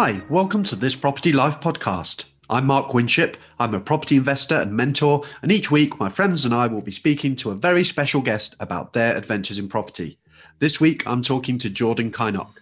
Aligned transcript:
Hi, 0.00 0.22
welcome 0.30 0.62
to 0.62 0.76
this 0.76 0.94
Property 0.94 1.32
Life 1.32 1.58
podcast. 1.60 2.26
I'm 2.48 2.66
Mark 2.66 2.94
Winship. 2.94 3.36
I'm 3.58 3.74
a 3.74 3.80
property 3.80 4.14
investor 4.14 4.54
and 4.54 4.72
mentor, 4.72 5.24
and 5.42 5.50
each 5.50 5.72
week 5.72 5.98
my 5.98 6.08
friends 6.08 6.44
and 6.44 6.54
I 6.54 6.68
will 6.68 6.82
be 6.82 6.92
speaking 6.92 7.34
to 7.34 7.50
a 7.50 7.56
very 7.56 7.82
special 7.82 8.20
guest 8.20 8.54
about 8.60 8.92
their 8.92 9.16
adventures 9.16 9.58
in 9.58 9.68
property. 9.68 10.16
This 10.60 10.80
week 10.80 11.04
I'm 11.04 11.20
talking 11.20 11.58
to 11.58 11.68
Jordan 11.68 12.12
Kynock. 12.12 12.60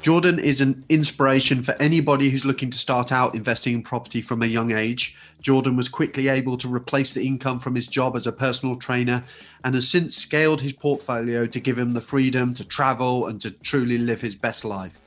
Jordan 0.00 0.38
is 0.38 0.60
an 0.60 0.84
inspiration 0.88 1.60
for 1.60 1.74
anybody 1.80 2.30
who's 2.30 2.44
looking 2.44 2.70
to 2.70 2.78
start 2.78 3.10
out 3.10 3.34
investing 3.34 3.74
in 3.74 3.82
property 3.82 4.22
from 4.22 4.40
a 4.40 4.46
young 4.46 4.70
age. 4.70 5.16
Jordan 5.42 5.76
was 5.76 5.88
quickly 5.88 6.28
able 6.28 6.56
to 6.58 6.72
replace 6.72 7.12
the 7.12 7.26
income 7.26 7.58
from 7.58 7.74
his 7.74 7.88
job 7.88 8.14
as 8.14 8.28
a 8.28 8.32
personal 8.32 8.76
trainer 8.76 9.24
and 9.64 9.74
has 9.74 9.88
since 9.88 10.14
scaled 10.14 10.60
his 10.60 10.72
portfolio 10.72 11.48
to 11.48 11.58
give 11.58 11.76
him 11.76 11.94
the 11.94 12.00
freedom 12.00 12.54
to 12.54 12.64
travel 12.64 13.26
and 13.26 13.40
to 13.40 13.50
truly 13.50 13.98
live 13.98 14.20
his 14.20 14.36
best 14.36 14.64
life. 14.64 15.00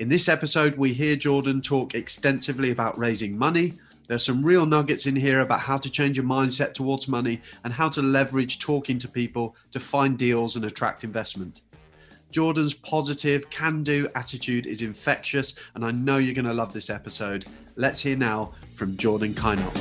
In 0.00 0.08
this 0.08 0.30
episode, 0.30 0.76
we 0.76 0.94
hear 0.94 1.14
Jordan 1.14 1.60
talk 1.60 1.94
extensively 1.94 2.70
about 2.70 2.98
raising 2.98 3.36
money. 3.36 3.74
There's 4.08 4.24
some 4.24 4.42
real 4.42 4.64
nuggets 4.64 5.04
in 5.04 5.14
here 5.14 5.40
about 5.40 5.60
how 5.60 5.76
to 5.76 5.90
change 5.90 6.16
your 6.16 6.24
mindset 6.24 6.72
towards 6.72 7.06
money 7.06 7.42
and 7.64 7.72
how 7.74 7.90
to 7.90 8.00
leverage 8.00 8.60
talking 8.60 8.98
to 8.98 9.06
people 9.06 9.54
to 9.72 9.78
find 9.78 10.18
deals 10.18 10.56
and 10.56 10.64
attract 10.64 11.04
investment. 11.04 11.60
Jordan's 12.30 12.72
positive, 12.72 13.50
can 13.50 13.82
do 13.82 14.08
attitude 14.14 14.64
is 14.64 14.80
infectious, 14.80 15.54
and 15.74 15.84
I 15.84 15.90
know 15.90 16.16
you're 16.16 16.34
going 16.34 16.46
to 16.46 16.54
love 16.54 16.72
this 16.72 16.88
episode. 16.88 17.44
Let's 17.76 18.00
hear 18.00 18.16
now 18.16 18.54
from 18.76 18.96
Jordan 18.96 19.34
Kynock. 19.34 19.76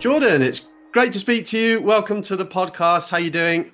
Jordan, 0.00 0.42
it's 0.42 0.68
great 0.90 1.12
to 1.12 1.20
speak 1.20 1.46
to 1.46 1.58
you. 1.60 1.80
Welcome 1.80 2.22
to 2.22 2.34
the 2.34 2.44
podcast. 2.44 3.08
How 3.08 3.18
are 3.18 3.20
you 3.20 3.30
doing? 3.30 3.70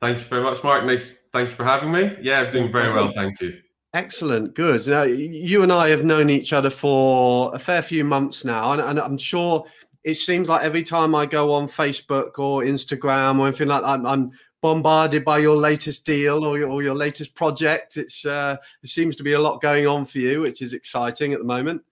Thank 0.00 0.18
you 0.18 0.24
very 0.24 0.42
much, 0.42 0.62
Mark. 0.62 0.84
Nice. 0.84 1.24
Thank 1.32 1.50
you 1.50 1.56
for 1.56 1.64
having 1.64 1.90
me. 1.90 2.16
Yeah, 2.20 2.42
I'm 2.42 2.50
doing 2.50 2.70
very 2.70 2.92
well. 2.92 3.12
Thank 3.12 3.40
you. 3.40 3.58
Excellent. 3.94 4.54
Good. 4.54 4.86
Now, 4.86 5.02
you 5.02 5.62
and 5.62 5.72
I 5.72 5.88
have 5.88 6.04
known 6.04 6.30
each 6.30 6.52
other 6.52 6.70
for 6.70 7.54
a 7.54 7.58
fair 7.58 7.82
few 7.82 8.04
months 8.04 8.44
now, 8.44 8.72
and, 8.72 8.80
and 8.80 8.98
I'm 9.00 9.18
sure 9.18 9.64
it 10.04 10.14
seems 10.14 10.48
like 10.48 10.62
every 10.62 10.82
time 10.82 11.14
I 11.14 11.26
go 11.26 11.52
on 11.52 11.68
Facebook 11.68 12.38
or 12.38 12.62
Instagram 12.62 13.38
or 13.40 13.48
anything 13.48 13.68
like 13.68 13.82
that, 13.82 13.88
I'm, 13.88 14.06
I'm 14.06 14.30
bombarded 14.60 15.24
by 15.24 15.38
your 15.38 15.56
latest 15.56 16.04
deal 16.04 16.44
or 16.44 16.58
your, 16.58 16.70
or 16.70 16.82
your 16.82 16.94
latest 16.94 17.34
project. 17.34 17.96
It's 17.96 18.24
uh, 18.24 18.56
there 18.82 18.88
seems 18.88 19.16
to 19.16 19.22
be 19.22 19.32
a 19.32 19.40
lot 19.40 19.60
going 19.60 19.86
on 19.86 20.06
for 20.06 20.18
you, 20.18 20.42
which 20.42 20.62
is 20.62 20.74
exciting 20.74 21.32
at 21.32 21.38
the 21.38 21.44
moment. 21.44 21.82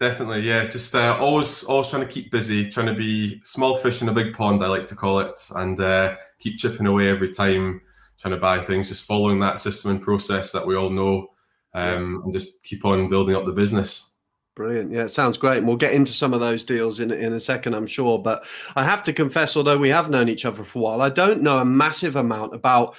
Definitely, 0.00 0.42
yeah. 0.42 0.66
Just 0.66 0.94
uh, 0.94 1.16
always, 1.18 1.64
always 1.64 1.88
trying 1.88 2.06
to 2.06 2.12
keep 2.12 2.30
busy, 2.30 2.68
trying 2.68 2.86
to 2.86 2.94
be 2.94 3.40
small 3.42 3.76
fish 3.76 4.02
in 4.02 4.08
a 4.08 4.12
big 4.12 4.34
pond. 4.34 4.62
I 4.62 4.68
like 4.68 4.86
to 4.88 4.96
call 4.96 5.20
it, 5.20 5.40
and 5.56 5.80
uh, 5.80 6.16
keep 6.38 6.58
chipping 6.58 6.86
away 6.86 7.08
every 7.08 7.32
time, 7.32 7.80
trying 8.18 8.34
to 8.34 8.40
buy 8.40 8.58
things, 8.58 8.88
just 8.88 9.04
following 9.04 9.38
that 9.40 9.58
system 9.58 9.90
and 9.90 10.02
process 10.02 10.52
that 10.52 10.66
we 10.66 10.76
all 10.76 10.90
know, 10.90 11.28
um, 11.74 12.22
and 12.24 12.32
just 12.32 12.62
keep 12.62 12.84
on 12.84 13.08
building 13.08 13.34
up 13.34 13.44
the 13.44 13.52
business. 13.52 14.12
Brilliant. 14.56 14.90
Yeah, 14.90 15.04
it 15.04 15.10
sounds 15.10 15.38
great. 15.38 15.58
And 15.58 15.68
we'll 15.68 15.76
get 15.76 15.94
into 15.94 16.12
some 16.12 16.34
of 16.34 16.40
those 16.40 16.64
deals 16.64 16.98
in, 16.98 17.12
in 17.12 17.32
a 17.34 17.38
second, 17.38 17.74
I'm 17.74 17.86
sure. 17.86 18.18
But 18.18 18.44
I 18.74 18.82
have 18.82 19.04
to 19.04 19.12
confess, 19.12 19.56
although 19.56 19.78
we 19.78 19.88
have 19.90 20.10
known 20.10 20.28
each 20.28 20.44
other 20.44 20.64
for 20.64 20.78
a 20.80 20.82
while, 20.82 21.00
I 21.00 21.10
don't 21.10 21.42
know 21.42 21.58
a 21.58 21.64
massive 21.64 22.16
amount 22.16 22.54
about 22.54 22.96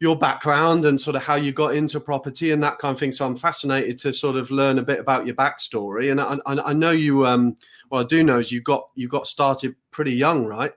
your 0.00 0.16
background 0.16 0.86
and 0.86 1.00
sort 1.00 1.14
of 1.14 1.22
how 1.22 1.36
you 1.36 1.52
got 1.52 1.76
into 1.76 2.00
property 2.00 2.50
and 2.50 2.62
that 2.64 2.78
kind 2.78 2.92
of 2.92 2.98
thing. 2.98 3.12
So 3.12 3.24
I'm 3.24 3.36
fascinated 3.36 3.98
to 3.98 4.12
sort 4.12 4.34
of 4.34 4.50
learn 4.50 4.78
a 4.78 4.82
bit 4.82 4.98
about 4.98 5.26
your 5.26 5.36
backstory. 5.36 6.10
And 6.10 6.20
I, 6.20 6.38
I, 6.44 6.70
I 6.70 6.72
know 6.72 6.90
you, 6.90 7.24
um, 7.24 7.56
well, 7.90 8.00
I 8.00 8.04
do 8.04 8.24
know 8.24 8.38
is 8.38 8.50
you 8.50 8.60
got 8.60 8.88
you 8.96 9.06
got 9.06 9.28
started 9.28 9.76
pretty 9.92 10.12
young, 10.12 10.44
right? 10.44 10.72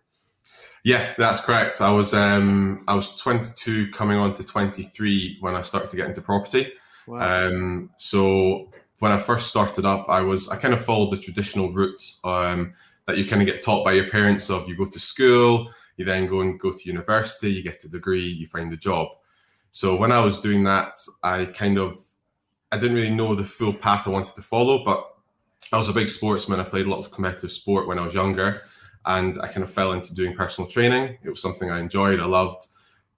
Yeah, 0.83 1.13
that's 1.17 1.39
correct. 1.39 1.81
I 1.81 1.91
was 1.91 2.13
um, 2.13 2.83
I 2.87 2.95
was 2.95 3.15
22, 3.15 3.91
coming 3.91 4.17
on 4.17 4.33
to 4.33 4.43
23 4.43 5.37
when 5.39 5.55
I 5.55 5.61
started 5.61 5.89
to 5.89 5.95
get 5.95 6.07
into 6.07 6.21
property. 6.21 6.73
Wow. 7.07 7.47
Um, 7.47 7.89
so 7.97 8.69
when 8.99 9.11
I 9.11 9.17
first 9.17 9.47
started 9.47 9.85
up, 9.85 10.09
I 10.09 10.19
was 10.19 10.49
I 10.49 10.57
kind 10.57 10.73
of 10.73 10.83
followed 10.83 11.11
the 11.11 11.17
traditional 11.17 11.71
route 11.71 12.03
um, 12.25 12.73
that 13.07 13.17
you 13.17 13.25
kind 13.25 13.41
of 13.41 13.47
get 13.47 13.63
taught 13.63 13.85
by 13.85 13.93
your 13.93 14.09
parents. 14.09 14.49
Of 14.49 14.67
you 14.67 14.75
go 14.75 14.83
to 14.83 14.99
school, 14.99 15.69
you 15.95 16.03
then 16.03 16.27
go 16.27 16.41
and 16.41 16.59
go 16.59 16.73
to 16.73 16.89
university, 16.89 17.51
you 17.51 17.63
get 17.63 17.83
a 17.85 17.89
degree, 17.89 18.25
you 18.25 18.45
find 18.45 18.71
a 18.73 18.77
job. 18.77 19.07
So 19.71 19.95
when 19.95 20.11
I 20.11 20.19
was 20.19 20.37
doing 20.37 20.63
that, 20.65 20.99
I 21.23 21.45
kind 21.45 21.77
of 21.77 21.97
I 22.73 22.77
didn't 22.77 22.97
really 22.97 23.15
know 23.15 23.35
the 23.35 23.45
full 23.45 23.73
path 23.73 24.05
I 24.05 24.09
wanted 24.09 24.35
to 24.35 24.41
follow, 24.41 24.83
but 24.83 25.15
I 25.71 25.77
was 25.77 25.87
a 25.87 25.93
big 25.93 26.09
sportsman. 26.09 26.59
I 26.59 26.63
played 26.63 26.87
a 26.87 26.89
lot 26.89 26.99
of 26.99 27.09
competitive 27.09 27.53
sport 27.53 27.87
when 27.87 27.99
I 27.99 28.03
was 28.03 28.13
younger 28.13 28.63
and 29.05 29.39
I 29.41 29.47
kind 29.47 29.63
of 29.63 29.71
fell 29.71 29.93
into 29.93 30.13
doing 30.13 30.35
personal 30.35 30.69
training. 30.69 31.17
It 31.23 31.29
was 31.29 31.41
something 31.41 31.69
I 31.69 31.79
enjoyed, 31.79 32.19
I 32.19 32.25
loved, 32.25 32.67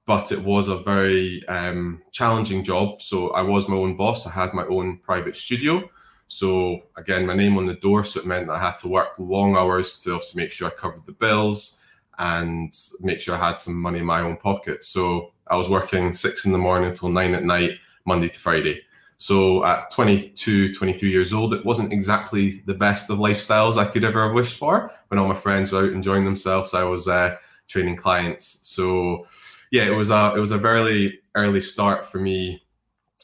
but 0.05 0.31
it 0.31 0.39
was 0.39 0.67
a 0.67 0.77
very 0.77 1.45
um, 1.47 2.01
challenging 2.11 2.63
job. 2.63 3.01
So 3.01 3.29
I 3.31 3.41
was 3.41 3.67
my 3.67 3.75
own 3.75 3.95
boss. 3.95 4.25
I 4.25 4.31
had 4.31 4.53
my 4.53 4.65
own 4.65 4.97
private 4.99 5.35
studio. 5.35 5.89
So 6.27 6.81
again, 6.97 7.25
my 7.25 7.35
name 7.35 7.57
on 7.57 7.65
the 7.65 7.75
door. 7.75 8.03
So 8.03 8.19
it 8.19 8.25
meant 8.25 8.49
I 8.49 8.59
had 8.59 8.77
to 8.79 8.87
work 8.87 9.19
long 9.19 9.55
hours 9.55 10.01
to 10.03 10.13
obviously 10.13 10.43
make 10.43 10.51
sure 10.51 10.67
I 10.67 10.71
covered 10.71 11.05
the 11.05 11.11
bills 11.11 11.81
and 12.17 12.73
make 13.01 13.19
sure 13.19 13.35
I 13.35 13.47
had 13.47 13.59
some 13.59 13.75
money 13.75 13.99
in 13.99 14.05
my 14.05 14.21
own 14.21 14.37
pocket. 14.37 14.83
So 14.83 15.33
I 15.47 15.55
was 15.55 15.69
working 15.69 16.13
six 16.13 16.45
in 16.45 16.51
the 16.51 16.57
morning 16.57 16.89
until 16.89 17.09
nine 17.09 17.35
at 17.35 17.43
night, 17.43 17.77
Monday 18.05 18.29
to 18.29 18.39
Friday. 18.39 18.81
So 19.17 19.63
at 19.65 19.89
22, 19.91 20.73
23 20.73 21.09
years 21.09 21.33
old, 21.33 21.53
it 21.53 21.65
wasn't 21.65 21.93
exactly 21.93 22.61
the 22.65 22.73
best 22.73 23.09
of 23.09 23.19
lifestyles 23.19 23.77
I 23.77 23.85
could 23.85 24.03
ever 24.03 24.25
have 24.25 24.35
wished 24.35 24.57
for. 24.57 24.91
When 25.07 25.19
all 25.19 25.27
my 25.27 25.35
friends 25.35 25.71
were 25.71 25.85
out 25.85 25.93
enjoying 25.93 26.25
themselves, 26.25 26.73
I 26.73 26.83
was 26.83 27.07
uh, 27.07 27.35
training 27.67 27.95
clients. 27.95 28.59
So 28.63 29.25
yeah, 29.71 29.83
it 29.83 29.95
was 29.95 30.09
a 30.09 30.33
it 30.35 30.39
was 30.39 30.51
a 30.51 30.57
very 30.57 31.19
early 31.35 31.61
start 31.61 32.05
for 32.05 32.19
me 32.19 32.63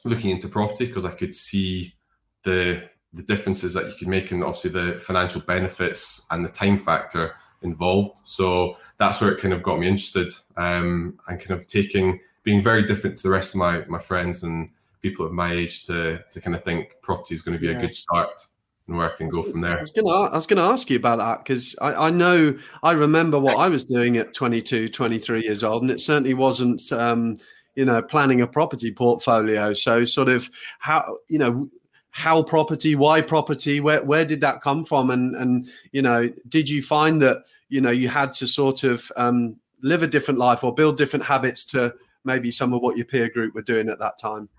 looking 0.03 0.31
into 0.31 0.47
property 0.47 0.85
because 0.85 1.05
I 1.05 1.11
could 1.11 1.33
see 1.33 1.93
the 2.43 2.83
the 3.13 3.23
differences 3.23 3.73
that 3.73 3.87
you 3.87 3.93
could 3.99 4.07
make 4.07 4.31
and 4.31 4.43
obviously 4.43 4.71
the 4.71 4.99
financial 4.99 5.41
benefits 5.41 6.25
and 6.31 6.45
the 6.45 6.49
time 6.49 6.79
factor 6.79 7.35
involved. 7.61 8.21
So 8.23 8.77
that's 8.97 9.19
where 9.19 9.31
it 9.31 9.41
kind 9.41 9.53
of 9.53 9.61
got 9.61 9.79
me 9.79 9.87
interested 9.87 10.31
um, 10.55 11.19
and 11.27 11.39
kind 11.39 11.59
of 11.59 11.67
taking 11.67 12.19
being 12.43 12.63
very 12.63 12.83
different 12.83 13.17
to 13.17 13.23
the 13.23 13.29
rest 13.29 13.53
of 13.53 13.59
my 13.59 13.83
my 13.87 13.99
friends 13.99 14.43
and 14.43 14.69
people 15.01 15.25
of 15.25 15.31
my 15.31 15.51
age 15.51 15.83
to 15.85 16.23
to 16.31 16.41
kind 16.41 16.55
of 16.55 16.63
think 16.63 16.95
property 17.01 17.33
is 17.33 17.41
going 17.41 17.53
to 17.53 17.59
be 17.59 17.67
yeah. 17.67 17.77
a 17.77 17.79
good 17.79 17.95
start 17.95 18.45
and 18.87 18.97
where 18.97 19.11
I 19.11 19.15
can 19.15 19.29
go 19.29 19.43
from 19.43 19.61
there. 19.61 19.77
I 19.77 19.79
was 19.79 19.91
going 19.91 20.05
to, 20.05 20.11
I 20.11 20.35
was 20.35 20.47
going 20.47 20.57
to 20.57 20.63
ask 20.63 20.89
you 20.89 20.97
about 20.97 21.19
that 21.19 21.43
because 21.43 21.75
I, 21.81 21.93
I, 22.07 22.09
know 22.09 22.57
I 22.83 22.91
remember 22.91 23.39
what 23.39 23.57
I 23.57 23.69
was 23.69 23.83
doing 23.83 24.17
at 24.17 24.33
22, 24.33 24.89
23 24.89 25.43
years 25.43 25.63
old, 25.63 25.83
and 25.83 25.91
it 25.91 26.01
certainly 26.01 26.33
wasn't, 26.33 26.91
um, 26.91 27.37
you 27.75 27.85
know, 27.85 28.01
planning 28.01 28.41
a 28.41 28.47
property 28.47 28.91
portfolio. 28.91 29.73
So, 29.73 30.03
sort 30.03 30.29
of 30.29 30.49
how, 30.79 31.17
you 31.29 31.39
know, 31.39 31.69
how 32.09 32.43
property, 32.43 32.95
why 32.95 33.21
property, 33.21 33.79
where 33.79 34.03
where 34.03 34.25
did 34.25 34.41
that 34.41 34.61
come 34.61 34.83
from, 34.83 35.09
and 35.09 35.35
and 35.35 35.69
you 35.93 36.01
know, 36.01 36.29
did 36.49 36.69
you 36.69 36.83
find 36.83 37.21
that 37.21 37.45
you 37.69 37.79
know 37.79 37.91
you 37.91 38.09
had 38.09 38.33
to 38.33 38.47
sort 38.47 38.83
of 38.83 39.09
um, 39.15 39.55
live 39.81 40.03
a 40.03 40.07
different 40.07 40.39
life 40.39 40.63
or 40.63 40.75
build 40.75 40.97
different 40.97 41.23
habits 41.23 41.63
to 41.65 41.93
maybe 42.25 42.51
some 42.51 42.73
of 42.73 42.81
what 42.81 42.97
your 42.97 43.05
peer 43.05 43.29
group 43.29 43.55
were 43.55 43.61
doing 43.61 43.87
at 43.87 43.99
that 43.99 44.17
time? 44.17 44.49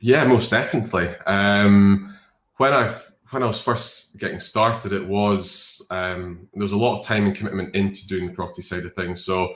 Yeah, 0.00 0.24
most 0.24 0.50
definitely. 0.50 1.08
Um, 1.26 2.14
when 2.56 2.72
I 2.72 2.94
when 3.30 3.42
I 3.42 3.46
was 3.46 3.60
first 3.60 4.18
getting 4.18 4.40
started, 4.40 4.92
it 4.92 5.06
was 5.06 5.84
um, 5.90 6.48
there 6.54 6.62
was 6.62 6.72
a 6.72 6.78
lot 6.78 6.98
of 6.98 7.04
time 7.04 7.26
and 7.26 7.34
commitment 7.34 7.74
into 7.74 8.06
doing 8.06 8.26
the 8.26 8.32
property 8.32 8.62
side 8.62 8.84
of 8.84 8.94
things. 8.94 9.24
So 9.24 9.54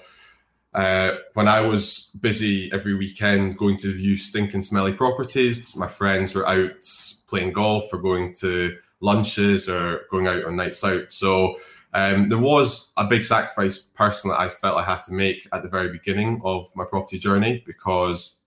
uh, 0.75 1.13
when 1.35 1.49
I 1.49 1.61
was 1.61 2.17
busy 2.21 2.71
every 2.73 2.95
weekend 2.95 3.57
going 3.57 3.77
to 3.79 3.95
view 3.95 4.17
stinking 4.17 4.63
smelly 4.63 4.93
properties, 4.93 5.77
my 5.77 5.89
friends 5.89 6.35
were 6.35 6.49
out 6.49 6.87
playing 7.29 7.53
golf 7.53 7.93
or 7.93 7.99
going 7.99 8.35
to 8.35 8.77
lunches 9.01 9.69
or 9.69 10.03
going 10.11 10.27
out 10.27 10.45
on 10.45 10.57
nights 10.57 10.85
out. 10.85 11.13
So 11.13 11.57
um, 11.95 12.29
there 12.29 12.39
was 12.39 12.93
a 12.97 13.07
big 13.07 13.25
sacrifice 13.25 13.79
personally 13.79 14.37
I 14.39 14.49
felt 14.49 14.79
I 14.79 14.85
had 14.85 15.03
to 15.05 15.13
make 15.13 15.47
at 15.53 15.63
the 15.63 15.69
very 15.69 15.91
beginning 15.91 16.41
of 16.45 16.75
my 16.75 16.85
property 16.85 17.19
journey 17.19 17.63
because 17.67 18.42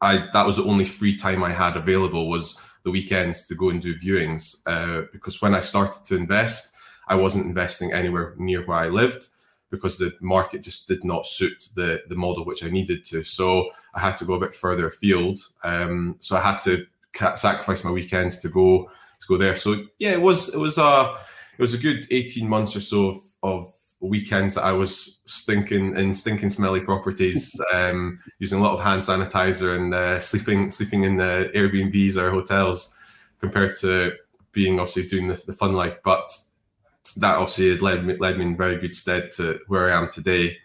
I 0.00 0.28
that 0.32 0.46
was 0.46 0.56
the 0.56 0.64
only 0.64 0.84
free 0.84 1.16
time 1.16 1.42
I 1.42 1.50
had 1.50 1.76
available 1.76 2.28
was 2.28 2.58
the 2.84 2.90
weekends 2.90 3.46
to 3.48 3.54
go 3.54 3.70
and 3.70 3.82
do 3.82 3.94
viewings. 3.94 4.62
Uh, 4.66 5.06
because 5.12 5.42
when 5.42 5.54
I 5.54 5.60
started 5.60 6.04
to 6.06 6.16
invest, 6.16 6.74
I 7.08 7.14
wasn't 7.14 7.46
investing 7.46 7.92
anywhere 7.92 8.34
near 8.38 8.64
where 8.64 8.78
I 8.78 8.88
lived 8.88 9.26
because 9.70 9.98
the 9.98 10.12
market 10.20 10.62
just 10.62 10.88
did 10.88 11.04
not 11.04 11.26
suit 11.26 11.68
the 11.74 12.02
the 12.08 12.16
model 12.16 12.44
which 12.44 12.64
I 12.64 12.68
needed 12.68 13.04
to. 13.06 13.24
So 13.24 13.70
I 13.94 14.00
had 14.00 14.16
to 14.18 14.24
go 14.24 14.34
a 14.34 14.40
bit 14.40 14.54
further 14.54 14.86
afield. 14.86 15.38
Um, 15.64 16.16
so 16.20 16.36
I 16.36 16.40
had 16.40 16.60
to 16.60 16.86
sacrifice 17.34 17.84
my 17.84 17.90
weekends 17.90 18.38
to 18.38 18.48
go 18.48 18.90
to 19.20 19.26
go 19.26 19.36
there. 19.36 19.54
So 19.54 19.84
yeah, 19.98 20.12
it 20.12 20.20
was 20.20 20.54
it 20.54 20.58
was 20.58 20.78
a 20.78 21.14
it 21.58 21.62
was 21.62 21.74
a 21.74 21.78
good 21.78 22.06
eighteen 22.10 22.48
months 22.48 22.76
or 22.76 22.80
so 22.80 23.08
of, 23.08 23.20
of 23.42 23.74
weekends 24.00 24.54
that 24.54 24.64
I 24.64 24.72
was 24.72 25.20
stinking 25.26 25.96
in 25.96 26.14
stinking 26.14 26.50
smelly 26.50 26.80
properties, 26.80 27.60
um, 27.72 28.18
using 28.38 28.58
a 28.58 28.62
lot 28.62 28.74
of 28.74 28.80
hand 28.80 29.02
sanitizer 29.02 29.76
and 29.76 29.94
uh, 29.94 30.20
sleeping 30.20 30.70
sleeping 30.70 31.04
in 31.04 31.16
the 31.16 31.50
Airbnbs 31.54 32.16
or 32.16 32.30
hotels, 32.30 32.96
compared 33.40 33.76
to 33.76 34.12
being 34.52 34.78
obviously 34.78 35.06
doing 35.06 35.28
the, 35.28 35.42
the 35.46 35.52
fun 35.52 35.72
life. 35.72 35.98
But 36.04 36.30
that 37.16 37.36
obviously 37.36 37.70
had 37.70 37.82
led 37.82 38.04
me 38.04 38.16
led 38.16 38.38
me 38.38 38.44
in 38.44 38.56
very 38.56 38.76
good 38.76 38.94
stead 38.94 39.30
to 39.32 39.58
where 39.66 39.90
I 39.90 39.96
am 39.96 40.08
today 40.10 40.56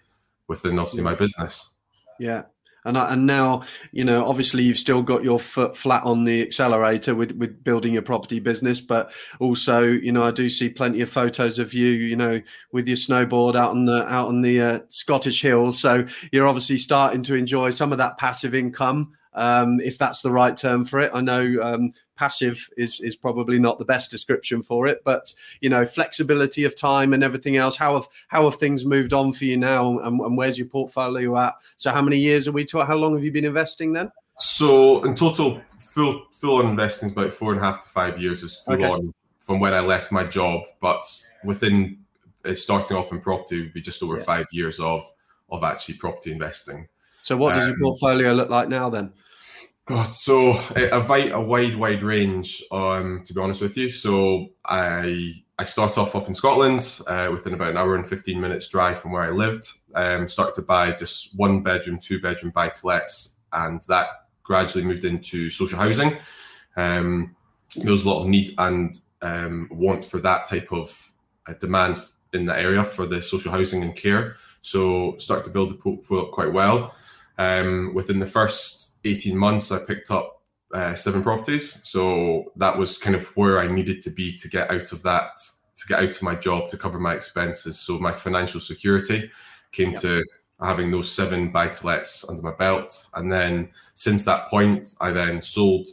within 0.47 0.79
obviously 0.79 1.03
my 1.03 1.15
business. 1.15 1.75
Yeah. 2.19 2.44
And 2.85 2.97
and 2.97 3.25
now, 3.25 3.63
you 3.91 4.03
know, 4.03 4.25
obviously 4.25 4.63
you've 4.63 4.77
still 4.77 5.01
got 5.01 5.24
your 5.24 5.39
foot 5.39 5.77
flat 5.77 6.03
on 6.03 6.24
the 6.24 6.41
accelerator 6.41 7.15
with 7.15 7.31
with 7.33 7.63
building 7.63 7.94
your 7.94 8.01
property 8.01 8.39
business, 8.39 8.81
but 8.81 9.12
also, 9.39 9.83
you 9.83 10.12
know, 10.12 10.24
I 10.24 10.31
do 10.31 10.50
see 10.50 10.69
plenty 10.69 11.01
of 11.01 11.09
photos 11.09 11.59
of 11.59 11.74
you, 11.74 11.89
you 11.89 12.15
know, 12.15 12.41
with 12.71 12.88
your 12.88 12.97
snowboard 12.97 13.56
out 13.56 13.71
on 13.71 13.85
the 13.85 14.06
out 14.12 14.27
on 14.27 14.41
the 14.41 14.62
uh, 14.62 14.80
Scottish 14.89 15.41
hills. 15.41 15.80
So 15.80 16.06
you're 16.31 16.47
obviously 16.47 16.77
starting 16.77 17.24
to 17.24 17.35
enjoy 17.35 17.69
some 17.69 17.91
of 17.91 17.97
that 18.00 18.18
passive 18.18 18.53
income 18.53 19.13
um, 19.36 19.79
if 19.79 19.97
that's 19.97 20.21
the 20.21 20.31
right 20.31 20.56
term 20.56 20.86
for 20.86 21.00
it. 21.00 21.12
I 21.13 21.21
know 21.21 21.45
um, 21.62 21.94
passive 22.15 22.69
is 22.77 23.00
is 23.00 23.15
probably 23.15 23.60
not 23.60 23.80
the 23.80 23.86
best 23.86 24.12
description 24.12 24.62
for 24.63 24.88
it, 24.88 25.04
but 25.04 25.33
you 25.62 25.69
know, 25.69 25.86
flexibility 25.86 26.63
of 26.63 26.75
time 26.75 27.13
and 27.13 27.24
everything 27.24 27.57
else. 27.57 27.75
How 27.75 27.95
have 27.95 28.07
how 28.27 28.44
have 28.50 28.60
things 28.60 28.86
moved 28.86 29.13
on 29.13 29.33
for 29.33 29.45
you 29.45 29.57
now, 29.57 30.00
and, 30.00 30.19
and 30.19 30.38
where's 30.38 30.57
your 30.57 30.68
portfolio 30.68 31.38
at? 31.38 31.56
So, 31.77 31.92
how 31.92 32.01
many 32.01 32.18
years 32.18 32.48
are 32.48 32.51
we 32.51 32.65
to? 32.65 32.83
How 32.83 32.95
long 32.95 33.13
have 33.15 33.24
you 33.24 33.31
been 33.31 33.45
investing 33.45 33.94
then? 33.94 34.12
So, 34.39 35.04
in 35.04 35.15
total, 35.15 35.62
full 35.80 36.25
full 36.31 36.57
on 36.57 36.69
investing 36.69 37.07
is 37.07 37.13
about 37.13 37.33
four 37.33 37.51
and 37.51 37.62
a 37.62 37.63
half 37.63 37.81
to 37.81 37.89
five 37.89 38.21
years. 38.21 38.44
Is 38.44 38.57
full 38.57 38.75
okay. 38.75 38.86
on 38.86 39.13
from 39.39 39.60
when 39.60 39.74
I 39.74 39.81
left 39.81 40.12
my 40.12 40.24
job, 40.24 40.62
but 40.80 41.06
within 41.44 41.98
uh, 42.45 42.54
starting 42.54 42.98
off 42.98 43.12
in 43.12 43.19
property 43.19 43.62
would 43.62 43.74
be 43.74 43.81
just 43.81 44.01
over 44.01 44.18
yeah. 44.18 44.24
five 44.24 44.45
years 44.51 44.80
of 44.80 45.01
of 45.50 45.63
actually 45.63 45.95
property 45.95 46.31
investing. 46.31 46.88
So, 47.21 47.38
what 47.38 47.54
does 47.54 47.65
um, 47.65 47.71
your 47.71 47.80
portfolio 47.80 48.33
look 48.33 48.50
like 48.50 48.69
now 48.69 48.89
then? 48.89 49.13
God, 49.85 50.15
so 50.15 50.53
a, 50.77 50.89
a 50.91 51.41
wide, 51.41 51.75
wide 51.75 52.03
range. 52.03 52.63
Um, 52.71 53.21
to 53.25 53.33
be 53.33 53.41
honest 53.41 53.62
with 53.62 53.75
you, 53.75 53.89
so 53.89 54.47
I 54.65 55.33
I 55.59 55.65
start 55.65 55.97
off 55.97 56.15
up 56.15 56.27
in 56.27 56.33
Scotland, 56.33 57.01
uh, 57.07 57.27
within 57.31 57.53
about 57.53 57.71
an 57.71 57.77
hour 57.77 57.95
and 57.95 58.07
fifteen 58.07 58.39
minutes 58.39 58.69
drive 58.69 59.00
from 59.00 59.12
where 59.12 59.24
I 59.24 59.31
lived. 59.31 59.65
Um, 59.94 60.30
started 60.30 60.56
to 60.56 60.62
buy 60.62 60.94
just 60.94 61.38
one 61.38 61.63
bedroom, 61.63 62.00
two 62.00 62.21
bedroom 62.21 62.51
buy 62.51 62.69
to 62.69 62.88
lets, 62.88 63.41
and 63.51 63.81
that 63.89 64.07
gradually 64.41 64.85
moved 64.85 65.03
into 65.03 65.50
social 65.50 65.77
housing. 65.77 66.15
Um, 66.77 67.36
there 67.75 67.91
was 67.91 68.03
a 68.03 68.09
lot 68.09 68.21
of 68.21 68.29
need 68.29 68.53
and 68.57 68.97
um, 69.21 69.68
want 69.69 70.06
for 70.06 70.19
that 70.19 70.45
type 70.45 70.71
of 70.71 71.12
uh, 71.47 71.53
demand 71.59 71.97
in 72.31 72.45
the 72.45 72.57
area 72.57 72.86
for 72.86 73.06
the 73.06 73.21
social 73.21 73.51
housing 73.51 73.83
and 73.83 73.95
care. 73.95 74.38
So 74.62 75.18
start 75.18 75.44
to 75.44 75.50
build 75.50 75.71
the 75.71 75.75
portfolio 75.75 76.25
up 76.25 76.31
quite 76.31 76.53
well. 76.53 76.95
Um, 77.38 77.94
within 77.94 78.19
the 78.19 78.25
first 78.25 78.92
18 79.05 79.38
months, 79.38 79.71
I 79.71 79.79
picked 79.79 80.11
up 80.11 80.41
uh, 80.73 80.95
seven 80.95 81.23
properties. 81.23 81.88
So 81.88 82.51
that 82.55 82.77
was 82.77 82.97
kind 82.97 83.15
of 83.15 83.25
where 83.35 83.59
I 83.59 83.67
needed 83.67 84.01
to 84.03 84.09
be 84.09 84.35
to 84.38 84.50
get 84.50 84.71
out 84.71 84.91
of 84.91 85.03
that, 85.03 85.38
to 85.75 85.88
get 85.88 86.00
out 86.00 86.15
of 86.15 86.21
my 86.21 86.35
job, 86.35 86.67
to 86.69 86.77
cover 86.77 87.00
my 87.00 87.13
expenses. 87.13 87.79
So 87.79 88.00
my 88.00 88.11
financial 88.11 88.59
security 88.59 89.29
came 89.71 89.91
yep. 89.91 90.01
to 90.01 90.23
having 90.61 90.91
those 90.91 91.11
seven 91.11 91.51
buy 91.51 91.67
to 91.67 91.85
lets 91.85 92.27
under 92.27 92.41
my 92.41 92.53
belt. 92.53 93.07
And 93.15 93.31
then 93.31 93.69
since 93.94 94.23
that 94.25 94.47
point, 94.47 94.95
I 95.01 95.11
then 95.11 95.41
sold 95.41 95.88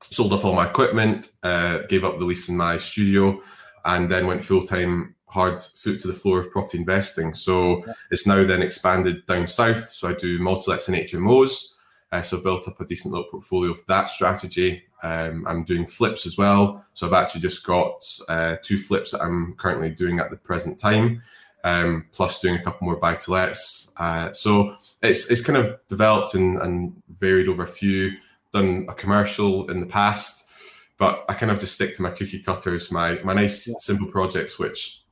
sold 0.00 0.32
up 0.32 0.44
all 0.44 0.54
my 0.54 0.68
equipment, 0.68 1.30
uh, 1.42 1.78
gave 1.88 2.04
up 2.04 2.18
the 2.18 2.24
lease 2.24 2.48
in 2.48 2.56
my 2.56 2.76
studio, 2.76 3.40
and 3.84 4.10
then 4.10 4.26
went 4.26 4.42
full 4.42 4.64
time 4.64 5.14
hard 5.26 5.60
foot 5.60 5.98
to 5.98 6.08
the 6.08 6.12
floor 6.12 6.38
of 6.38 6.50
property 6.50 6.78
investing. 6.78 7.32
So 7.32 7.82
it's 8.10 8.26
now 8.26 8.44
then 8.44 8.60
expanded 8.60 9.24
down 9.26 9.46
south. 9.46 9.88
So 9.88 10.08
I 10.08 10.12
do 10.12 10.38
multi 10.38 10.70
lets 10.70 10.88
and 10.88 10.96
HMOs. 10.96 11.72
Uh, 12.12 12.20
so 12.20 12.36
I've 12.36 12.42
built 12.42 12.68
up 12.68 12.78
a 12.78 12.84
decent 12.84 13.12
little 13.12 13.28
portfolio 13.28 13.70
of 13.70 13.84
that 13.86 14.08
strategy. 14.08 14.84
Um, 15.02 15.46
I'm 15.48 15.64
doing 15.64 15.86
flips 15.86 16.26
as 16.26 16.36
well. 16.36 16.84
So 16.92 17.06
I've 17.06 17.14
actually 17.14 17.40
just 17.40 17.64
got 17.64 18.04
uh, 18.28 18.56
two 18.62 18.76
flips 18.76 19.12
that 19.12 19.22
I'm 19.22 19.54
currently 19.54 19.90
doing 19.90 20.20
at 20.20 20.30
the 20.30 20.36
present 20.36 20.78
time, 20.78 21.22
um, 21.64 22.06
plus 22.12 22.38
doing 22.38 22.56
a 22.56 22.62
couple 22.62 22.84
more 22.84 22.96
buy 22.96 23.14
to 23.14 23.30
lets. 23.30 23.92
Uh, 23.96 24.30
so 24.32 24.76
it's 25.02 25.30
it's 25.30 25.44
kind 25.44 25.56
of 25.56 25.78
developed 25.88 26.34
and, 26.34 26.58
and 26.60 27.02
varied 27.08 27.48
over 27.48 27.62
a 27.62 27.66
few. 27.66 28.12
Done 28.52 28.84
a 28.90 28.94
commercial 28.94 29.70
in 29.70 29.80
the 29.80 29.86
past, 29.86 30.50
but 30.98 31.24
I 31.30 31.32
kind 31.32 31.50
of 31.50 31.58
just 31.58 31.72
stick 31.72 31.94
to 31.96 32.02
my 32.02 32.10
cookie 32.10 32.40
cutters, 32.40 32.92
my 32.92 33.18
my 33.24 33.32
nice 33.32 33.66
yeah. 33.66 33.74
simple 33.78 34.08
projects, 34.08 34.58
which 34.58 35.02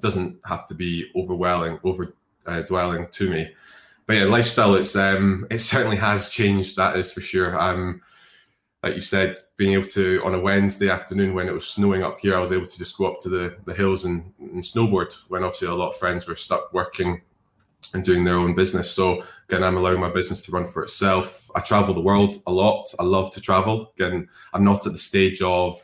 doesn't 0.00 0.40
have 0.44 0.66
to 0.66 0.74
be 0.74 1.08
overwhelming, 1.14 1.78
over 1.84 2.16
uh, 2.46 2.62
dwelling 2.62 3.06
to 3.12 3.30
me 3.30 3.54
but 4.10 4.16
yeah, 4.16 4.24
lifestyle. 4.24 4.74
It's 4.74 4.96
um, 4.96 5.46
it 5.52 5.60
certainly 5.60 5.96
has 5.98 6.30
changed. 6.30 6.74
That 6.74 6.96
is 6.96 7.12
for 7.12 7.20
sure. 7.20 7.56
Um, 7.60 8.00
like 8.82 8.96
you 8.96 9.00
said, 9.00 9.36
being 9.56 9.74
able 9.74 9.86
to 9.90 10.20
on 10.24 10.34
a 10.34 10.40
Wednesday 10.40 10.90
afternoon 10.90 11.32
when 11.32 11.46
it 11.46 11.54
was 11.54 11.68
snowing 11.68 12.02
up 12.02 12.18
here, 12.18 12.36
I 12.36 12.40
was 12.40 12.50
able 12.50 12.66
to 12.66 12.76
just 12.76 12.98
go 12.98 13.06
up 13.06 13.20
to 13.20 13.28
the 13.28 13.56
the 13.66 13.72
hills 13.72 14.06
and, 14.06 14.32
and 14.40 14.64
snowboard. 14.64 15.14
When 15.28 15.44
obviously 15.44 15.68
a 15.68 15.74
lot 15.74 15.90
of 15.90 15.96
friends 15.96 16.26
were 16.26 16.34
stuck 16.34 16.72
working 16.72 17.20
and 17.94 18.02
doing 18.02 18.24
their 18.24 18.34
own 18.34 18.56
business. 18.56 18.90
So 18.90 19.22
again, 19.48 19.62
I'm 19.62 19.76
allowing 19.76 20.00
my 20.00 20.10
business 20.10 20.42
to 20.46 20.50
run 20.50 20.66
for 20.66 20.82
itself. 20.82 21.48
I 21.54 21.60
travel 21.60 21.94
the 21.94 22.00
world 22.00 22.42
a 22.48 22.52
lot. 22.52 22.92
I 22.98 23.04
love 23.04 23.30
to 23.34 23.40
travel. 23.40 23.92
Again, 23.96 24.28
I'm 24.52 24.64
not 24.64 24.86
at 24.86 24.92
the 24.92 24.98
stage 24.98 25.40
of 25.40 25.80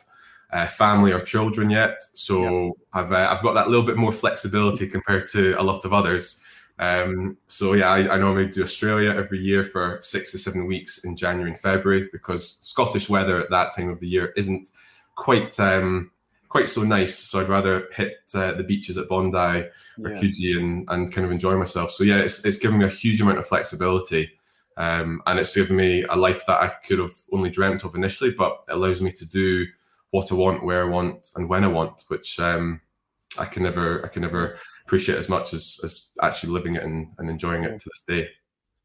uh, 0.51 0.67
family 0.67 1.13
or 1.13 1.21
children 1.21 1.69
yet, 1.69 2.03
so 2.11 2.43
yeah. 2.43 2.71
I've 2.91 3.13
uh, 3.13 3.29
I've 3.31 3.41
got 3.41 3.53
that 3.53 3.69
little 3.69 3.85
bit 3.85 3.95
more 3.95 4.11
flexibility 4.11 4.85
compared 4.85 5.27
to 5.27 5.53
a 5.61 5.63
lot 5.63 5.85
of 5.85 5.93
others. 5.93 6.43
Um, 6.79 7.37
so 7.47 7.73
yeah, 7.73 7.89
I, 7.89 8.15
I, 8.15 8.17
normally 8.17 8.45
do 8.45 8.61
Australia 8.61 9.09
every 9.09 9.39
year 9.39 9.63
for 9.63 9.97
six 10.01 10.31
to 10.31 10.37
seven 10.37 10.67
weeks 10.67 11.05
in 11.05 11.15
January 11.15 11.49
and 11.49 11.59
February 11.59 12.07
because 12.11 12.59
Scottish 12.61 13.09
weather 13.09 13.39
at 13.39 13.49
that 13.49 13.75
time 13.75 13.89
of 13.89 13.99
the 13.99 14.07
year 14.07 14.31
isn't 14.35 14.69
quite 15.15 15.59
um, 15.59 16.11
quite 16.49 16.69
so 16.69 16.83
nice. 16.83 17.17
So 17.17 17.39
I'd 17.39 17.49
rather 17.49 17.87
hit 17.93 18.17
uh, 18.35 18.53
the 18.53 18.63
beaches 18.63 18.97
at 18.97 19.09
Bondi 19.09 19.37
or 19.37 19.69
yeah. 19.97 20.21
Coogee 20.21 20.57
and, 20.57 20.87
and 20.89 21.11
kind 21.11 21.25
of 21.25 21.31
enjoy 21.31 21.57
myself. 21.57 21.91
So 21.91 22.03
yeah, 22.03 22.19
it's, 22.19 22.45
it's 22.45 22.59
given 22.59 22.77
me 22.77 22.85
a 22.85 22.89
huge 22.89 23.21
amount 23.21 23.39
of 23.39 23.47
flexibility. 23.47 24.31
Um, 24.77 25.23
and 25.25 25.39
it's 25.39 25.55
given 25.55 25.75
me 25.75 26.03
a 26.03 26.15
life 26.15 26.43
that 26.45 26.61
I 26.61 26.67
could 26.85 26.99
have 26.99 27.13
only 27.31 27.49
dreamt 27.49 27.83
of 27.83 27.95
initially, 27.95 28.31
but 28.31 28.63
it 28.69 28.73
allows 28.73 29.01
me 29.01 29.11
to 29.11 29.25
do 29.25 29.65
what 30.11 30.31
I 30.31 30.35
want, 30.35 30.63
where 30.63 30.83
I 30.83 30.87
want, 30.87 31.31
and 31.35 31.49
when 31.49 31.63
I 31.63 31.67
want, 31.67 32.03
which 32.09 32.39
um, 32.39 32.79
I 33.39 33.45
can 33.45 33.63
never, 33.63 34.05
I 34.05 34.07
can 34.07 34.21
never 34.21 34.59
appreciate 34.87 35.17
as 35.17 35.27
much 35.27 35.53
as 35.53 35.79
as 35.83 36.11
actually 36.23 36.53
living 36.53 36.75
it 36.75 36.83
and, 36.83 37.13
and 37.19 37.29
enjoying 37.29 37.63
it 37.65 37.77
to 37.79 37.89
this 37.89 38.03
day. 38.07 38.29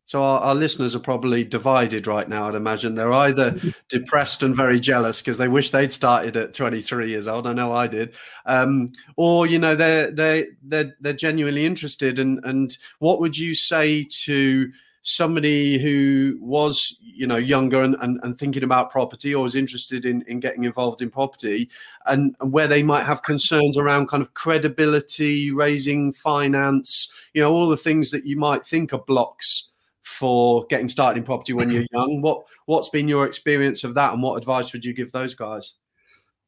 So 0.05 0.21
our, 0.21 0.41
our, 0.41 0.55
listeners 0.55 0.97
are 0.97 1.01
probably 1.01 1.45
divided 1.45 2.09
right 2.09 2.29
now. 2.29 2.49
I'd 2.49 2.57
imagine 2.57 2.97
they're 2.97 3.13
either 3.13 3.57
depressed 3.89 4.43
and 4.43 4.55
very 4.55 4.81
jealous 4.81 5.21
because 5.21 5.39
they 5.39 5.47
wish 5.47 5.71
they'd 5.71 5.93
started 5.93 6.37
at 6.37 6.55
23 6.55 7.09
years 7.09 7.29
old. 7.29 7.47
I 7.47 7.53
know 7.53 7.73
I 7.73 7.87
did, 7.87 8.15
um, 8.45 8.91
or 9.17 9.47
you 9.47 9.61
know 9.61 9.77
they're 9.77 10.11
they 10.11 10.49
they're 10.65 10.97
they're 11.01 11.13
genuinely 11.13 11.65
interested. 11.65 12.19
And 12.19 12.45
and 12.45 12.77
what 12.99 13.21
would 13.21 13.39
you 13.39 13.55
say 13.55 14.05
to 14.25 14.73
somebody 15.03 15.79
who 15.79 16.39
was 16.41 16.97
you 17.01 17.27
know 17.27 17.37
younger 17.37 17.83
and, 17.83 17.97
and, 18.01 18.21
and, 18.23 18.39
thinking 18.39 18.63
about 18.63 18.91
property 18.91 19.35
or 19.35 19.43
was 19.43 19.57
interested 19.57 20.05
in, 20.05 20.23
in 20.29 20.39
getting 20.39 20.63
involved 20.63 21.03
in 21.03 21.11
property 21.11 21.69
and, 22.07 22.37
and 22.41 22.53
where 22.53 22.69
they 22.69 22.83
might 22.83 23.03
have 23.03 23.23
concerns 23.25 23.77
around 23.77 24.07
kind 24.07 24.23
of 24.23 24.33
credibility 24.35 25.51
raising 25.51 26.13
finance 26.13 27.13
you 27.35 27.43
know 27.43 27.53
all 27.53 27.69
the 27.69 27.77
things 27.77 28.13
that 28.13 28.25
you 28.25 28.37
might 28.37 28.65
think 28.65 28.93
are 28.93 29.03
blocks 29.03 29.71
for 30.03 30.67
getting 30.67 30.89
started 30.89 31.19
in 31.19 31.25
property 31.25 31.53
when 31.53 31.71
you're 31.71 31.87
young. 31.93 32.21
What 32.21 32.45
what's 32.67 32.89
been 32.89 33.09
your 33.09 33.25
experience 33.25 33.85
of 33.85 33.95
that 33.95 34.13
and 34.13 34.23
what 34.23 34.37
advice 34.37 34.73
would 34.73 34.85
you 34.85 34.93
give 34.93 35.13
those 35.13 35.35
guys? 35.35 35.75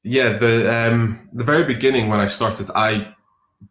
Yeah 0.02 0.37
the 0.37 0.73
um 0.73 1.28
the 1.32 1.44
very 1.44 1.64
beginning 1.64 2.08
when 2.08 2.20
i 2.20 2.26
started 2.26 2.70
i 2.75 3.13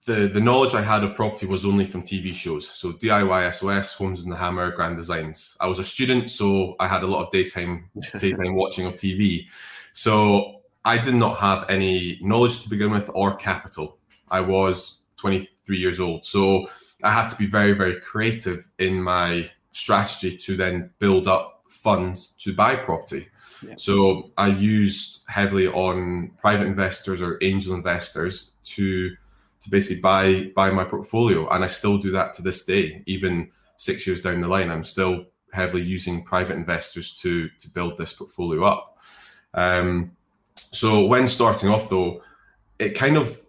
the 0.05 0.27
the 0.27 0.41
knowledge 0.41 0.73
I 0.73 0.81
had 0.81 1.03
of 1.03 1.15
property 1.15 1.45
was 1.45 1.65
only 1.65 1.85
from 1.85 2.03
TV 2.03 2.33
shows. 2.33 2.69
So 2.69 2.93
DIY 2.93 3.53
SOS, 3.53 3.93
Homes 3.93 4.23
Under 4.23 4.35
the 4.35 4.39
Hammer, 4.39 4.71
Grand 4.71 4.97
Designs. 4.97 5.57
I 5.59 5.67
was 5.67 5.79
a 5.79 5.83
student, 5.83 6.29
so 6.29 6.75
I 6.79 6.87
had 6.87 7.03
a 7.03 7.07
lot 7.07 7.25
of 7.25 7.31
daytime 7.31 7.89
daytime 8.17 8.55
watching 8.55 8.85
of 8.85 8.95
TV. 8.95 9.47
So 9.93 10.61
I 10.85 10.97
did 10.97 11.15
not 11.15 11.37
have 11.37 11.65
any 11.69 12.19
knowledge 12.21 12.61
to 12.63 12.69
begin 12.69 12.91
with 12.91 13.09
or 13.13 13.35
capital. 13.35 13.97
I 14.29 14.41
was 14.41 15.03
23 15.17 15.77
years 15.77 15.99
old, 15.99 16.25
so 16.25 16.67
I 17.03 17.11
had 17.11 17.27
to 17.29 17.35
be 17.35 17.45
very 17.45 17.73
very 17.73 17.99
creative 17.99 18.69
in 18.79 19.01
my 19.01 19.49
strategy 19.71 20.37
to 20.37 20.55
then 20.55 20.91
build 20.99 21.27
up 21.27 21.63
funds 21.67 22.33
to 22.33 22.53
buy 22.53 22.75
property. 22.75 23.27
Yeah. 23.65 23.75
So 23.77 24.31
I 24.37 24.47
used 24.47 25.23
heavily 25.27 25.67
on 25.67 26.31
private 26.37 26.67
investors 26.67 27.21
or 27.21 27.37
angel 27.41 27.73
investors 27.75 28.55
to 28.65 29.15
to 29.63 29.69
basically 29.69 30.01
buy 30.01 30.51
buy 30.55 30.69
my 30.69 30.83
portfolio, 30.83 31.47
and 31.49 31.63
I 31.63 31.67
still 31.67 31.97
do 31.97 32.11
that 32.11 32.33
to 32.33 32.41
this 32.41 32.65
day. 32.65 33.01
Even 33.05 33.49
six 33.77 34.05
years 34.05 34.21
down 34.21 34.41
the 34.41 34.47
line, 34.47 34.69
I'm 34.69 34.83
still 34.83 35.25
heavily 35.53 35.83
using 35.83 36.23
private 36.23 36.57
investors 36.57 37.13
to 37.15 37.49
to 37.49 37.69
build 37.71 37.97
this 37.97 38.13
portfolio 38.13 38.63
up. 38.63 38.97
Um, 39.53 40.11
so 40.55 41.05
when 41.05 41.27
starting 41.27 41.69
off, 41.69 41.89
though, 41.89 42.21
it 42.79 42.95
kind 42.95 43.15
of 43.15 43.41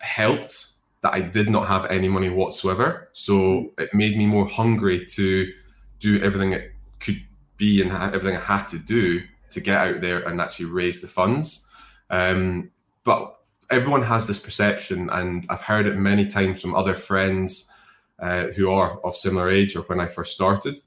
helped 0.00 0.68
that 1.02 1.14
I 1.14 1.20
did 1.20 1.50
not 1.50 1.66
have 1.66 1.86
any 1.86 2.08
money 2.08 2.30
whatsoever. 2.30 3.08
So 3.12 3.72
it 3.78 3.92
made 3.92 4.16
me 4.16 4.26
more 4.26 4.46
hungry 4.46 5.04
to 5.06 5.52
do 5.98 6.22
everything 6.22 6.52
it 6.52 6.72
could 7.00 7.22
be 7.56 7.82
and 7.82 7.90
everything 7.90 8.36
I 8.36 8.40
had 8.40 8.68
to 8.68 8.78
do 8.78 9.22
to 9.50 9.60
get 9.60 9.78
out 9.78 10.00
there 10.00 10.20
and 10.20 10.40
actually 10.40 10.66
raise 10.66 11.00
the 11.00 11.08
funds. 11.08 11.68
Um, 12.10 12.70
but 13.04 13.36
everyone 13.70 14.02
has 14.02 14.26
this 14.26 14.38
perception, 14.38 15.10
and 15.10 15.46
I've 15.48 15.60
heard 15.60 15.86
it 15.86 15.96
many 15.96 16.26
times 16.26 16.60
from 16.60 16.74
other 16.74 16.94
friends 16.94 17.70
uh, 18.18 18.46
who 18.48 18.70
are 18.70 19.00
of 19.04 19.16
similar 19.16 19.48
age 19.48 19.76
or 19.76 19.82
when 19.82 20.00
I 20.00 20.06
first 20.06 20.32
started, 20.32 20.80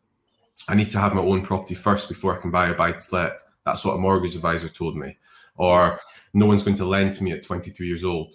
I 0.68 0.76
need 0.76 0.90
to 0.92 1.00
have 1.00 1.14
my 1.14 1.22
own 1.22 1.42
property 1.42 1.76
first 1.76 2.10
before 2.10 2.36
I 2.36 2.42
can 2.42 2.52
buy 2.52 2.70
a 2.70 2.74
buy 2.74 2.92
to 2.92 3.16
let. 3.16 3.40
That's 3.66 3.86
what 3.86 3.96
a 3.96 4.00
mortgage 4.00 4.36
advisor 4.36 4.70
told 4.70 4.98
me. 4.98 5.18
Or 5.56 6.00
no 6.34 6.46
one's 6.46 6.64
going 6.64 6.78
to 6.78 6.86
lend 6.86 7.14
to 7.16 7.24
me 7.24 7.32
at 7.32 7.44
23 7.44 7.88
years 7.88 8.04
old. 8.04 8.34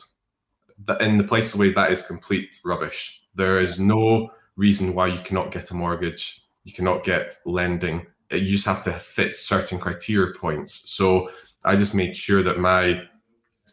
In 1.01 1.19
the 1.19 1.25
place 1.25 1.55
away, 1.55 1.73
that 1.73 1.93
is 1.93 2.07
complete 2.07 2.59
rubbish. 2.65 3.23
There 3.35 3.59
is 3.59 3.79
no 3.79 4.31
reason 4.57 4.95
why 4.95 5.09
you 5.09 5.19
cannot 5.21 5.51
get 5.51 5.71
a 5.71 5.75
mortgage. 5.75 6.47
You 6.65 6.73
cannot 6.73 7.05
get 7.05 7.37
lending. 7.45 8.07
You 8.31 8.53
just 8.53 8.67
have 8.67 8.83
to 8.85 8.93
fit 8.93 9.37
certain 9.37 9.79
criteria 9.79 10.33
points. 10.35 10.91
So 10.91 11.31
I 11.65 11.77
just 11.77 11.95
made 11.95 12.17
sure 12.17 12.43
that 12.43 12.59
my 12.59 13.03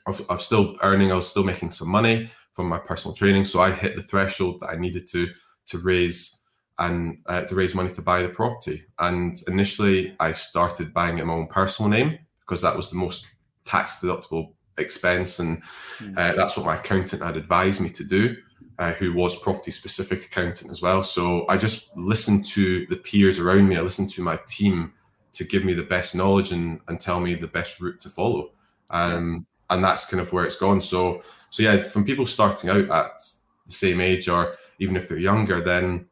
I 0.08 0.34
was 0.34 0.46
still 0.46 0.75
earning, 0.81 1.12
I 1.12 1.15
was 1.15 1.27
still 1.27 1.43
making 1.43 1.72
some 1.72 1.89
money 1.89 2.31
from 2.53 2.67
my 2.67 2.79
personal 2.79 3.15
training. 3.15 3.46
So 3.46 3.62
I 3.62 3.72
hit 3.72 3.96
the 3.96 4.03
threshold 4.03 4.60
that 4.62 4.72
I 4.72 4.75
needed 4.75 5.08
to 5.08 5.27
to 5.67 5.77
raise 5.79 6.41
and 6.79 7.20
uh, 7.27 7.41
to 7.41 7.55
raise 7.55 7.75
money 7.75 7.91
to 7.91 8.01
buy 8.01 8.24
the 8.24 8.29
property. 8.29 8.84
And 9.00 9.38
initially, 9.48 10.15
I 10.20 10.31
started 10.31 10.93
buying 10.93 11.20
it 11.20 11.22
in 11.22 11.27
my 11.27 11.34
own 11.34 11.48
personal 11.48 11.89
name 11.89 12.17
because 12.39 12.62
that 12.63 12.75
was 12.75 12.89
the 12.89 12.96
most 12.96 13.27
tax 13.65 13.98
deductible 13.98 14.53
expense, 14.77 15.39
and 15.39 15.62
hmm. 16.00 16.17
uh, 16.17 16.34
that's 16.34 16.58
what 16.58 16.65
my 16.65 16.75
accountant 16.75 17.22
had 17.22 17.38
advised 17.38 17.81
me 17.81 17.89
to 17.89 18.03
do. 18.03 18.36
Uh, 18.79 18.93
who 18.93 19.13
was 19.13 19.36
property 19.36 19.70
specific 19.70 20.25
accountant 20.25 20.72
as 20.72 20.81
well. 20.81 21.03
So 21.03 21.46
I 21.50 21.55
just 21.55 21.96
listened 21.96 22.46
to 22.46 22.88
the 22.88 22.96
peers 22.96 23.38
around 23.38 23.70
me. 23.70 23.77
I 23.77 23.81
listened 23.81 24.10
to 24.12 24.24
my 24.24 24.39
team 24.48 24.93
to 25.34 25.43
give 25.43 25.63
me 25.63 25.75
the 25.75 25.84
best 25.84 26.15
knowledge 26.15 26.51
and, 26.51 26.79
and 26.88 27.00
tell 27.00 27.20
me 27.20 27.36
the 27.36 27.48
best 27.48 27.79
route 27.79 28.00
to 28.01 28.10
follow. 28.10 28.53
Um, 28.89 29.46
and 29.72 29.84
that's 29.84 30.06
kind 30.06 30.22
of 30.22 30.32
where 30.32 30.46
it's 30.46 30.56
gone. 30.56 30.80
So, 30.80 31.24
so 31.50 31.63
yeah, 31.63 31.84
from 31.84 32.06
people 32.06 32.25
starting 32.25 32.70
out 32.70 32.90
at 32.90 33.24
the 33.66 33.74
same 33.74 34.00
age 34.00 34.30
or 34.30 34.56
even 34.80 34.96
if 34.96 35.08
they're 35.08 35.18
younger, 35.18 35.62
then 35.62 36.06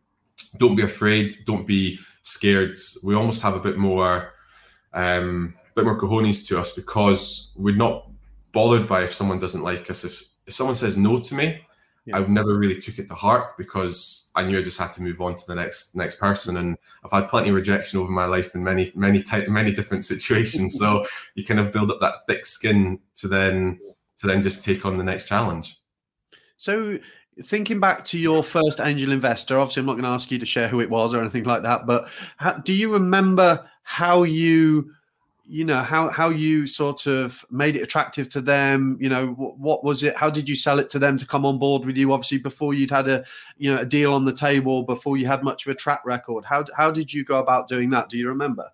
don't 0.57 0.75
be 0.75 0.83
afraid, 0.83 1.35
don't 1.45 1.67
be 1.67 1.99
scared. 2.23 2.77
We 3.03 3.15
almost 3.15 3.41
have 3.41 3.55
a 3.55 3.59
bit 3.59 3.77
more, 3.77 4.33
um, 4.93 5.53
bit 5.75 5.85
more 5.85 5.99
cojones 5.99 6.47
to 6.47 6.59
us 6.59 6.71
because 6.71 7.51
we're 7.55 7.75
not 7.75 8.09
bothered 8.51 8.87
by 8.87 9.03
if 9.03 9.13
someone 9.13 9.39
doesn't 9.39 9.61
like 9.61 9.89
us. 9.89 10.03
If 10.03 10.23
if 10.47 10.55
someone 10.55 10.75
says 10.75 10.97
no 10.97 11.19
to 11.19 11.35
me, 11.35 11.61
yeah. 12.09 12.17
I 12.17 12.27
never 12.27 12.57
really 12.57 12.79
took 12.79 12.99
it 12.99 13.07
to 13.07 13.13
heart 13.13 13.53
because 13.57 14.31
I 14.35 14.43
knew 14.43 14.57
I 14.57 14.61
just 14.61 14.77
had 14.77 14.91
to 14.93 15.01
move 15.01 15.21
on 15.21 15.35
to 15.35 15.47
the 15.47 15.55
next 15.55 15.95
next 15.95 16.19
person. 16.19 16.57
And 16.57 16.77
I've 17.03 17.11
had 17.11 17.29
plenty 17.29 17.49
of 17.49 17.55
rejection 17.55 17.99
over 17.99 18.11
my 18.11 18.25
life 18.25 18.55
in 18.55 18.63
many 18.63 18.91
many 18.95 19.21
type 19.21 19.47
many 19.47 19.71
different 19.71 20.03
situations. 20.05 20.77
so 20.77 21.05
you 21.35 21.45
kind 21.45 21.59
of 21.59 21.71
build 21.71 21.91
up 21.91 21.99
that 22.01 22.27
thick 22.27 22.45
skin 22.45 22.99
to 23.15 23.27
then 23.27 23.79
to 24.17 24.27
then 24.27 24.41
just 24.41 24.63
take 24.63 24.85
on 24.85 24.97
the 24.97 25.03
next 25.03 25.27
challenge. 25.27 25.77
So 26.57 26.99
thinking 27.43 27.79
back 27.79 28.03
to 28.03 28.19
your 28.19 28.43
first 28.43 28.81
angel 28.81 29.11
investor, 29.11 29.59
obviously 29.59 29.81
I'm 29.81 29.85
not 29.85 29.93
going 29.93 30.03
to 30.03 30.09
ask 30.09 30.29
you 30.29 30.39
to 30.39 30.45
share 30.45 30.67
who 30.67 30.81
it 30.81 30.89
was 30.89 31.13
or 31.13 31.21
anything 31.21 31.45
like 31.45 31.63
that, 31.63 31.85
but 31.85 32.09
how, 32.35 32.53
do 32.53 32.73
you 32.73 32.91
remember 32.91 33.65
how 33.83 34.23
you 34.23 34.91
you 35.49 35.65
know 35.65 35.81
how 35.81 36.09
how 36.09 36.29
you 36.29 36.67
sort 36.67 37.07
of 37.07 37.43
made 37.49 37.75
it 37.75 37.81
attractive 37.81 38.29
to 38.29 38.39
them 38.39 38.97
you 39.01 39.09
know 39.09 39.29
what, 39.29 39.57
what, 39.57 39.83
was 39.83 40.03
it 40.03 40.15
how 40.15 40.29
did 40.29 40.47
you 40.47 40.55
sell 40.55 40.77
it 40.77 40.91
to 40.91 40.99
them 40.99 41.17
to 41.17 41.25
come 41.25 41.45
on 41.45 41.57
board 41.57 41.85
with 41.85 41.97
you? 41.97 42.13
Obviously 42.13 42.37
before 42.37 42.75
you'd 42.75 42.91
had 42.91 43.07
a 43.07 43.25
you 43.57 43.73
know 43.73 43.81
a 43.81 43.85
deal 43.85 44.13
on 44.13 44.25
the 44.25 44.33
table 44.33 44.83
before 44.83 45.17
you 45.17 45.25
had 45.25 45.43
much 45.43 45.65
of 45.65 45.71
a 45.71 45.75
track 45.75 46.01
record 46.05 46.45
how 46.45 46.63
how 46.75 46.91
did 46.91 47.11
you 47.11 47.25
go 47.25 47.39
about 47.39 47.67
doing 47.67 47.89
that? 47.89 48.09
Do 48.09 48.17
you 48.17 48.27
remember? 48.27 48.69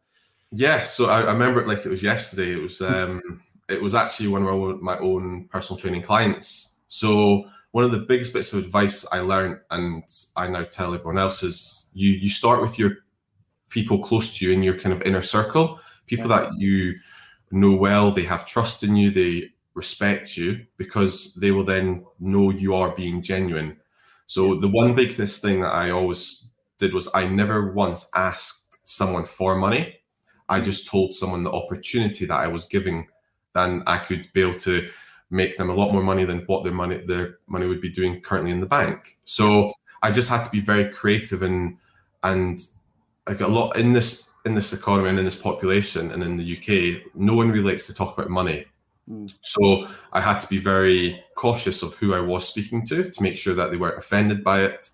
Yes 0.51 0.93
so 0.93 1.05
I, 1.05 1.21
I 1.21 1.31
remember 1.31 1.61
it 1.61 1.67
like 1.67 1.85
it 1.85 1.89
was 1.89 2.03
yesterday. 2.03 2.51
It 2.51 2.61
was 2.61 2.81
um 2.81 3.41
it 3.69 3.81
was 3.81 3.95
actually 3.95 4.27
one 4.27 4.43
of 4.43 4.81
my 4.81 4.97
own 4.99 5.47
personal 5.49 5.79
training 5.79 6.01
clients. 6.01 6.75
So 6.89 7.45
one 7.71 7.83
of 7.83 7.91
the 7.91 7.99
biggest 7.99 8.31
bits 8.31 8.53
of 8.53 8.63
advice 8.63 9.05
i 9.11 9.19
learned 9.19 9.59
and 9.71 10.01
i 10.37 10.47
now 10.47 10.63
tell 10.63 10.93
everyone 10.93 11.17
else 11.17 11.43
is 11.43 11.87
you 11.91 12.11
you 12.11 12.29
start 12.29 12.61
with 12.61 12.79
your 12.79 12.91
people 13.67 13.99
close 13.99 14.37
to 14.37 14.45
you 14.45 14.53
in 14.53 14.63
your 14.63 14.77
kind 14.77 14.95
of 14.95 15.01
inner 15.01 15.21
circle 15.21 15.77
people 16.07 16.29
yeah. 16.29 16.41
that 16.41 16.59
you 16.59 16.95
know 17.51 17.75
well, 17.75 18.11
they 18.11 18.23
have 18.23 18.45
trust 18.45 18.83
in 18.83 18.95
you, 18.95 19.11
they 19.11 19.51
respect 19.73 20.37
you 20.37 20.65
because 20.77 21.35
they 21.35 21.51
will 21.51 21.65
then 21.65 22.05
know 22.19 22.49
you 22.49 22.73
are 22.73 22.95
being 22.95 23.21
genuine. 23.21 23.77
So 24.25 24.55
the 24.55 24.67
one 24.67 24.95
biggest 24.95 25.41
thing 25.41 25.61
that 25.61 25.73
I 25.73 25.91
always 25.91 26.49
did 26.79 26.93
was 26.93 27.09
I 27.13 27.27
never 27.27 27.71
once 27.73 28.09
asked 28.15 28.77
someone 28.83 29.25
for 29.25 29.55
money. 29.55 29.95
I 30.49 30.59
mm. 30.59 30.63
just 30.63 30.87
told 30.87 31.13
someone 31.13 31.43
the 31.43 31.51
opportunity 31.51 32.25
that 32.25 32.39
I 32.39 32.47
was 32.47 32.65
giving, 32.65 33.07
then 33.53 33.83
I 33.85 33.97
could 33.97 34.29
be 34.33 34.41
able 34.41 34.59
to 34.59 34.89
make 35.29 35.57
them 35.57 35.69
a 35.69 35.75
lot 35.75 35.91
more 35.91 36.03
money 36.03 36.23
than 36.23 36.41
what 36.41 36.63
their 36.63 36.73
money 36.73 37.03
their 37.05 37.39
money 37.47 37.65
would 37.65 37.81
be 37.81 37.89
doing 37.89 38.21
currently 38.21 38.51
in 38.51 38.59
the 38.59 38.65
bank. 38.65 39.17
So 39.25 39.71
I 40.01 40.11
just 40.11 40.29
had 40.29 40.43
to 40.43 40.51
be 40.51 40.61
very 40.61 40.89
creative 40.89 41.41
and 41.41 41.77
and 42.23 42.59
like 43.27 43.41
a 43.41 43.47
lot 43.47 43.77
in 43.77 43.91
this 43.93 44.24
in 44.45 44.55
this 44.55 44.73
economy 44.73 45.09
and 45.09 45.19
in 45.19 45.25
this 45.25 45.35
population 45.35 46.11
and 46.11 46.23
in 46.23 46.37
the 46.37 46.57
UK, 46.57 47.11
no 47.15 47.33
one 47.33 47.49
really 47.49 47.71
likes 47.71 47.87
to 47.87 47.93
talk 47.93 48.17
about 48.17 48.29
money. 48.29 48.65
Mm. 49.09 49.33
So 49.41 49.87
I 50.13 50.21
had 50.21 50.39
to 50.39 50.47
be 50.47 50.57
very 50.57 51.23
cautious 51.35 51.81
of 51.81 51.93
who 51.95 52.13
I 52.13 52.19
was 52.19 52.47
speaking 52.47 52.85
to 52.87 53.09
to 53.09 53.23
make 53.23 53.35
sure 53.35 53.53
that 53.55 53.71
they 53.71 53.77
weren't 53.77 53.97
offended 53.97 54.43
by 54.43 54.63
it. 54.63 54.89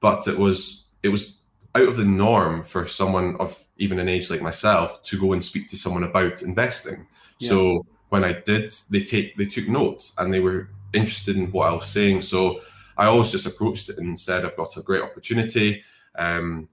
But 0.00 0.26
it 0.28 0.38
was 0.38 0.90
it 1.02 1.08
was 1.08 1.40
out 1.74 1.88
of 1.88 1.96
the 1.96 2.04
norm 2.04 2.62
for 2.62 2.86
someone 2.86 3.36
of 3.38 3.62
even 3.78 3.98
an 3.98 4.08
age 4.08 4.28
like 4.28 4.42
myself 4.42 5.02
to 5.02 5.20
go 5.20 5.32
and 5.32 5.44
speak 5.44 5.68
to 5.68 5.76
someone 5.76 6.04
about 6.04 6.42
investing. 6.42 7.06
Yeah. 7.38 7.48
So 7.48 7.86
when 8.08 8.24
I 8.24 8.32
did, 8.32 8.72
they 8.90 9.00
take 9.00 9.36
they 9.36 9.46
took 9.46 9.68
notes 9.68 10.12
and 10.18 10.32
they 10.32 10.40
were 10.40 10.68
interested 10.92 11.36
in 11.36 11.52
what 11.52 11.68
I 11.68 11.72
was 11.72 11.86
saying. 11.86 12.22
So 12.22 12.60
I 12.96 13.06
always 13.06 13.30
just 13.30 13.46
approached 13.46 13.88
it 13.88 13.98
and 13.98 14.18
said, 14.18 14.44
I've 14.44 14.56
got 14.56 14.76
a 14.76 14.82
great 14.82 15.02
opportunity. 15.02 15.82
Um, 16.16 16.68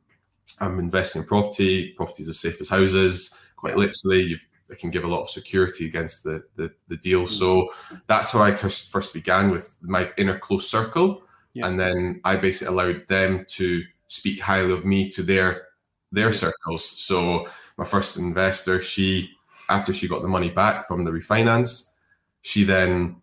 I'm 0.60 0.80
investing 0.80 1.22
in 1.22 1.28
property. 1.28 1.94
Properties 1.94 2.30
as 2.30 2.40
safe 2.40 2.60
as 2.60 2.70
houses. 2.70 3.38
Quite 3.56 3.78
literally, 3.78 4.22
you 4.22 4.38
it 4.70 4.80
can 4.80 4.90
give 4.90 5.06
a 5.06 5.08
lot 5.08 5.22
of 5.22 5.30
security 5.30 5.86
against 5.86 6.24
the 6.24 6.44
the, 6.56 6.72
the 6.88 6.98
deal. 6.98 7.24
Mm. 7.24 7.30
So 7.30 7.72
that's 8.08 8.32
how 8.32 8.42
I 8.42 8.56
first 8.56 9.14
began 9.14 9.50
with 9.52 9.78
my 9.82 10.12
inner 10.18 10.38
close 10.38 10.70
circle, 10.70 11.24
yeah. 11.54 11.68
and 11.68 11.80
then 11.80 12.22
I 12.24 12.36
basically 12.36 12.74
allowed 12.74 13.08
them 13.08 13.46
to 13.50 13.84
speak 14.08 14.40
highly 14.40 14.72
of 14.72 14.86
me 14.86 15.10
to 15.10 15.24
their 15.24 15.68
their 16.12 16.32
yeah. 16.32 16.38
circles. 16.38 16.86
So 16.86 17.48
my 17.78 17.86
first 17.86 18.18
investor, 18.18 18.80
she 18.80 19.30
after 19.70 19.94
she 19.94 20.08
got 20.08 20.22
the 20.22 20.28
money 20.28 20.50
back 20.50 20.88
from 20.88 21.04
the 21.04 21.12
refinance, 21.12 21.94
she 22.42 22.64
then 22.64 23.18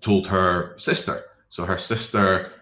told 0.00 0.26
her 0.26 0.74
sister. 0.76 1.24
So 1.48 1.64
her 1.64 1.78
sister 1.78 2.52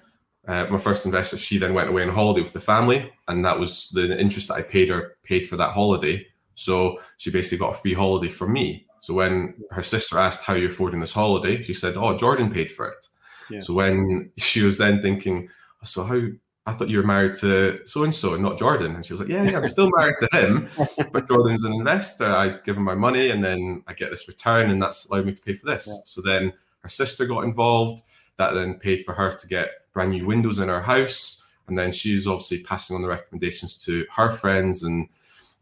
uh, 0.49 0.67
my 0.71 0.79
first 0.79 1.07
investor, 1.07 1.37
she 1.37 1.59
then 1.59 1.73
went 1.73 1.89
away 1.89 2.03
on 2.03 2.09
holiday 2.09 2.43
with 2.43 2.53
the 2.53 2.61
family, 2.61 3.13
and 3.29 3.45
that 3.45 3.59
was 3.59 3.89
the 3.91 4.19
interest 4.21 4.49
that 4.49 4.55
I 4.55 4.63
paid 4.63 4.89
her 4.89 5.17
paid 5.23 5.49
for 5.49 5.57
that 5.57 5.71
holiday. 5.71 6.27
So 6.55 7.01
she 7.17 7.31
basically 7.31 7.59
got 7.59 7.77
a 7.77 7.79
free 7.79 7.95
holiday 7.95 8.29
from 8.29 8.53
me. 8.53 8.87
So 9.01 9.15
when 9.15 9.55
her 9.71 9.83
sister 9.83 10.19
asked 10.19 10.43
how 10.43 10.55
you're 10.55 10.71
affording 10.71 11.01
this 11.01 11.13
holiday, 11.13 11.63
she 11.63 11.75
said, 11.75 11.97
"Oh, 11.97 12.17
Jordan 12.17 12.51
paid 12.51 12.73
for 12.73 12.89
it." 12.89 13.07
Yeah. 13.51 13.61
So 13.61 13.75
when 13.75 14.31
she 14.39 14.63
was 14.63 14.79
then 14.79 15.01
thinking, 15.01 15.49
"So 15.85 16.05
how?" 16.05 16.21
I 16.65 16.73
thought 16.73 16.89
you 16.89 16.99
were 16.99 17.05
married 17.05 17.35
to 17.41 17.81
so 17.87 18.05
and 18.05 18.15
so 18.15 18.35
and 18.35 18.43
not 18.43 18.57
Jordan. 18.57 18.95
And 18.95 19.05
she 19.05 19.13
was 19.13 19.21
like, 19.21 19.29
Yeah, 19.29 19.43
yeah, 19.43 19.57
I'm 19.57 19.67
still 19.67 19.91
married 19.97 20.15
to 20.21 20.29
him, 20.39 20.69
but 21.13 21.27
Jordan's 21.27 21.65
an 21.65 21.73
investor. 21.73 22.27
I 22.27 22.61
give 22.65 22.77
him 22.77 22.85
my 22.85 22.95
money 22.95 23.31
and 23.31 23.43
then 23.43 23.83
I 23.89 23.95
get 23.95 24.13
this 24.13 24.29
return, 24.29 24.71
and 24.71 24.81
that's 24.81 25.07
allowed 25.07 25.27
me 25.27 25.33
to 25.33 25.43
pay 25.43 25.55
for 25.55 25.67
this. 25.67 25.89
Yeah. 25.89 25.95
So 26.05 26.23
then 26.23 26.53
her 26.83 26.89
sister 26.89 27.27
got 27.27 27.43
involved. 27.43 28.03
That 28.39 28.55
then 28.55 28.75
paid 28.75 29.05
for 29.05 29.15
her 29.15 29.33
to 29.33 29.47
get 29.47 29.71
brand 29.93 30.13
new 30.13 30.27
windows 30.27 30.59
in 30.59 30.69
her 30.69 30.81
house. 30.81 31.51
And 31.69 31.79
then 31.79 31.93
she's 31.93 32.27
obviously 32.27 32.63
passing 32.63 32.97
on 32.97 33.03
the 33.03 33.09
recommendations 33.09 33.77
to 33.85 34.05
her 34.15 34.31
friends, 34.31 34.83
and 34.83 35.09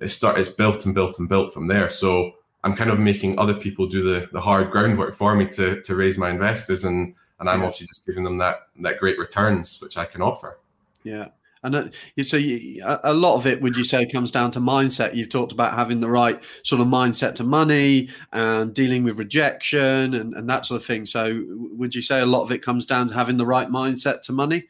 it 0.00 0.08
start 0.08 0.38
it's 0.38 0.48
built 0.48 0.86
and 0.86 0.94
built 0.94 1.18
and 1.18 1.28
built 1.28 1.52
from 1.52 1.66
there. 1.66 1.90
So 1.90 2.32
I'm 2.64 2.74
kind 2.74 2.90
of 2.90 2.98
making 2.98 3.38
other 3.38 3.54
people 3.54 3.86
do 3.86 4.02
the 4.02 4.28
the 4.32 4.40
hard 4.40 4.70
groundwork 4.70 5.14
for 5.14 5.34
me 5.34 5.46
to 5.48 5.80
to 5.82 5.94
raise 5.94 6.18
my 6.18 6.30
investors, 6.30 6.84
and 6.84 7.14
and 7.38 7.48
I'm 7.48 7.60
yeah. 7.60 7.66
obviously 7.66 7.86
just 7.86 8.06
giving 8.06 8.24
them 8.24 8.38
that 8.38 8.68
that 8.80 8.98
great 8.98 9.18
returns 9.18 9.80
which 9.80 9.96
I 9.96 10.04
can 10.04 10.22
offer. 10.22 10.58
Yeah. 11.02 11.28
And 11.62 11.74
uh, 11.74 11.84
so, 12.22 12.36
you, 12.36 12.82
a 12.84 13.12
lot 13.12 13.34
of 13.34 13.46
it, 13.46 13.60
would 13.60 13.76
you 13.76 13.84
say, 13.84 14.06
comes 14.06 14.30
down 14.30 14.50
to 14.52 14.60
mindset? 14.60 15.14
You've 15.14 15.28
talked 15.28 15.52
about 15.52 15.74
having 15.74 16.00
the 16.00 16.08
right 16.08 16.42
sort 16.64 16.80
of 16.80 16.86
mindset 16.86 17.34
to 17.36 17.44
money 17.44 18.08
and 18.32 18.72
dealing 18.72 19.04
with 19.04 19.18
rejection 19.18 20.14
and, 20.14 20.34
and 20.34 20.48
that 20.48 20.64
sort 20.64 20.80
of 20.80 20.86
thing. 20.86 21.04
So, 21.04 21.44
would 21.48 21.94
you 21.94 22.00
say 22.02 22.20
a 22.20 22.26
lot 22.26 22.42
of 22.42 22.52
it 22.52 22.62
comes 22.62 22.86
down 22.86 23.08
to 23.08 23.14
having 23.14 23.36
the 23.36 23.46
right 23.46 23.68
mindset 23.68 24.22
to 24.22 24.32
money? 24.32 24.68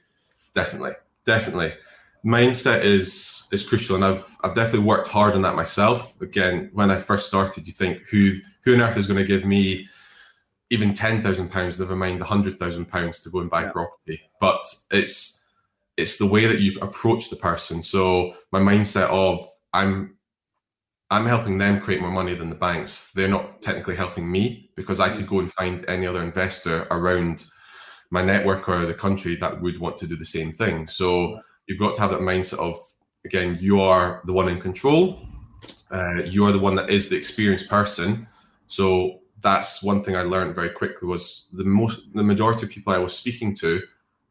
Definitely, 0.55 0.93
definitely. 1.25 1.75
Mindset 2.27 2.85
is 2.85 3.49
is 3.53 3.65
crucial, 3.65 3.95
and 3.97 4.05
I've 4.05 4.37
I've 4.43 4.55
definitely 4.55 4.87
worked 4.87 5.09
hard 5.09 5.35
on 5.35 5.43
that 5.43 5.55
myself. 5.55 6.21
Again, 6.21 6.71
when 6.73 6.91
I 6.91 6.99
first 6.99 7.27
started, 7.27 7.67
you 7.67 7.73
think 7.73 8.09
who 8.09 8.35
who 8.63 8.75
on 8.75 8.83
earth 8.83 8.97
is 8.97 9.07
going 9.07 9.19
to 9.19 9.25
give 9.25 9.45
me 9.45 9.89
even 10.71 10.93
ten 10.93 11.23
thousand 11.23 11.51
pounds, 11.51 11.79
never 11.79 11.97
mind 11.97 12.21
a 12.21 12.25
hundred 12.25 12.59
thousand 12.59 12.87
pounds 12.87 13.21
to 13.21 13.31
go 13.31 13.39
and 13.39 13.49
buy 13.49 13.63
yeah. 13.63 13.71
property? 13.71 14.21
But 14.39 14.63
it's 14.91 15.40
it's 16.01 16.17
the 16.17 16.27
way 16.27 16.47
that 16.47 16.61
you 16.61 16.79
approach 16.81 17.31
the 17.31 17.37
person. 17.37 17.83
So 17.83 18.35
my 18.53 18.61
mindset 18.61 19.09
of 19.11 19.47
I'm 19.73 20.17
I'm 21.13 21.27
helping 21.27 21.59
them 21.59 21.81
create 21.81 22.01
more 22.01 22.11
money 22.11 22.35
than 22.35 22.51
the 22.51 22.57
banks. 22.57 23.13
They're 23.13 23.29
not 23.29 23.61
technically 23.61 23.97
helping 23.97 24.31
me 24.31 24.71
because 24.77 25.01
I 25.01 25.09
could 25.09 25.27
go 25.27 25.41
and 25.41 25.53
find 25.53 25.85
any 25.89 26.07
other 26.07 26.23
investor 26.23 26.87
around 26.93 27.47
my 28.11 28.23
network 28.23 28.69
or 28.69 28.87
the 28.87 28.95
country 28.95 29.35
that 29.37 29.61
would 29.61 29.81
want 29.81 29.97
to 29.99 30.07
do 30.07 30.17
the 30.17 30.25
same 30.25 30.53
thing. 30.53 30.87
So 30.87 31.41
you've 31.67 31.81
got 31.81 31.95
to 31.97 32.01
have 32.01 32.13
that 32.13 32.21
mindset 32.21 32.59
of 32.59 32.77
again, 33.25 33.59
you 33.61 33.81
are 33.81 34.23
the 34.25 34.33
one 34.33 34.49
in 34.49 34.61
control. 34.61 35.21
Uh, 35.91 36.23
you 36.25 36.45
are 36.47 36.53
the 36.53 36.59
one 36.59 36.75
that 36.77 36.89
is 36.89 37.09
the 37.09 37.17
experienced 37.17 37.69
person. 37.69 38.27
So 38.69 39.21
that's 39.43 39.83
one 39.83 40.03
thing 40.03 40.17
I 40.17 40.23
learned 40.23 40.55
very 40.55 40.71
quickly 40.71 41.09
was 41.09 41.49
the 41.53 41.65
most 41.65 42.01
the 42.15 42.23
majority 42.23 42.67
of 42.67 42.71
people 42.71 42.93
I 42.93 42.99
was 42.99 43.15
speaking 43.15 43.55
to 43.57 43.81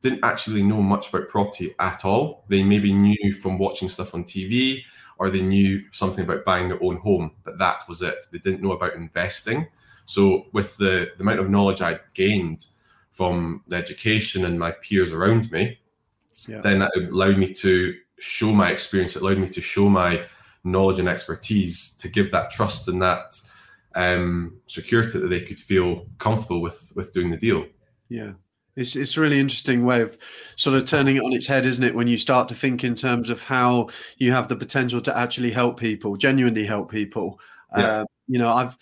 didn't 0.02 0.24
actually 0.24 0.64
know 0.64 0.82
much 0.82 1.10
about 1.10 1.28
property 1.28 1.76
at 1.80 2.06
all. 2.06 2.46
They 2.48 2.64
maybe 2.64 2.94
knew 2.94 3.34
from 3.34 3.58
watching 3.58 3.90
stuff 3.90 4.16
on 4.16 4.24
TV 4.24 4.82
or 5.18 5.30
they 5.30 5.42
knew 5.42 5.84
something 5.92 6.24
about 6.24 6.46
buying 6.46 6.70
their 6.70 6.82
own 6.82 6.98
home, 6.98 7.32
but 7.44 7.58
that 7.60 7.84
was 7.88 8.02
it. 8.02 8.26
They 8.32 8.38
didn't 8.38 8.62
know 8.62 8.72
about 8.72 8.94
investing. 8.94 9.68
So 10.06 10.46
with 10.54 10.78
the, 10.78 11.12
the 11.18 11.24
amount 11.24 11.40
of 11.40 11.50
knowledge 11.50 11.82
I 11.82 12.00
gained 12.14 12.66
from 13.12 13.64
the 13.68 13.76
education 13.76 14.46
and 14.46 14.58
my 14.58 14.72
peers 14.72 15.12
around 15.12 15.52
me, 15.52 15.78
yeah. 16.48 16.62
then 16.62 16.80
that 16.80 16.92
allowed 16.96 17.38
me 17.38 17.52
to 17.54 17.96
show 18.20 18.54
my 18.54 18.72
experience. 18.72 19.16
It 19.16 19.22
allowed 19.22 19.40
me 19.40 19.50
to 19.50 19.62
show 19.62 19.90
my 19.90 20.26
knowledge 20.64 21.00
and 21.00 21.10
expertise 21.10 21.94
to 21.96 22.08
give 22.08 22.32
that 22.32 22.50
trust 22.50 22.88
and 22.88 23.02
that 23.02 23.40
um, 23.96 24.60
security 24.68 25.20
that 25.20 25.28
they 25.28 25.42
could 25.42 25.60
feel 25.60 26.06
comfortable 26.18 26.62
with 26.62 26.94
with 26.96 27.12
doing 27.12 27.30
the 27.30 27.38
deal. 27.38 27.66
Yeah. 28.08 28.34
It's, 28.80 28.96
it's 28.96 29.18
a 29.18 29.22
really 29.22 29.40
interesting 29.40 29.86
way 29.86 30.02
of 30.02 30.18
sort 30.56 30.76
of 30.76 30.86
turning 30.86 31.18
it 31.18 31.24
on 31.24 31.34
its 31.34 31.48
head, 31.48 31.66
isn't 31.66 31.84
it? 31.84 31.94
When 31.94 32.08
you 32.08 32.18
start 32.18 32.48
to 32.50 32.56
think 32.56 32.84
in 32.84 32.96
terms 32.96 33.30
of 33.30 33.44
how 33.44 33.90
you 34.18 34.32
have 34.32 34.48
the 34.48 34.56
potential 34.56 35.02
to 35.02 35.18
actually 35.18 35.52
help 35.52 35.80
people, 35.80 36.16
genuinely 36.16 36.66
help 36.66 36.90
people. 36.90 37.40
Yeah. 37.78 38.02
Uh, 38.02 38.06
you 38.30 38.38
know, 38.38 38.54
I've 38.54 38.78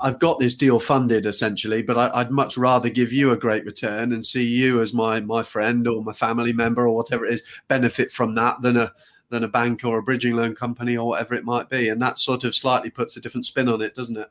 I've 0.00 0.20
got 0.20 0.38
this 0.38 0.54
deal 0.54 0.78
funded 0.78 1.26
essentially, 1.26 1.82
but 1.82 1.98
I, 1.98 2.22
would 2.22 2.30
much 2.30 2.56
rather 2.56 2.88
give 2.88 3.12
you 3.12 3.32
a 3.32 3.36
great 3.36 3.64
return 3.64 4.12
and 4.12 4.24
see 4.24 4.44
you 4.44 4.80
as 4.80 4.94
my 4.94 5.20
my 5.20 5.42
friend 5.42 5.86
or 5.88 6.02
my 6.02 6.12
family 6.12 6.52
member 6.52 6.86
or 6.86 6.94
whatever 6.94 7.26
it 7.26 7.34
is 7.34 7.42
benefit 7.66 8.12
from 8.12 8.34
that 8.36 8.62
than 8.62 8.76
a 8.76 8.92
than 9.28 9.42
a 9.42 9.48
bank 9.48 9.84
or 9.84 9.98
a 9.98 10.02
bridging 10.02 10.36
loan 10.36 10.54
company 10.54 10.96
or 10.96 11.08
whatever 11.08 11.34
it 11.34 11.44
might 11.44 11.68
be. 11.68 11.88
And 11.88 12.00
that 12.00 12.18
sort 12.18 12.44
of 12.44 12.54
slightly 12.54 12.90
puts 12.90 13.16
a 13.16 13.20
different 13.20 13.44
spin 13.44 13.68
on 13.68 13.82
it, 13.82 13.94
doesn't 13.96 14.16
it? 14.16 14.30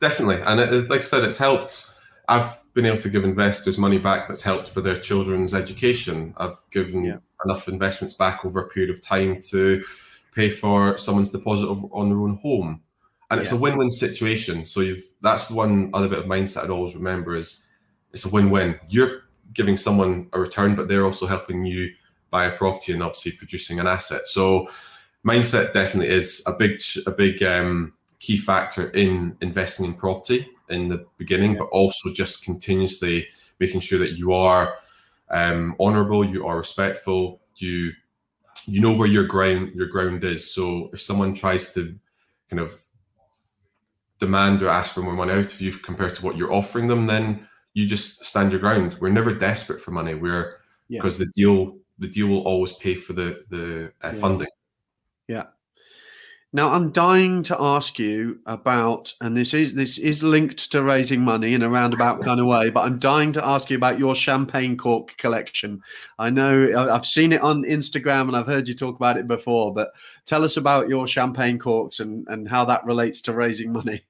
Definitely, 0.00 0.40
and 0.42 0.60
it 0.60 0.88
like 0.88 1.00
I 1.00 1.04
said, 1.04 1.24
it's 1.24 1.38
helped. 1.38 1.94
I've 2.28 2.60
been 2.74 2.86
able 2.86 2.98
to 2.98 3.08
give 3.08 3.24
investors 3.24 3.78
money 3.78 3.98
back 3.98 4.28
that's 4.28 4.42
helped 4.42 4.68
for 4.68 4.80
their 4.80 4.98
children's 4.98 5.54
education. 5.54 6.34
I've 6.36 6.56
given 6.70 7.04
yeah. 7.04 7.18
enough 7.44 7.68
investments 7.68 8.14
back 8.14 8.44
over 8.44 8.60
a 8.60 8.68
period 8.68 8.90
of 8.90 9.00
time 9.00 9.40
to 9.50 9.84
pay 10.34 10.50
for 10.50 10.98
someone's 10.98 11.30
deposit 11.30 11.66
on 11.66 12.08
their 12.08 12.18
own 12.18 12.36
home 12.36 12.80
and 13.30 13.40
it's 13.40 13.52
yeah. 13.52 13.58
a 13.58 13.60
win-win 13.60 13.90
situation. 13.90 14.64
So 14.64 14.80
you've 14.80 15.04
that's 15.20 15.50
one 15.50 15.90
other 15.94 16.08
bit 16.08 16.18
of 16.18 16.26
mindset 16.26 16.64
I'd 16.64 16.70
always 16.70 16.94
remember 16.94 17.34
is 17.36 17.66
it's 18.12 18.24
a 18.24 18.28
win-win. 18.28 18.78
You're 18.88 19.22
giving 19.52 19.76
someone 19.76 20.28
a 20.32 20.40
return, 20.40 20.74
but 20.74 20.88
they're 20.88 21.04
also 21.04 21.26
helping 21.26 21.64
you 21.64 21.92
buy 22.30 22.44
a 22.46 22.56
property 22.56 22.92
and 22.92 23.02
obviously 23.02 23.32
producing 23.32 23.80
an 23.80 23.86
asset. 23.86 24.28
So 24.28 24.68
mindset 25.26 25.72
definitely 25.72 26.14
is 26.14 26.42
a 26.46 26.52
big 26.52 26.80
a 27.06 27.10
big 27.10 27.42
um, 27.42 27.94
key 28.20 28.36
factor 28.36 28.90
in 28.90 29.36
investing 29.40 29.86
in 29.86 29.94
property 29.94 30.48
in 30.68 30.88
the 30.88 31.04
beginning, 31.18 31.52
yeah. 31.52 31.58
but 31.58 31.66
also 31.66 32.12
just 32.12 32.44
continuously 32.44 33.28
making 33.60 33.80
sure 33.80 33.98
that 33.98 34.12
you 34.12 34.32
are 34.32 34.76
um, 35.30 35.74
honourable, 35.80 36.24
you 36.24 36.46
are 36.46 36.56
respectful, 36.56 37.40
you 37.56 37.92
you 38.66 38.80
know 38.80 38.94
where 38.94 39.08
your 39.08 39.24
ground 39.24 39.72
your 39.74 39.86
ground 39.86 40.24
is. 40.24 40.52
So 40.52 40.90
if 40.92 41.02
someone 41.02 41.34
tries 41.34 41.74
to 41.74 41.94
kind 42.48 42.60
of 42.60 42.74
demand 44.18 44.62
or 44.62 44.68
ask 44.68 44.94
for 44.94 45.02
more 45.02 45.14
money 45.14 45.32
out 45.32 45.52
of 45.52 45.60
you 45.60 45.72
compared 45.72 46.14
to 46.14 46.24
what 46.24 46.36
you're 46.36 46.52
offering 46.52 46.88
them, 46.88 47.06
then 47.06 47.46
you 47.74 47.86
just 47.86 48.24
stand 48.24 48.52
your 48.52 48.60
ground. 48.60 48.96
We're 49.00 49.10
never 49.10 49.34
desperate 49.34 49.80
for 49.80 49.90
money. 49.90 50.14
We're 50.14 50.60
because 50.88 51.18
yeah. 51.18 51.26
the 51.26 51.32
deal 51.34 51.78
the 51.98 52.08
deal 52.08 52.28
will 52.28 52.42
always 52.42 52.72
pay 52.74 52.94
for 52.94 53.12
the 53.12 53.44
the 53.50 53.92
uh, 54.02 54.12
yeah. 54.12 54.20
funding. 54.20 54.48
Yeah. 55.28 55.44
Now 56.54 56.70
I'm 56.70 56.92
dying 56.92 57.42
to 57.44 57.56
ask 57.60 57.98
you 57.98 58.38
about, 58.46 59.12
and 59.20 59.36
this 59.36 59.52
is 59.52 59.74
this 59.74 59.98
is 59.98 60.22
linked 60.22 60.70
to 60.70 60.84
raising 60.84 61.20
money 61.20 61.52
in 61.52 61.64
a 61.64 61.68
roundabout 61.68 62.22
kind 62.22 62.38
of 62.38 62.46
way, 62.46 62.70
but 62.70 62.84
I'm 62.84 63.00
dying 63.00 63.32
to 63.32 63.44
ask 63.44 63.70
you 63.70 63.76
about 63.76 63.98
your 63.98 64.14
champagne 64.14 64.76
cork 64.76 65.16
collection. 65.18 65.82
I 66.16 66.30
know 66.30 66.88
I've 66.92 67.06
seen 67.06 67.32
it 67.32 67.40
on 67.40 67.64
Instagram 67.64 68.28
and 68.28 68.36
I've 68.36 68.46
heard 68.46 68.68
you 68.68 68.74
talk 68.74 68.94
about 68.94 69.16
it 69.16 69.26
before, 69.26 69.74
but 69.74 69.90
tell 70.26 70.44
us 70.44 70.56
about 70.56 70.88
your 70.88 71.08
champagne 71.08 71.58
corks 71.58 71.98
and 71.98 72.24
and 72.28 72.48
how 72.48 72.64
that 72.66 72.84
relates 72.84 73.20
to 73.22 73.32
raising 73.32 73.72
money. 73.72 74.02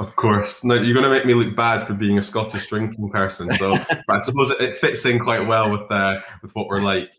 Of 0.00 0.16
course. 0.16 0.64
No, 0.64 0.74
you're 0.74 1.00
going 1.00 1.04
to 1.04 1.10
make 1.10 1.26
me 1.26 1.34
look 1.34 1.54
bad 1.54 1.86
for 1.86 1.94
being 1.94 2.18
a 2.18 2.22
Scottish 2.22 2.66
drinking 2.66 3.08
person. 3.10 3.52
So 3.52 3.78
I 4.08 4.18
suppose 4.18 4.50
it, 4.50 4.74
fits 4.74 5.06
in 5.06 5.20
quite 5.20 5.46
well 5.46 5.70
with 5.70 5.88
uh, 5.92 6.22
with 6.42 6.52
what 6.56 6.66
we're 6.66 6.80
like. 6.80 7.12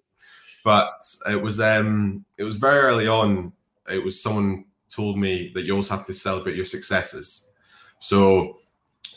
But 0.65 0.99
it 1.29 1.41
was 1.41 1.61
um, 1.61 2.25
it 2.37 2.43
was 2.43 2.57
very 2.57 2.79
early 2.79 3.07
on. 3.07 3.53
It 3.89 4.03
was 4.03 4.21
someone 4.21 4.65
told 4.89 5.17
me 5.17 5.51
that 5.53 5.63
you 5.63 5.73
always 5.73 5.89
have 5.89 6.05
to 6.05 6.13
celebrate 6.13 6.55
your 6.55 6.65
successes. 6.65 7.51
So 7.99 8.59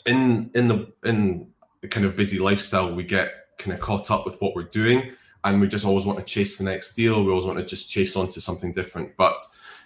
in 0.05 0.49
in 0.55 0.67
the 0.67 0.91
in 1.05 1.47
the 1.81 1.87
kind 1.87 2.05
of 2.05 2.15
busy 2.15 2.39
lifestyle, 2.39 2.93
we 2.93 3.03
get 3.03 3.33
kind 3.57 3.73
of 3.73 3.79
caught 3.79 4.11
up 4.11 4.25
with 4.25 4.39
what 4.41 4.55
we're 4.55 4.63
doing, 4.63 5.11
and 5.43 5.61
we 5.61 5.67
just 5.67 5.85
always 5.85 6.05
want 6.05 6.19
to 6.19 6.25
chase 6.25 6.57
the 6.57 6.63
next 6.63 6.95
deal. 6.95 7.23
We 7.23 7.31
always 7.31 7.45
want 7.45 7.59
to 7.59 7.65
just 7.65 7.89
chase 7.89 8.15
on 8.15 8.29
to 8.29 8.41
something 8.41 8.73
different. 8.73 9.15
But 9.17 9.41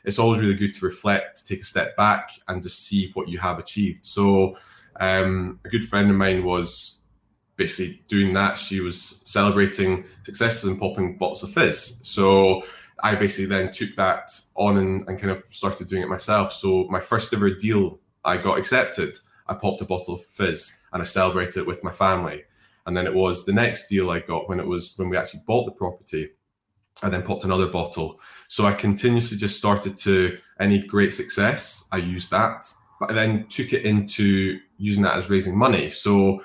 it's 0.06 0.20
always 0.20 0.40
really 0.40 0.56
good 0.56 0.74
to 0.74 0.86
reflect, 0.86 1.48
take 1.48 1.62
a 1.62 1.66
step 1.66 1.96
back, 1.96 2.32
and 2.48 2.62
to 2.64 2.70
see 2.70 3.12
what 3.14 3.30
you 3.30 3.40
have 3.40 3.60
achieved. 3.60 4.06
So, 4.06 4.58
um, 5.00 5.60
a 5.66 5.70
good 5.70 5.88
friend 5.88 6.10
of 6.10 6.16
mine 6.16 6.44
was 6.44 7.04
basically 7.56 8.02
doing 8.08 8.34
that. 8.34 8.58
She 8.58 8.80
was 8.80 9.22
celebrating 9.24 10.06
successes 10.24 10.66
and 10.66 10.80
popping 10.80 11.18
bottles 11.18 11.44
of 11.44 11.52
fizz. 11.52 12.02
So, 12.04 12.64
I 13.04 13.16
basically 13.16 13.46
then 13.46 13.70
took 13.70 13.96
that 13.96 14.30
on 14.56 14.78
and, 14.78 15.08
and 15.08 15.20
kind 15.20 15.30
of 15.30 15.44
started 15.50 15.88
doing 15.88 16.02
it 16.02 16.10
myself. 16.10 16.54
So, 16.54 16.86
my 16.90 17.02
first 17.02 17.34
ever 17.34 17.50
deal, 17.52 18.00
I 18.24 18.38
got 18.38 18.58
accepted. 18.58 19.18
I 19.48 19.54
popped 19.56 19.82
a 19.82 19.86
bottle 19.86 20.14
of 20.14 20.26
fizz 20.26 20.82
and 20.94 21.02
I 21.02 21.06
celebrated 21.06 21.58
it 21.58 21.68
with 21.68 21.84
my 21.84 21.92
family. 21.92 22.44
And 22.86 22.96
then 22.96 23.06
it 23.06 23.14
was 23.14 23.46
the 23.46 23.54
next 23.54 23.88
deal 23.88 24.10
I 24.10 24.20
got 24.20 24.48
when 24.48 24.60
it 24.60 24.66
was 24.66 24.96
when 24.98 25.10
we 25.10 25.18
actually 25.18 25.44
bought 25.46 25.66
the 25.66 25.72
property. 25.72 26.30
I 27.02 27.10
then 27.10 27.24
popped 27.24 27.44
another 27.44 27.68
bottle. 27.68 28.20
So 28.48 28.66
I 28.66 28.74
continuously 28.74 29.38
just 29.38 29.58
started 29.58 29.98
to 29.98 30.38
any 30.60 30.80
great 30.80 31.12
success, 31.12 31.88
I 31.92 31.98
used 31.98 32.32
that, 32.32 32.66
but 33.00 33.12
I 33.12 33.14
then 33.14 33.48
took 33.48 33.74
it 33.74 33.84
into 33.84 34.60
using 34.78 35.04
that 35.04 35.18
as 35.18 35.30
raising 35.30 35.58
money. 35.58 35.90
So 35.90 36.42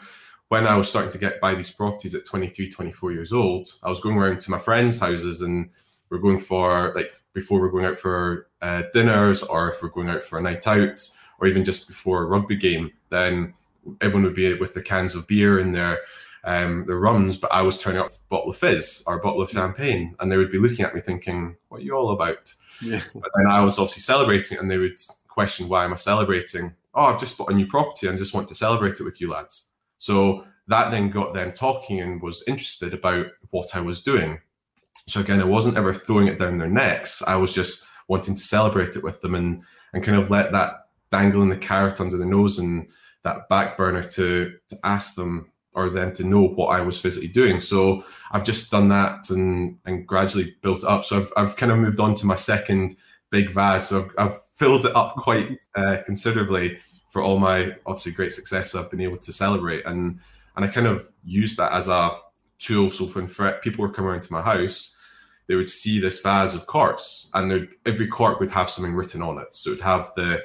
when 0.48 0.66
I 0.66 0.76
was 0.76 0.88
starting 0.88 1.12
to 1.12 1.18
get 1.18 1.40
buy 1.40 1.54
these 1.54 1.70
properties 1.70 2.14
at 2.14 2.24
23, 2.24 2.70
24 2.70 3.12
years 3.12 3.32
old, 3.32 3.68
I 3.82 3.88
was 3.88 4.00
going 4.00 4.16
around 4.16 4.40
to 4.40 4.50
my 4.50 4.58
friends' 4.58 4.98
houses 4.98 5.42
and 5.42 5.70
we're 6.10 6.18
going 6.18 6.40
for 6.40 6.92
like 6.94 7.14
before 7.32 7.60
we're 7.60 7.70
going 7.70 7.84
out 7.84 7.98
for 7.98 8.48
uh, 8.62 8.82
dinners 8.92 9.42
or 9.42 9.68
if 9.68 9.82
we're 9.82 9.88
going 9.88 10.08
out 10.08 10.22
for 10.22 10.38
a 10.38 10.42
night 10.42 10.66
out 10.66 11.00
or 11.40 11.46
even 11.46 11.64
just 11.64 11.86
before 11.86 12.22
a 12.22 12.26
rugby 12.26 12.56
game, 12.56 12.90
then 13.10 13.54
everyone 14.00 14.24
would 14.24 14.34
be 14.34 14.52
with 14.54 14.74
the 14.74 14.82
cans 14.82 15.14
of 15.14 15.26
beer 15.26 15.58
and 15.58 15.74
their 15.74 15.98
um, 16.44 16.84
the 16.86 16.96
rums, 16.96 17.36
but 17.36 17.52
I 17.52 17.62
was 17.62 17.78
turning 17.78 18.00
up 18.00 18.08
a 18.08 18.12
bottle 18.28 18.50
of 18.50 18.56
fizz 18.56 19.04
or 19.06 19.16
a 19.16 19.20
bottle 19.20 19.42
of 19.42 19.50
champagne, 19.50 20.14
and 20.18 20.30
they 20.30 20.36
would 20.36 20.52
be 20.52 20.58
looking 20.58 20.84
at 20.84 20.94
me 20.94 21.00
thinking, 21.00 21.56
"What 21.68 21.80
are 21.80 21.84
you 21.84 21.94
all 21.94 22.12
about?" 22.12 22.52
Yeah. 22.80 23.02
But 23.12 23.30
then 23.36 23.46
I 23.50 23.60
was 23.60 23.78
obviously 23.78 24.02
celebrating, 24.02 24.58
and 24.58 24.70
they 24.70 24.78
would 24.78 24.98
question, 25.28 25.68
"Why 25.68 25.84
am 25.84 25.92
I 25.92 25.96
celebrating?" 25.96 26.74
Oh, 26.94 27.04
I've 27.04 27.20
just 27.20 27.36
bought 27.36 27.50
a 27.50 27.54
new 27.54 27.66
property 27.66 28.06
and 28.06 28.16
just 28.16 28.34
want 28.34 28.48
to 28.48 28.54
celebrate 28.54 29.00
it 29.00 29.04
with 29.04 29.20
you 29.20 29.30
lads. 29.30 29.72
So 29.98 30.44
that 30.68 30.90
then 30.90 31.10
got 31.10 31.34
them 31.34 31.52
talking 31.52 32.00
and 32.00 32.22
was 32.22 32.44
interested 32.46 32.94
about 32.94 33.26
what 33.50 33.74
I 33.74 33.80
was 33.80 34.00
doing. 34.00 34.40
So 35.08 35.20
again, 35.20 35.40
I 35.40 35.44
wasn't 35.44 35.76
ever 35.76 35.94
throwing 35.94 36.28
it 36.28 36.38
down 36.38 36.56
their 36.56 36.68
necks. 36.68 37.22
I 37.26 37.36
was 37.36 37.54
just 37.54 37.86
wanting 38.08 38.34
to 38.34 38.42
celebrate 38.42 38.96
it 38.96 39.02
with 39.04 39.20
them 39.20 39.34
and 39.34 39.62
and 39.94 40.04
kind 40.04 40.18
of 40.18 40.30
let 40.30 40.52
that 40.52 40.88
dangle 41.10 41.42
in 41.42 41.48
the 41.48 41.56
carrot 41.56 42.00
under 42.00 42.16
the 42.18 42.26
nose 42.26 42.58
and 42.58 42.88
that 43.24 43.48
back 43.48 43.76
burner 43.76 44.02
to 44.02 44.52
to 44.68 44.78
ask 44.84 45.14
them 45.14 45.50
or 45.74 45.88
them 45.88 46.12
to 46.12 46.24
know 46.24 46.42
what 46.42 46.68
I 46.68 46.80
was 46.80 47.00
physically 47.00 47.28
doing. 47.28 47.60
So 47.60 48.04
I've 48.32 48.44
just 48.44 48.70
done 48.70 48.88
that 48.88 49.30
and 49.30 49.78
and 49.86 50.06
gradually 50.06 50.56
built 50.62 50.82
it 50.82 50.88
up. 50.88 51.04
So 51.04 51.18
I've 51.18 51.32
I've 51.36 51.56
kind 51.56 51.72
of 51.72 51.78
moved 51.78 52.00
on 52.00 52.14
to 52.16 52.26
my 52.26 52.36
second 52.36 52.96
big 53.30 53.50
vase. 53.50 53.88
So 53.88 54.02
I've, 54.02 54.10
I've 54.18 54.38
filled 54.54 54.84
it 54.84 54.96
up 54.96 55.16
quite 55.16 55.64
uh, 55.74 55.98
considerably 56.04 56.78
for 57.10 57.22
all 57.22 57.38
my 57.38 57.74
obviously 57.86 58.12
great 58.12 58.34
success 58.34 58.74
I've 58.74 58.90
been 58.90 59.00
able 59.00 59.18
to 59.18 59.32
celebrate. 59.32 59.86
And 59.86 60.20
and 60.56 60.64
I 60.64 60.68
kind 60.68 60.86
of 60.86 61.10
used 61.24 61.56
that 61.56 61.72
as 61.72 61.88
a 61.88 62.18
tool. 62.58 62.90
So 62.90 63.06
when 63.06 63.28
people 63.62 63.82
were 63.82 63.92
coming 63.92 64.10
around 64.10 64.22
to 64.24 64.32
my 64.32 64.42
house, 64.42 64.96
they 65.48 65.56
would 65.56 65.70
see 65.70 65.98
this 65.98 66.20
vase 66.20 66.54
of 66.54 66.66
corks, 66.66 67.30
and 67.34 67.68
every 67.86 68.06
cork 68.06 68.38
would 68.38 68.50
have 68.50 68.70
something 68.70 68.94
written 68.94 69.22
on 69.22 69.38
it. 69.38 69.56
So 69.56 69.70
it 69.70 69.74
would 69.74 69.82
have 69.82 70.12
the 70.14 70.42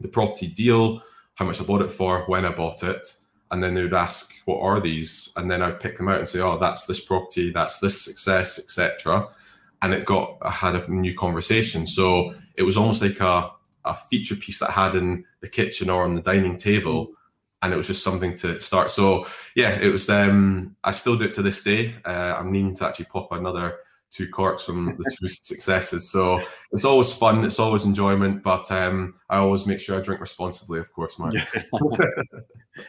the 0.00 0.08
property 0.08 0.48
deal, 0.48 1.00
how 1.36 1.46
much 1.46 1.60
I 1.60 1.64
bought 1.64 1.80
it 1.80 1.90
for, 1.90 2.24
when 2.26 2.44
I 2.44 2.50
bought 2.50 2.82
it, 2.82 3.14
and 3.52 3.62
then 3.62 3.74
they 3.74 3.82
would 3.82 3.94
ask, 3.94 4.34
"What 4.44 4.60
are 4.60 4.80
these?" 4.80 5.32
And 5.36 5.48
then 5.50 5.62
I'd 5.62 5.80
pick 5.80 5.96
them 5.96 6.08
out 6.08 6.18
and 6.18 6.28
say, 6.28 6.40
"Oh, 6.40 6.58
that's 6.58 6.84
this 6.84 7.00
property, 7.00 7.52
that's 7.52 7.78
this 7.78 8.02
success, 8.04 8.58
etc." 8.58 9.28
And 9.82 9.94
it 9.94 10.04
got 10.04 10.38
I 10.42 10.50
had 10.50 10.74
a 10.74 10.90
new 10.90 11.14
conversation. 11.14 11.86
So 11.86 12.34
it 12.56 12.64
was 12.64 12.76
almost 12.76 13.02
like 13.02 13.20
a 13.20 13.50
a 13.84 13.94
feature 13.94 14.36
piece 14.36 14.58
that 14.58 14.70
I 14.70 14.72
had 14.72 14.94
in 14.96 15.24
the 15.40 15.48
kitchen 15.48 15.90
or 15.90 16.04
on 16.04 16.14
the 16.14 16.22
dining 16.22 16.56
table, 16.56 17.12
and 17.62 17.72
it 17.72 17.76
was 17.76 17.86
just 17.86 18.02
something 18.02 18.34
to 18.36 18.58
start. 18.58 18.90
So 18.90 19.26
yeah, 19.54 19.78
it 19.78 19.92
was. 19.92 20.10
Um, 20.10 20.74
I 20.82 20.90
still 20.90 21.16
do 21.16 21.26
it 21.26 21.34
to 21.34 21.42
this 21.42 21.62
day. 21.62 21.94
Uh, 22.04 22.34
I'm 22.36 22.50
needing 22.50 22.74
to 22.76 22.86
actually 22.86 23.06
pop 23.06 23.30
another 23.30 23.78
two 24.10 24.28
corks 24.28 24.64
from 24.64 24.86
the 24.86 25.16
two 25.18 25.28
successes. 25.28 26.10
So 26.10 26.40
it's 26.72 26.84
always 26.84 27.12
fun. 27.12 27.44
It's 27.44 27.58
always 27.58 27.84
enjoyment. 27.84 28.42
But 28.42 28.70
um, 28.70 29.14
I 29.30 29.38
always 29.38 29.66
make 29.66 29.80
sure 29.80 29.98
I 29.98 30.00
drink 30.00 30.20
responsibly, 30.20 30.78
of 30.78 30.92
course, 30.92 31.18
Mark. 31.18 31.34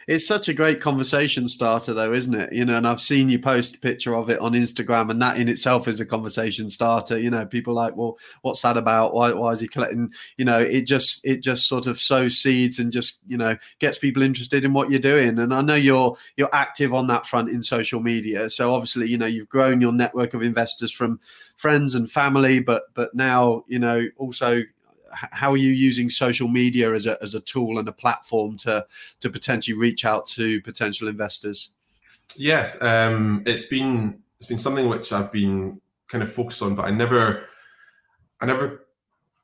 It's 0.08 0.26
such 0.26 0.48
a 0.48 0.54
great 0.54 0.80
conversation 0.80 1.46
starter, 1.46 1.94
though, 1.94 2.12
isn't 2.12 2.34
it? 2.34 2.52
You 2.52 2.64
know, 2.64 2.76
and 2.76 2.88
I've 2.88 3.00
seen 3.00 3.28
you 3.28 3.38
post 3.38 3.76
a 3.76 3.78
picture 3.78 4.16
of 4.16 4.30
it 4.30 4.40
on 4.40 4.52
Instagram, 4.52 5.10
and 5.10 5.22
that 5.22 5.38
in 5.38 5.48
itself 5.48 5.86
is 5.86 6.00
a 6.00 6.06
conversation 6.06 6.68
starter. 6.68 7.18
You 7.18 7.30
know, 7.30 7.46
people 7.46 7.72
like, 7.72 7.96
well, 7.96 8.18
what's 8.42 8.62
that 8.62 8.76
about? 8.76 9.14
Why, 9.14 9.32
why 9.32 9.52
is 9.52 9.60
he 9.60 9.68
collecting? 9.68 10.12
You 10.38 10.44
know, 10.44 10.58
it 10.58 10.88
just 10.88 11.24
it 11.24 11.40
just 11.40 11.68
sort 11.68 11.86
of 11.86 12.00
sows 12.00 12.38
seeds 12.38 12.80
and 12.80 12.90
just 12.90 13.20
you 13.28 13.36
know 13.36 13.56
gets 13.78 13.98
people 13.98 14.22
interested 14.22 14.64
in 14.64 14.72
what 14.72 14.90
you're 14.90 14.98
doing. 14.98 15.38
And 15.38 15.54
I 15.54 15.60
know 15.60 15.76
you're 15.76 16.16
you're 16.36 16.52
active 16.52 16.92
on 16.92 17.06
that 17.06 17.26
front 17.26 17.50
in 17.50 17.62
social 17.62 18.00
media. 18.00 18.50
So 18.50 18.74
obviously, 18.74 19.08
you 19.08 19.18
know, 19.18 19.26
you've 19.26 19.48
grown 19.48 19.80
your 19.80 19.92
network 19.92 20.34
of 20.34 20.42
investors 20.42 20.90
from 20.90 21.15
friends 21.56 21.94
and 21.94 22.10
family, 22.10 22.60
but 22.60 22.84
but 22.94 23.14
now 23.14 23.64
you 23.66 23.78
know 23.78 24.06
also 24.16 24.62
how 25.12 25.52
are 25.52 25.56
you 25.56 25.70
using 25.70 26.10
social 26.10 26.48
media 26.48 26.92
as 26.92 27.06
a 27.06 27.18
as 27.22 27.34
a 27.34 27.40
tool 27.40 27.78
and 27.78 27.88
a 27.88 27.92
platform 27.92 28.56
to 28.58 28.86
to 29.20 29.30
potentially 29.30 29.76
reach 29.76 30.04
out 30.04 30.26
to 30.26 30.60
potential 30.62 31.08
investors? 31.08 31.72
Yes, 32.34 32.76
um, 32.80 33.42
it's 33.46 33.64
been 33.64 34.22
it's 34.38 34.46
been 34.46 34.58
something 34.58 34.88
which 34.88 35.12
I've 35.12 35.32
been 35.32 35.80
kind 36.08 36.22
of 36.22 36.32
focused 36.32 36.62
on, 36.62 36.74
but 36.74 36.84
I 36.84 36.90
never 36.90 37.44
I 38.40 38.46
never 38.46 38.86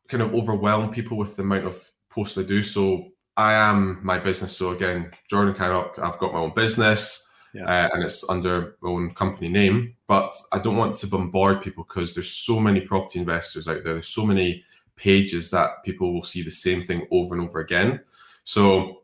kind 0.09 0.23
of 0.23 0.35
overwhelm 0.35 0.93
people 0.93 1.17
with 1.17 1.37
the 1.37 1.43
amount 1.43 1.65
of 1.65 1.91
posts 2.11 2.37
I 2.37 2.43
do. 2.43 2.63
So 2.63 3.09
I 3.37 3.55
am 3.55 4.01
my 4.03 4.19
business. 4.19 4.57
So 4.57 4.71
again, 4.71 5.11
Jordan 5.29 5.55
Kynock, 5.55 5.99
I've 5.99 6.19
got 6.19 6.33
my 6.33 6.41
own 6.41 6.53
business. 6.55 7.29
Yeah. 7.55 7.65
Uh, 7.65 7.91
and 7.93 8.03
it's 8.03 8.29
under 8.29 8.77
my 8.81 8.91
own 8.91 9.15
company 9.15 9.49
name. 9.49 9.95
But 10.07 10.35
I 10.53 10.59
don't 10.59 10.77
want 10.77 10.97
to 10.97 11.07
bombard 11.07 11.62
people 11.62 11.85
because 11.85 12.15
there's 12.15 12.31
so 12.31 12.59
many 12.59 12.81
property 12.81 13.19
investors 13.19 13.69
out 13.69 13.85
there. 13.85 13.95
There's 13.95 14.09
so 14.09 14.25
many 14.25 14.65
pages 14.97 15.51
that 15.51 15.85
people 15.85 16.12
will 16.12 16.23
see 16.23 16.43
the 16.43 16.51
same 16.51 16.83
thing 16.83 17.07
over 17.11 17.35
and 17.35 17.45
over 17.45 17.61
again. 17.61 18.01
So 18.45 19.03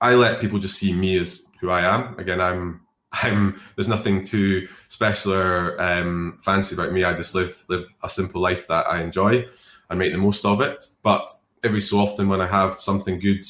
I 0.00 0.14
let 0.14 0.40
people 0.40 0.58
just 0.58 0.78
see 0.78 0.92
me 0.92 1.18
as 1.18 1.46
who 1.60 1.70
I 1.70 1.82
am. 1.82 2.18
Again, 2.18 2.40
I'm 2.40 2.82
I'm 3.12 3.60
there's 3.74 3.88
nothing 3.88 4.24
too 4.24 4.68
special 4.88 5.32
or 5.32 5.80
um, 5.80 6.38
fancy 6.42 6.74
about 6.74 6.92
me. 6.92 7.04
I 7.04 7.14
just 7.14 7.34
live 7.34 7.64
live 7.68 7.92
a 8.02 8.08
simple 8.08 8.40
life 8.40 8.66
that 8.68 8.86
I 8.88 9.02
enjoy 9.02 9.46
and 9.90 9.98
make 9.98 10.12
the 10.12 10.18
most 10.18 10.44
of 10.44 10.60
it. 10.60 10.84
But 11.02 11.30
every 11.64 11.80
so 11.80 11.98
often 11.98 12.28
when 12.28 12.40
I 12.40 12.46
have 12.46 12.80
something 12.80 13.18
good 13.18 13.44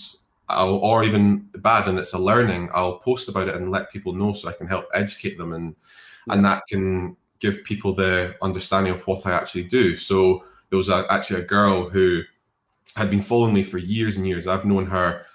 I'll, 0.48 0.76
or 0.76 1.04
even 1.04 1.48
bad 1.56 1.88
and 1.88 1.98
it's 1.98 2.12
a 2.12 2.18
learning, 2.18 2.70
I'll 2.72 2.98
post 2.98 3.28
about 3.28 3.48
it 3.48 3.56
and 3.56 3.70
let 3.70 3.90
people 3.90 4.14
know 4.14 4.32
so 4.32 4.48
I 4.48 4.52
can 4.52 4.66
help 4.66 4.86
educate 4.94 5.38
them 5.38 5.52
and 5.52 5.74
yeah. 6.26 6.34
and 6.34 6.44
that 6.44 6.62
can 6.68 7.16
give 7.38 7.64
people 7.64 7.92
the 7.92 8.36
understanding 8.42 8.92
of 8.92 9.06
what 9.06 9.26
I 9.26 9.32
actually 9.32 9.64
do. 9.64 9.96
So 9.96 10.44
there 10.70 10.76
was 10.76 10.88
a, 10.88 11.06
actually 11.10 11.40
a 11.40 11.44
girl 11.44 11.88
who 11.88 12.22
had 12.96 13.10
been 13.10 13.22
following 13.22 13.54
me 13.54 13.62
for 13.62 13.78
years 13.78 14.16
and 14.16 14.26
years. 14.26 14.46
I've 14.46 14.64
known 14.64 14.86
her 14.86 15.26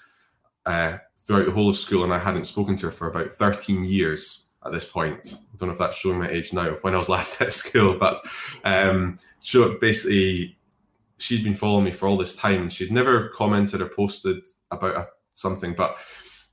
uh, 0.65 0.97
throughout 1.17 1.45
the 1.45 1.52
whole 1.52 1.69
of 1.69 1.78
school, 1.78 2.04
and 2.04 2.13
I 2.13 2.19
hadn't 2.19 2.45
spoken 2.45 2.76
to 2.78 2.88
her 2.88 2.91
for 2.91 3.08
about 3.08 3.34
13 3.34 3.84
years 3.84 4.50
at 4.65 4.71
this 4.71 4.86
point. 4.86 5.36
I 5.54 5.58
don't 5.58 5.69
know 5.69 5.74
if 5.74 5.80
that's 5.80 5.97
showing 5.97 6.19
my 6.19 6.30
age 6.30 6.54
now 6.54 6.69
of 6.69 6.84
when 6.84 6.95
I 6.95 6.97
was 6.97 7.10
last 7.15 7.41
at 7.41 7.52
school, 7.52 7.97
but 7.97 8.21
um, 8.63 9.15
so 9.39 9.78
basically, 9.80 10.58
she'd 11.22 11.44
been 11.44 11.56
following 11.56 11.86
me 11.86 11.92
for 11.92 12.08
all 12.08 12.18
this 12.18 12.36
time, 12.36 12.64
and 12.64 12.74
she'd 12.74 12.92
never 12.92 13.30
commented 13.30 13.82
or 13.82 13.90
posted 13.90 14.46
about 14.72 14.96
a, 14.96 15.08
something. 15.36 15.74
But 15.74 15.98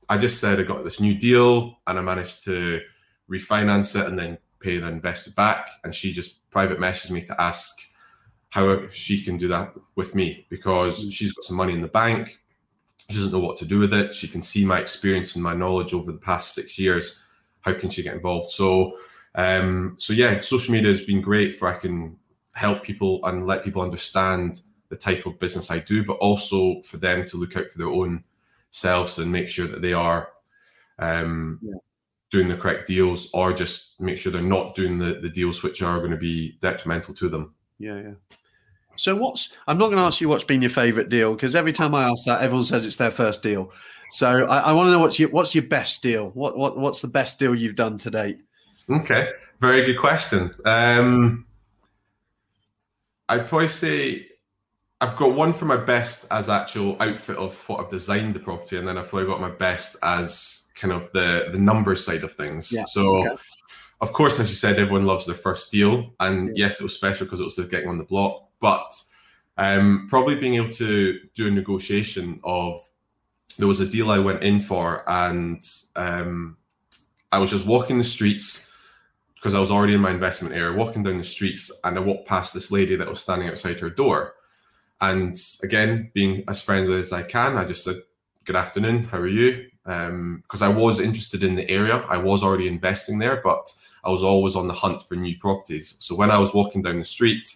I 0.09 0.18
just 0.18 0.40
said 0.40 0.61
I 0.61 0.62
got 0.62 0.85
this 0.85 1.00
new 1.00 1.14
deal, 1.14 1.78
and 1.87 1.98
I 1.98 2.02
managed 2.02 2.44
to 2.44 2.81
refinance 3.31 3.98
it 3.98 4.07
and 4.07 4.18
then 4.18 4.38
pay 4.61 4.78
the 4.78 4.88
investor 4.88 5.31
back. 5.33 5.70
And 5.85 5.94
she 5.94 6.12
just 6.12 6.50
private 6.50 6.78
messaged 6.78 7.11
me 7.11 7.22
to 7.22 7.40
ask 7.40 7.76
how 8.50 8.88
she 8.88 9.22
can 9.22 9.37
do 9.37 9.48
that 9.48 9.74
with 9.94 10.14
me 10.14 10.46
because 10.48 11.04
mm. 11.04 11.12
she's 11.12 11.33
got 11.33 11.44
some 11.44 11.57
money 11.57 11.74
in 11.74 11.81
the 11.81 11.88
bank. 11.88 12.38
She 13.11 13.16
doesn't 13.16 13.33
know 13.33 13.40
what 13.40 13.57
to 13.59 13.64
do 13.64 13.78
with 13.78 13.92
it. 13.92 14.14
She 14.14 14.28
can 14.28 14.42
see 14.42 14.64
my 14.64 14.78
experience 14.78 15.35
and 15.35 15.42
my 15.42 15.54
knowledge 15.54 15.94
over 15.94 16.12
the 16.12 16.18
past 16.18 16.54
six 16.54 16.78
years. 16.78 17.22
How 17.61 17.74
can 17.74 17.90
she 17.90 18.02
get 18.02 18.14
involved? 18.14 18.50
So, 18.50 18.96
um, 19.35 19.96
so 19.98 20.12
yeah, 20.12 20.38
social 20.40 20.72
media 20.72 20.88
has 20.88 21.00
been 21.00 21.20
great 21.20 21.54
for 21.54 21.68
I 21.68 21.74
can 21.74 22.16
help 22.58 22.82
people 22.82 23.20
and 23.24 23.46
let 23.46 23.64
people 23.64 23.80
understand 23.80 24.62
the 24.88 24.96
type 24.96 25.26
of 25.26 25.38
business 25.38 25.70
I 25.70 25.78
do, 25.78 26.04
but 26.04 26.14
also 26.14 26.82
for 26.82 26.96
them 26.96 27.24
to 27.26 27.36
look 27.36 27.56
out 27.56 27.68
for 27.68 27.78
their 27.78 27.88
own 27.88 28.24
selves 28.70 29.18
and 29.18 29.30
make 29.30 29.48
sure 29.48 29.66
that 29.66 29.80
they 29.80 29.92
are 29.92 30.30
um, 30.98 31.60
yeah. 31.62 31.74
doing 32.30 32.48
the 32.48 32.56
correct 32.56 32.86
deals 32.86 33.30
or 33.32 33.52
just 33.52 34.00
make 34.00 34.18
sure 34.18 34.32
they're 34.32 34.42
not 34.42 34.74
doing 34.74 34.98
the, 34.98 35.20
the 35.20 35.28
deals 35.28 35.62
which 35.62 35.82
are 35.82 35.98
going 35.98 36.10
to 36.10 36.16
be 36.16 36.58
detrimental 36.60 37.14
to 37.14 37.28
them. 37.28 37.54
Yeah, 37.78 38.00
yeah. 38.00 38.14
So 38.96 39.14
what's 39.14 39.50
I'm 39.68 39.78
not 39.78 39.86
going 39.86 39.98
to 39.98 40.04
ask 40.04 40.20
you 40.20 40.28
what's 40.28 40.42
been 40.42 40.60
your 40.60 40.72
favourite 40.72 41.08
deal 41.08 41.32
because 41.32 41.54
every 41.54 41.72
time 41.72 41.94
I 41.94 42.08
ask 42.08 42.24
that, 42.26 42.42
everyone 42.42 42.64
says 42.64 42.84
it's 42.84 42.96
their 42.96 43.12
first 43.12 43.44
deal. 43.44 43.70
So 44.10 44.44
I, 44.46 44.58
I 44.58 44.72
want 44.72 44.88
to 44.88 44.90
know 44.90 44.98
what's 44.98 45.20
your 45.20 45.28
what's 45.28 45.54
your 45.54 45.62
best 45.62 46.02
deal? 46.02 46.30
What 46.30 46.58
what 46.58 46.76
what's 46.76 47.00
the 47.00 47.06
best 47.06 47.38
deal 47.38 47.54
you've 47.54 47.76
done 47.76 47.96
to 47.98 48.10
date? 48.10 48.40
Okay, 48.90 49.30
very 49.60 49.84
good 49.84 50.00
question. 50.00 50.50
Um, 50.64 51.46
I'd 53.28 53.46
probably 53.46 53.68
say 53.68 54.26
I've 55.00 55.16
got 55.16 55.34
one 55.34 55.52
for 55.52 55.64
my 55.64 55.76
best 55.76 56.26
as 56.30 56.48
actual 56.48 56.96
outfit 57.00 57.36
of 57.36 57.56
what 57.68 57.80
I've 57.80 57.90
designed 57.90 58.34
the 58.34 58.40
property, 58.40 58.78
and 58.78 58.86
then 58.86 58.98
I've 58.98 59.08
probably 59.08 59.28
got 59.28 59.40
my 59.40 59.50
best 59.50 59.96
as 60.02 60.70
kind 60.74 60.92
of 60.92 61.10
the 61.12 61.48
the 61.52 61.58
number 61.58 61.94
side 61.96 62.24
of 62.24 62.32
things. 62.32 62.72
Yeah. 62.72 62.84
So. 62.84 63.26
Okay 63.26 63.36
of 64.00 64.12
course, 64.12 64.38
as 64.38 64.48
you 64.48 64.54
said, 64.54 64.78
everyone 64.78 65.06
loves 65.06 65.26
their 65.26 65.34
first 65.34 65.72
deal, 65.72 66.14
and 66.20 66.56
yes, 66.56 66.80
it 66.80 66.84
was 66.84 66.94
special 66.94 67.26
because 67.26 67.40
it 67.40 67.44
was 67.44 67.58
getting 67.68 67.88
on 67.88 67.98
the 67.98 68.04
block. 68.04 68.48
But 68.60 68.94
um, 69.56 70.06
probably 70.08 70.36
being 70.36 70.54
able 70.54 70.70
to 70.70 71.18
do 71.34 71.48
a 71.48 71.50
negotiation 71.50 72.40
of 72.44 72.80
there 73.58 73.66
was 73.66 73.80
a 73.80 73.86
deal 73.86 74.10
I 74.10 74.20
went 74.20 74.44
in 74.44 74.60
for, 74.60 75.08
and 75.10 75.62
um, 75.96 76.56
I 77.32 77.38
was 77.38 77.50
just 77.50 77.66
walking 77.66 77.98
the 77.98 78.04
streets 78.04 78.67
because 79.38 79.55
I 79.55 79.61
was 79.61 79.70
already 79.70 79.94
in 79.94 80.01
my 80.01 80.11
investment 80.11 80.55
area, 80.55 80.77
walking 80.77 81.05
down 81.05 81.18
the 81.18 81.24
streets, 81.24 81.70
and 81.85 81.96
I 81.96 82.01
walked 82.01 82.27
past 82.27 82.53
this 82.53 82.72
lady 82.72 82.96
that 82.96 83.09
was 83.09 83.20
standing 83.20 83.48
outside 83.48 83.79
her 83.79 83.90
door. 83.90 84.35
And 85.01 85.37
again, 85.62 86.11
being 86.12 86.42
as 86.48 86.61
friendly 86.61 86.98
as 86.98 87.12
I 87.12 87.22
can, 87.22 87.57
I 87.57 87.64
just 87.64 87.85
said, 87.85 88.03
"Good 88.44 88.57
afternoon, 88.57 89.05
how 89.05 89.18
are 89.18 89.29
you?" 89.29 89.68
Because 89.85 90.62
um, 90.62 90.62
I 90.62 90.68
was 90.68 90.98
interested 90.98 91.44
in 91.44 91.55
the 91.55 91.70
area, 91.70 92.05
I 92.09 92.18
was 92.18 92.42
already 92.42 92.66
investing 92.66 93.18
there, 93.18 93.40
but 93.42 93.72
I 94.03 94.11
was 94.11 94.22
always 94.22 94.57
on 94.57 94.66
the 94.66 94.74
hunt 94.74 95.03
for 95.03 95.14
new 95.14 95.38
properties. 95.38 95.96
So 96.01 96.14
when 96.14 96.31
I 96.31 96.38
was 96.38 96.53
walking 96.53 96.83
down 96.83 96.98
the 96.98 97.05
street, 97.05 97.48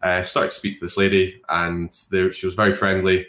I 0.00 0.18
uh, 0.18 0.22
started 0.22 0.50
to 0.50 0.56
speak 0.56 0.78
to 0.78 0.84
this 0.84 0.96
lady, 0.96 1.42
and 1.50 1.94
there, 2.10 2.32
she 2.32 2.46
was 2.46 2.54
very 2.54 2.72
friendly. 2.72 3.26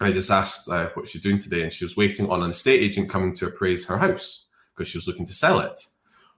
I 0.00 0.12
just 0.12 0.30
asked 0.30 0.68
uh, 0.68 0.90
what 0.94 1.08
she's 1.08 1.22
doing 1.22 1.38
today, 1.38 1.62
and 1.62 1.72
she 1.72 1.84
was 1.84 1.96
waiting 1.96 2.30
on 2.30 2.42
an 2.42 2.50
estate 2.50 2.80
agent 2.80 3.08
coming 3.08 3.34
to 3.34 3.46
appraise 3.46 3.84
her 3.86 3.98
house 3.98 4.46
because 4.74 4.88
she 4.88 4.98
was 4.98 5.08
looking 5.08 5.26
to 5.26 5.34
sell 5.34 5.60
it. 5.60 5.80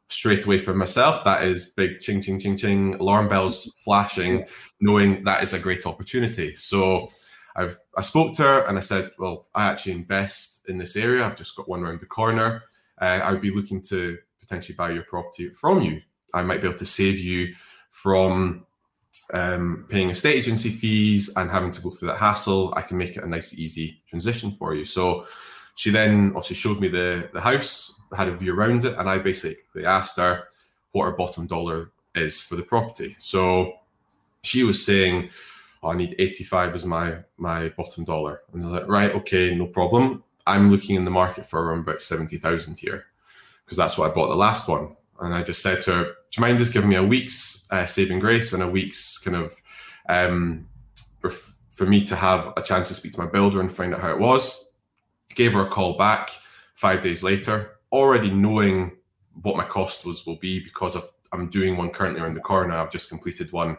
Straight 0.08 0.44
away 0.44 0.58
for 0.58 0.74
myself, 0.74 1.24
that 1.24 1.42
is 1.42 1.70
big 1.70 2.00
ching 2.00 2.20
ching 2.20 2.38
ching 2.38 2.56
ching 2.56 2.94
alarm 2.94 3.28
bells 3.28 3.74
flashing, 3.84 4.44
knowing 4.80 5.24
that 5.24 5.42
is 5.42 5.52
a 5.52 5.58
great 5.58 5.84
opportunity. 5.84 6.54
So 6.54 7.10
I, 7.56 7.70
I 7.96 8.02
spoke 8.02 8.34
to 8.34 8.42
her 8.42 8.60
and 8.68 8.78
I 8.78 8.80
said, 8.80 9.10
Well, 9.18 9.46
I 9.54 9.64
actually 9.64 9.92
invest 9.92 10.68
in 10.68 10.78
this 10.78 10.94
area. 10.94 11.24
I've 11.24 11.36
just 11.36 11.56
got 11.56 11.68
one 11.68 11.82
around 11.82 12.00
the 12.00 12.06
corner. 12.06 12.62
Uh, 13.00 13.20
I 13.22 13.32
would 13.32 13.42
be 13.42 13.50
looking 13.50 13.82
to 13.82 14.16
potentially 14.40 14.76
buy 14.76 14.90
your 14.90 15.02
property 15.04 15.50
from 15.50 15.82
you. 15.82 16.00
I 16.34 16.42
might 16.42 16.60
be 16.60 16.68
able 16.68 16.78
to 16.78 16.86
save 16.86 17.18
you 17.18 17.54
from 17.90 18.66
um, 19.32 19.86
paying 19.88 20.10
estate 20.10 20.36
agency 20.36 20.70
fees 20.70 21.32
and 21.36 21.50
having 21.50 21.70
to 21.70 21.80
go 21.80 21.90
through 21.90 22.08
that 22.08 22.18
hassle. 22.18 22.72
I 22.76 22.82
can 22.82 22.98
make 22.98 23.16
it 23.16 23.24
a 23.24 23.28
nice, 23.28 23.58
easy 23.58 24.02
transition 24.06 24.50
for 24.52 24.74
you. 24.74 24.84
So 24.84 25.26
she 25.76 25.90
then 25.90 26.28
obviously 26.30 26.56
showed 26.56 26.80
me 26.80 26.88
the 26.88 27.30
the 27.32 27.40
house, 27.40 28.00
had 28.16 28.28
a 28.28 28.34
view 28.34 28.54
around 28.54 28.84
it, 28.84 28.94
and 28.98 29.08
I 29.08 29.18
basically 29.18 29.86
asked 29.86 30.16
her 30.16 30.44
what 30.92 31.04
her 31.04 31.12
bottom 31.12 31.46
dollar 31.46 31.92
is 32.14 32.40
for 32.40 32.56
the 32.56 32.62
property. 32.62 33.14
So 33.18 33.74
she 34.42 34.64
was 34.64 34.84
saying, 34.84 35.30
oh, 35.82 35.90
"I 35.90 35.96
need 35.96 36.16
85 36.18 36.74
as 36.74 36.84
my 36.84 37.18
my 37.38 37.68
bottom 37.70 38.04
dollar," 38.04 38.42
and 38.52 38.62
I 38.62 38.66
was 38.66 38.74
like, 38.74 38.88
"Right, 38.88 39.14
okay, 39.14 39.54
no 39.54 39.66
problem. 39.66 40.24
I'm 40.48 40.70
looking 40.70 40.96
in 40.96 41.04
the 41.04 41.10
market 41.10 41.46
for 41.46 41.62
around 41.64 41.80
about 41.80 42.02
70,000 42.02 42.78
here." 42.78 43.06
because 43.66 43.76
that's 43.76 43.98
what 43.98 44.10
I 44.10 44.14
bought 44.14 44.28
the 44.28 44.36
last 44.36 44.68
one. 44.68 44.96
And 45.20 45.34
I 45.34 45.42
just 45.42 45.60
said 45.62 45.82
to 45.82 45.92
her, 45.92 46.04
Do 46.04 46.10
you 46.36 46.40
mind 46.40 46.58
just 46.58 46.72
giving 46.72 46.88
me 46.88 46.96
a 46.96 47.02
week's 47.02 47.66
uh, 47.70 47.84
saving 47.84 48.20
grace 48.20 48.52
and 48.52 48.62
a 48.62 48.68
week's 48.68 49.18
kind 49.18 49.36
of 49.36 49.60
um, 50.08 50.68
for 51.70 51.86
me 51.86 52.00
to 52.02 52.14
have 52.14 52.52
a 52.56 52.62
chance 52.62 52.88
to 52.88 52.94
speak 52.94 53.12
to 53.12 53.20
my 53.20 53.26
builder 53.26 53.60
and 53.60 53.70
find 53.70 53.92
out 53.92 54.00
how 54.00 54.10
it 54.10 54.18
was? 54.18 54.65
Gave 55.36 55.52
her 55.52 55.66
a 55.66 55.70
call 55.70 55.96
back 55.96 56.30
five 56.74 57.02
days 57.02 57.22
later, 57.22 57.78
already 57.92 58.30
knowing 58.30 58.96
what 59.42 59.56
my 59.56 59.64
cost 59.64 60.04
was 60.04 60.26
will 60.26 60.36
be 60.36 60.58
because 60.58 60.96
of 60.96 61.08
I'm 61.32 61.48
doing 61.48 61.76
one 61.76 61.90
currently 61.90 62.20
around 62.20 62.34
the 62.34 62.40
corner. 62.40 62.74
I've 62.74 62.90
just 62.90 63.08
completed 63.08 63.52
one 63.52 63.70
a 63.70 63.76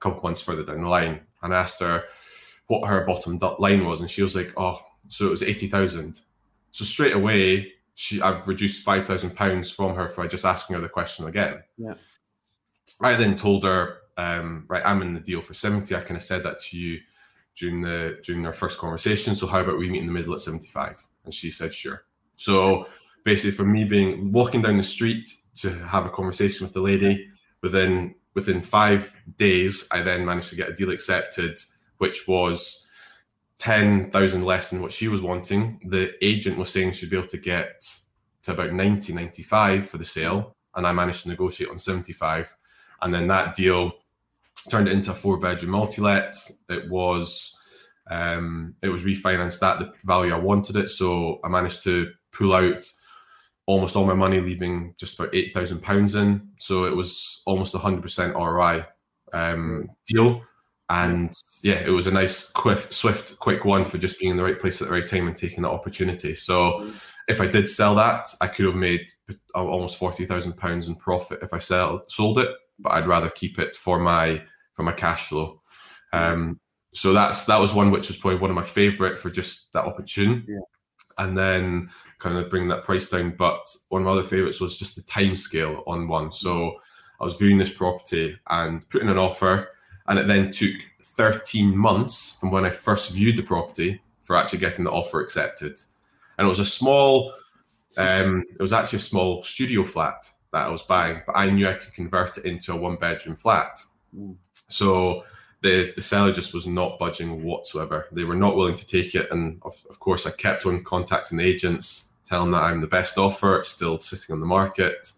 couple 0.00 0.22
months 0.22 0.40
further 0.40 0.64
down 0.64 0.82
the 0.82 0.88
line. 0.88 1.20
And 1.42 1.54
asked 1.54 1.80
her 1.80 2.04
what 2.66 2.88
her 2.88 3.04
bottom 3.04 3.38
line 3.58 3.84
was, 3.84 4.00
and 4.00 4.10
she 4.10 4.22
was 4.22 4.34
like, 4.34 4.52
"Oh, 4.56 4.80
so 5.08 5.26
it 5.26 5.30
was 5.30 5.42
eighty 5.42 5.68
thousand. 5.68 6.22
So 6.70 6.84
straight 6.84 7.14
away, 7.14 7.72
she 7.94 8.20
I've 8.20 8.46
reduced 8.48 8.82
five 8.82 9.06
thousand 9.06 9.36
pounds 9.36 9.70
from 9.70 9.94
her 9.94 10.08
for 10.08 10.26
just 10.26 10.44
asking 10.44 10.76
her 10.76 10.82
the 10.82 10.88
question 10.88 11.26
again. 11.28 11.62
Yeah. 11.78 11.94
I 13.00 13.14
then 13.16 13.36
told 13.36 13.64
her, 13.64 13.98
um, 14.16 14.64
right, 14.68 14.82
I'm 14.84 15.02
in 15.02 15.12
the 15.12 15.20
deal 15.20 15.40
for 15.40 15.54
70. 15.54 15.94
I 15.94 16.00
kind 16.00 16.16
of 16.16 16.22
said 16.22 16.42
that 16.44 16.60
to 16.60 16.78
you 16.78 17.00
during 17.56 17.80
the 17.80 18.18
during 18.22 18.46
our 18.46 18.52
first 18.52 18.78
conversation. 18.78 19.34
So 19.34 19.46
how 19.46 19.60
about 19.60 19.78
we 19.78 19.88
meet 19.88 20.00
in 20.00 20.06
the 20.06 20.12
middle 20.12 20.34
at 20.34 20.40
75? 20.40 21.04
And 21.24 21.34
she 21.34 21.50
said, 21.50 21.74
sure. 21.74 22.04
So 22.36 22.86
basically, 23.24 23.52
for 23.52 23.64
me 23.64 23.84
being 23.84 24.32
walking 24.32 24.62
down 24.62 24.76
the 24.76 24.82
street 24.82 25.28
to 25.56 25.70
have 25.86 26.06
a 26.06 26.10
conversation 26.10 26.64
with 26.64 26.74
the 26.74 26.80
lady, 26.80 27.28
within 27.62 28.14
within 28.34 28.60
five 28.60 29.16
days, 29.36 29.88
I 29.90 30.02
then 30.02 30.24
managed 30.24 30.50
to 30.50 30.56
get 30.56 30.68
a 30.68 30.74
deal 30.74 30.90
accepted, 30.90 31.58
which 31.98 32.28
was 32.28 32.86
ten 33.58 34.10
thousand 34.10 34.44
less 34.44 34.70
than 34.70 34.82
what 34.82 34.92
she 34.92 35.08
was 35.08 35.22
wanting. 35.22 35.80
The 35.88 36.12
agent 36.24 36.58
was 36.58 36.70
saying 36.70 36.92
she'd 36.92 37.10
be 37.10 37.16
able 37.16 37.28
to 37.28 37.38
get 37.38 37.82
to 38.42 38.52
about 38.52 38.72
90, 38.72 39.12
95 39.12 39.88
for 39.88 39.98
the 39.98 40.04
sale, 40.04 40.54
and 40.76 40.86
I 40.86 40.92
managed 40.92 41.24
to 41.24 41.28
negotiate 41.28 41.68
on 41.68 41.78
75. 41.78 42.54
And 43.02 43.12
then 43.12 43.26
that 43.26 43.56
deal 43.56 43.92
turned 44.70 44.88
it 44.88 44.92
into 44.92 45.12
a 45.12 45.14
four 45.14 45.38
bedroom 45.38 45.72
multi 45.72 46.02
let. 46.02 46.36
It 46.68 46.88
was 46.90 47.56
um, 48.10 48.74
it 48.82 48.88
was 48.88 49.04
refinanced 49.04 49.62
at 49.62 49.78
the 49.78 49.92
value 50.04 50.34
I 50.34 50.38
wanted 50.38 50.76
it. 50.76 50.88
So 50.88 51.40
I 51.44 51.48
managed 51.48 51.82
to 51.84 52.08
pull 52.32 52.54
out 52.54 52.84
almost 53.66 53.96
all 53.96 54.04
my 54.04 54.14
money, 54.14 54.40
leaving 54.40 54.94
just 54.98 55.18
about 55.18 55.34
eight 55.34 55.52
thousand 55.52 55.82
pounds 55.82 56.14
in. 56.14 56.48
So 56.58 56.84
it 56.84 56.94
was 56.94 57.42
almost 57.46 57.74
a 57.74 57.78
hundred 57.78 58.02
percent 58.02 58.34
ROI 58.34 58.84
um, 59.32 59.88
deal. 60.06 60.42
And 60.88 61.32
yeah, 61.64 61.80
it 61.80 61.90
was 61.90 62.06
a 62.06 62.12
nice, 62.12 62.48
quick, 62.48 62.92
swift, 62.92 63.40
quick 63.40 63.64
one 63.64 63.84
for 63.84 63.98
just 63.98 64.20
being 64.20 64.30
in 64.30 64.36
the 64.36 64.44
right 64.44 64.58
place 64.58 64.80
at 64.80 64.86
the 64.86 64.94
right 64.94 65.06
time 65.06 65.26
and 65.26 65.36
taking 65.36 65.62
that 65.62 65.70
opportunity. 65.70 66.32
So 66.32 66.88
if 67.26 67.40
I 67.40 67.48
did 67.48 67.68
sell 67.68 67.96
that, 67.96 68.28
I 68.40 68.46
could 68.46 68.66
have 68.66 68.76
made 68.76 69.04
almost 69.54 69.98
forty 69.98 70.26
thousand 70.26 70.56
pounds 70.56 70.86
in 70.86 70.94
profit 70.94 71.40
if 71.42 71.52
I 71.52 71.58
sell 71.58 72.04
sold 72.08 72.38
it. 72.38 72.50
But 72.78 72.92
I'd 72.92 73.08
rather 73.08 73.30
keep 73.30 73.58
it 73.58 73.74
for 73.74 73.98
my 73.98 74.42
for 74.76 74.82
my 74.82 74.92
cash 74.92 75.28
flow. 75.28 75.60
Um, 76.12 76.60
so 76.94 77.12
that's 77.12 77.44
that 77.46 77.60
was 77.60 77.74
one 77.74 77.90
which 77.90 78.08
was 78.08 78.16
probably 78.16 78.38
one 78.38 78.50
of 78.50 78.56
my 78.56 78.62
favorite 78.62 79.18
for 79.18 79.30
just 79.30 79.72
that 79.72 79.84
opportunity. 79.84 80.44
Yeah. 80.48 80.60
And 81.18 81.36
then 81.36 81.88
kind 82.18 82.36
of 82.36 82.50
bring 82.50 82.68
that 82.68 82.84
price 82.84 83.08
down. 83.08 83.34
But 83.36 83.64
one 83.88 84.02
of 84.02 84.06
my 84.06 84.12
other 84.12 84.22
favorites 84.22 84.60
was 84.60 84.78
just 84.78 84.96
the 84.96 85.02
time 85.02 85.34
scale 85.34 85.82
on 85.86 86.08
one. 86.08 86.30
So 86.30 86.76
I 87.20 87.24
was 87.24 87.36
viewing 87.36 87.58
this 87.58 87.70
property 87.70 88.38
and 88.48 88.88
putting 88.90 89.08
an 89.08 89.18
offer, 89.18 89.68
and 90.08 90.18
it 90.18 90.26
then 90.26 90.50
took 90.50 90.74
13 91.02 91.76
months 91.76 92.36
from 92.38 92.50
when 92.50 92.66
I 92.66 92.70
first 92.70 93.12
viewed 93.12 93.36
the 93.36 93.42
property 93.42 94.00
for 94.22 94.36
actually 94.36 94.58
getting 94.58 94.84
the 94.84 94.90
offer 94.90 95.20
accepted. 95.20 95.78
And 96.38 96.46
it 96.46 96.48
was 96.48 96.58
a 96.58 96.64
small, 96.64 97.32
um, 97.96 98.44
it 98.50 98.60
was 98.60 98.74
actually 98.74 98.98
a 98.98 99.00
small 99.00 99.42
studio 99.42 99.84
flat 99.84 100.30
that 100.52 100.66
I 100.66 100.68
was 100.68 100.82
buying, 100.82 101.22
but 101.26 101.34
I 101.34 101.48
knew 101.48 101.66
I 101.66 101.74
could 101.74 101.94
convert 101.94 102.36
it 102.36 102.44
into 102.44 102.72
a 102.72 102.76
one 102.76 102.96
bedroom 102.96 103.36
flat. 103.36 103.78
So 104.68 105.24
the, 105.62 105.92
the 105.96 106.02
seller 106.02 106.32
just 106.32 106.54
was 106.54 106.66
not 106.66 106.98
budging 106.98 107.42
whatsoever. 107.42 108.06
They 108.12 108.24
were 108.24 108.34
not 108.34 108.56
willing 108.56 108.74
to 108.74 108.86
take 108.86 109.14
it. 109.14 109.30
And 109.30 109.60
of, 109.62 109.74
of 109.88 109.98
course, 109.98 110.26
I 110.26 110.30
kept 110.30 110.66
on 110.66 110.84
contacting 110.84 111.38
the 111.38 111.44
agents, 111.44 112.14
telling 112.24 112.50
them 112.50 112.60
that 112.60 112.66
I'm 112.66 112.80
the 112.80 112.86
best 112.86 113.18
offer, 113.18 113.62
still 113.64 113.98
sitting 113.98 114.32
on 114.32 114.40
the 114.40 114.46
market. 114.46 115.12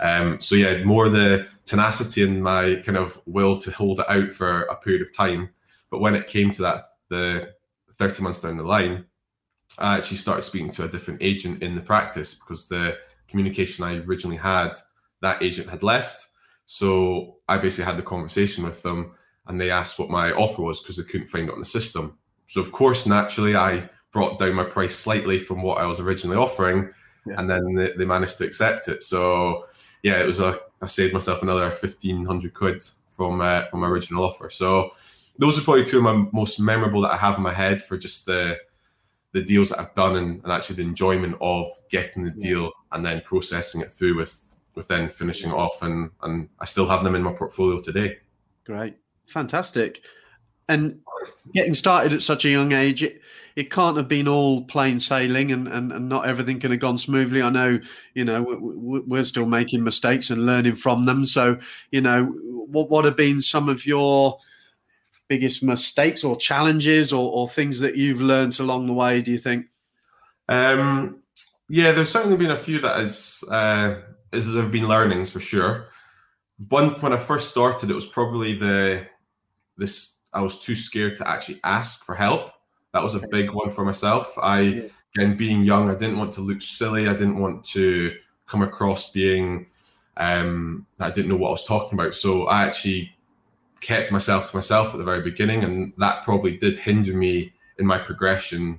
Um, 0.00 0.40
so, 0.40 0.56
yeah, 0.56 0.82
more 0.84 1.08
the 1.08 1.46
tenacity 1.66 2.24
and 2.24 2.42
my 2.42 2.76
kind 2.76 2.98
of 2.98 3.20
will 3.26 3.56
to 3.58 3.70
hold 3.70 4.00
it 4.00 4.06
out 4.08 4.32
for 4.32 4.62
a 4.62 4.76
period 4.76 5.02
of 5.02 5.14
time. 5.14 5.50
But 5.90 6.00
when 6.00 6.14
it 6.14 6.26
came 6.26 6.50
to 6.52 6.62
that, 6.62 6.84
the 7.08 7.54
30 7.92 8.22
months 8.22 8.40
down 8.40 8.56
the 8.56 8.64
line, 8.64 9.04
I 9.78 9.96
actually 9.96 10.16
started 10.18 10.42
speaking 10.42 10.70
to 10.70 10.84
a 10.84 10.88
different 10.88 11.22
agent 11.22 11.62
in 11.62 11.74
the 11.74 11.80
practice 11.80 12.34
because 12.34 12.68
the 12.68 12.98
communication 13.28 13.84
I 13.84 13.98
originally 13.98 14.36
had, 14.36 14.74
that 15.20 15.42
agent 15.42 15.68
had 15.68 15.82
left. 15.82 16.28
So 16.66 17.36
I 17.48 17.58
basically 17.58 17.84
had 17.84 17.98
the 17.98 18.02
conversation 18.02 18.64
with 18.64 18.82
them 18.82 19.14
and 19.46 19.60
they 19.60 19.70
asked 19.70 19.98
what 19.98 20.10
my 20.10 20.32
offer 20.32 20.62
was 20.62 20.80
because 20.80 20.96
they 20.96 21.02
couldn't 21.04 21.28
find 21.28 21.48
it 21.48 21.52
on 21.52 21.58
the 21.58 21.64
system. 21.64 22.18
So 22.46 22.60
of 22.60 22.72
course, 22.72 23.06
naturally, 23.06 23.56
I 23.56 23.88
brought 24.12 24.38
down 24.38 24.54
my 24.54 24.64
price 24.64 24.96
slightly 24.96 25.38
from 25.38 25.62
what 25.62 25.78
I 25.78 25.86
was 25.86 26.00
originally 26.00 26.36
offering, 26.36 26.90
yeah. 27.26 27.34
and 27.38 27.50
then 27.50 27.74
they, 27.74 27.92
they, 27.96 28.04
managed 28.04 28.38
to 28.38 28.44
accept 28.44 28.88
it. 28.88 29.02
So 29.02 29.66
yeah, 30.02 30.20
it 30.20 30.26
was 30.26 30.40
a 30.40 30.58
I 30.80 30.86
saved 30.86 31.14
myself 31.14 31.42
another 31.42 31.70
fifteen 31.72 32.24
hundred 32.24 32.54
quid 32.54 32.82
from 33.10 33.40
uh, 33.40 33.64
from 33.66 33.80
my 33.80 33.88
original 33.88 34.24
offer. 34.24 34.50
So 34.50 34.90
those 35.38 35.58
are 35.58 35.62
probably 35.62 35.84
two 35.84 35.98
of 35.98 36.04
my 36.04 36.26
most 36.32 36.60
memorable 36.60 37.02
that 37.02 37.12
I 37.12 37.16
have 37.16 37.36
in 37.36 37.42
my 37.42 37.52
head 37.52 37.82
for 37.82 37.98
just 37.98 38.24
the 38.24 38.58
the 39.32 39.42
deals 39.42 39.70
that 39.70 39.80
I've 39.80 39.94
done 39.94 40.16
and, 40.16 40.42
and 40.44 40.52
actually 40.52 40.76
the 40.76 40.82
enjoyment 40.82 41.36
of 41.40 41.66
getting 41.90 42.22
the 42.22 42.30
deal 42.30 42.70
and 42.92 43.04
then 43.04 43.20
processing 43.24 43.80
it 43.80 43.90
through 43.90 44.16
with 44.16 44.43
with 44.74 44.88
then 44.88 45.08
finishing 45.08 45.50
it 45.50 45.54
off 45.54 45.82
and 45.82 46.10
and 46.22 46.48
I 46.60 46.64
still 46.64 46.88
have 46.88 47.04
them 47.04 47.14
in 47.14 47.22
my 47.22 47.32
portfolio 47.32 47.80
today. 47.80 48.18
Great. 48.64 48.96
Fantastic. 49.26 50.02
And 50.68 51.00
getting 51.52 51.74
started 51.74 52.12
at 52.12 52.22
such 52.22 52.44
a 52.44 52.48
young 52.48 52.72
age, 52.72 53.02
it, 53.02 53.20
it 53.54 53.70
can't 53.70 53.96
have 53.96 54.08
been 54.08 54.26
all 54.26 54.64
plain 54.64 54.98
sailing 54.98 55.52
and, 55.52 55.68
and, 55.68 55.92
and 55.92 56.08
not 56.08 56.26
everything 56.26 56.58
can 56.58 56.70
have 56.70 56.80
gone 56.80 56.98
smoothly. 56.98 57.42
I 57.42 57.50
know, 57.50 57.78
you 58.14 58.24
know, 58.24 58.58
we're 58.60 59.24
still 59.24 59.46
making 59.46 59.84
mistakes 59.84 60.30
and 60.30 60.46
learning 60.46 60.76
from 60.76 61.04
them. 61.04 61.26
So, 61.26 61.58
you 61.90 62.00
know, 62.00 62.24
what, 62.24 62.90
what 62.90 63.04
have 63.04 63.16
been 63.16 63.40
some 63.40 63.68
of 63.68 63.86
your 63.86 64.38
biggest 65.28 65.62
mistakes 65.62 66.24
or 66.24 66.36
challenges 66.36 67.12
or, 67.12 67.30
or 67.32 67.48
things 67.48 67.78
that 67.80 67.96
you've 67.96 68.20
learned 68.20 68.58
along 68.58 68.86
the 68.86 68.94
way, 68.94 69.22
do 69.22 69.30
you 69.32 69.38
think? 69.38 69.66
Um, 70.48 71.22
yeah, 71.68 71.92
there's 71.92 72.10
certainly 72.10 72.36
been 72.36 72.50
a 72.50 72.56
few 72.56 72.80
that 72.80 72.96
has, 72.96 73.44
uh, 73.50 74.00
there 74.40 74.62
have 74.62 74.72
been 74.72 74.88
learnings 74.88 75.30
for 75.30 75.40
sure. 75.40 75.86
One, 76.68 76.90
when 77.00 77.12
I 77.12 77.16
first 77.16 77.50
started, 77.50 77.90
it 77.90 77.94
was 77.94 78.06
probably 78.06 78.56
the 78.58 79.06
this 79.76 80.20
I 80.32 80.40
was 80.40 80.58
too 80.58 80.74
scared 80.74 81.16
to 81.16 81.28
actually 81.28 81.60
ask 81.64 82.04
for 82.04 82.14
help. 82.14 82.50
That 82.92 83.02
was 83.02 83.14
a 83.14 83.26
big 83.28 83.50
one 83.50 83.70
for 83.70 83.84
myself. 83.84 84.36
I 84.40 84.90
again 85.16 85.36
being 85.36 85.62
young, 85.62 85.90
I 85.90 85.94
didn't 85.94 86.18
want 86.18 86.32
to 86.34 86.40
look 86.40 86.60
silly. 86.60 87.08
I 87.08 87.12
didn't 87.12 87.38
want 87.38 87.64
to 87.66 88.14
come 88.46 88.62
across 88.62 89.10
being 89.10 89.66
um, 90.16 90.86
I 91.00 91.10
didn't 91.10 91.28
know 91.28 91.36
what 91.36 91.48
I 91.48 91.52
was 91.52 91.64
talking 91.64 91.98
about. 91.98 92.14
So 92.14 92.46
I 92.46 92.64
actually 92.64 93.12
kept 93.80 94.12
myself 94.12 94.50
to 94.50 94.56
myself 94.56 94.94
at 94.94 94.98
the 94.98 95.04
very 95.04 95.22
beginning, 95.22 95.64
and 95.64 95.92
that 95.98 96.22
probably 96.22 96.56
did 96.56 96.76
hinder 96.76 97.14
me 97.14 97.52
in 97.78 97.86
my 97.86 97.98
progression 97.98 98.78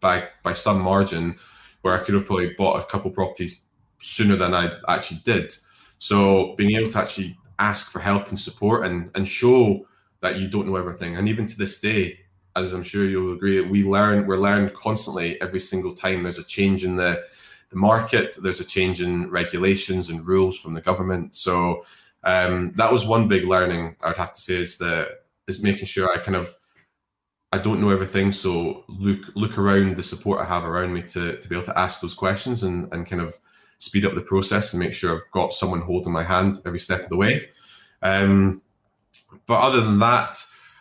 by 0.00 0.28
by 0.42 0.52
some 0.52 0.80
margin, 0.80 1.36
where 1.82 1.94
I 1.94 2.02
could 2.02 2.14
have 2.14 2.26
probably 2.26 2.54
bought 2.54 2.80
a 2.80 2.86
couple 2.86 3.10
properties 3.10 3.62
sooner 4.06 4.36
than 4.36 4.54
I 4.54 4.72
actually 4.88 5.20
did. 5.24 5.54
So 5.98 6.54
being 6.56 6.76
able 6.76 6.90
to 6.90 6.98
actually 6.98 7.36
ask 7.58 7.90
for 7.90 8.00
help 8.00 8.28
and 8.28 8.38
support 8.38 8.84
and 8.86 9.10
and 9.14 9.26
show 9.26 9.86
that 10.20 10.38
you 10.38 10.48
don't 10.48 10.66
know 10.66 10.76
everything. 10.76 11.16
And 11.16 11.28
even 11.28 11.46
to 11.46 11.56
this 11.56 11.80
day, 11.80 12.18
as 12.56 12.72
I'm 12.72 12.82
sure 12.82 13.04
you'll 13.04 13.34
agree, 13.34 13.60
we 13.60 13.84
learn, 13.84 14.26
we're 14.26 14.38
learned 14.38 14.72
constantly 14.72 15.40
every 15.42 15.60
single 15.60 15.92
time 15.92 16.22
there's 16.22 16.38
a 16.38 16.44
change 16.44 16.84
in 16.84 16.96
the, 16.96 17.22
the 17.70 17.76
market, 17.76 18.34
there's 18.42 18.60
a 18.60 18.64
change 18.64 19.02
in 19.02 19.30
regulations 19.30 20.08
and 20.08 20.26
rules 20.26 20.58
from 20.58 20.72
the 20.72 20.80
government. 20.80 21.34
So 21.34 21.84
um, 22.24 22.72
that 22.76 22.90
was 22.90 23.04
one 23.04 23.28
big 23.28 23.44
learning 23.44 23.96
I 24.02 24.08
would 24.08 24.16
have 24.16 24.32
to 24.32 24.40
say 24.40 24.54
is 24.54 24.78
that 24.78 25.08
is 25.46 25.62
making 25.62 25.86
sure 25.86 26.10
I 26.12 26.18
kind 26.18 26.36
of 26.36 26.56
I 27.52 27.58
don't 27.58 27.80
know 27.80 27.90
everything, 27.90 28.32
so 28.32 28.84
look 28.88 29.22
look 29.36 29.56
around 29.56 29.96
the 29.96 30.02
support 30.02 30.40
I 30.40 30.44
have 30.44 30.64
around 30.64 30.92
me 30.92 31.02
to 31.02 31.38
to 31.38 31.48
be 31.48 31.54
able 31.54 31.66
to 31.66 31.78
ask 31.78 32.00
those 32.00 32.14
questions 32.14 32.64
and 32.64 32.92
and 32.92 33.06
kind 33.06 33.22
of 33.22 33.36
speed 33.78 34.04
up 34.04 34.14
the 34.14 34.20
process 34.20 34.72
and 34.72 34.82
make 34.82 34.92
sure 34.92 35.14
I've 35.14 35.30
got 35.32 35.52
someone 35.52 35.82
holding 35.82 36.12
my 36.12 36.22
hand 36.22 36.60
every 36.64 36.78
step 36.78 37.02
of 37.02 37.08
the 37.08 37.16
way. 37.16 37.48
Um, 38.02 38.62
but 39.46 39.60
other 39.60 39.80
than 39.80 39.98
that, 39.98 40.36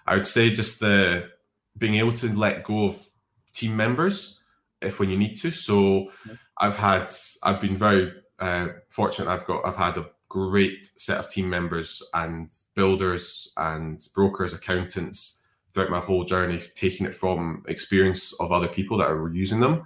I 0.08 0.15
would 0.15 0.27
say 0.27 0.49
just 0.49 0.79
the 0.79 1.29
being 1.77 1.95
able 1.95 2.13
to 2.13 2.34
let 2.38 2.63
go 2.63 2.86
of 2.86 3.05
team 3.51 3.75
members 3.75 4.39
if 4.81 4.99
when 4.99 5.10
you 5.10 5.17
need 5.17 5.36
to. 5.38 5.51
So 5.51 6.12
I've 6.58 6.75
had 6.75 7.15
I've 7.43 7.62
been 7.62 7.77
very 7.77 8.13
uh, 8.39 8.67
fortunate. 8.89 9.29
I've 9.29 9.45
got 9.45 9.65
I've 9.65 9.75
had 9.75 9.97
a 9.97 10.10
great 10.29 10.89
set 10.97 11.17
of 11.17 11.29
team 11.29 11.49
members 11.49 12.03
and 12.13 12.53
builders 12.75 13.53
and 13.58 14.08
brokers, 14.13 14.53
accountants 14.53 15.41
throughout 15.73 15.89
my 15.89 15.99
whole 15.99 16.23
journey, 16.23 16.62
taking 16.73 17.05
it 17.05 17.15
from 17.15 17.63
experience 17.67 18.34
of 18.34 18.51
other 18.51 18.67
people 18.67 18.97
that 18.97 19.10
are 19.10 19.29
using 19.34 19.60
them. 19.60 19.84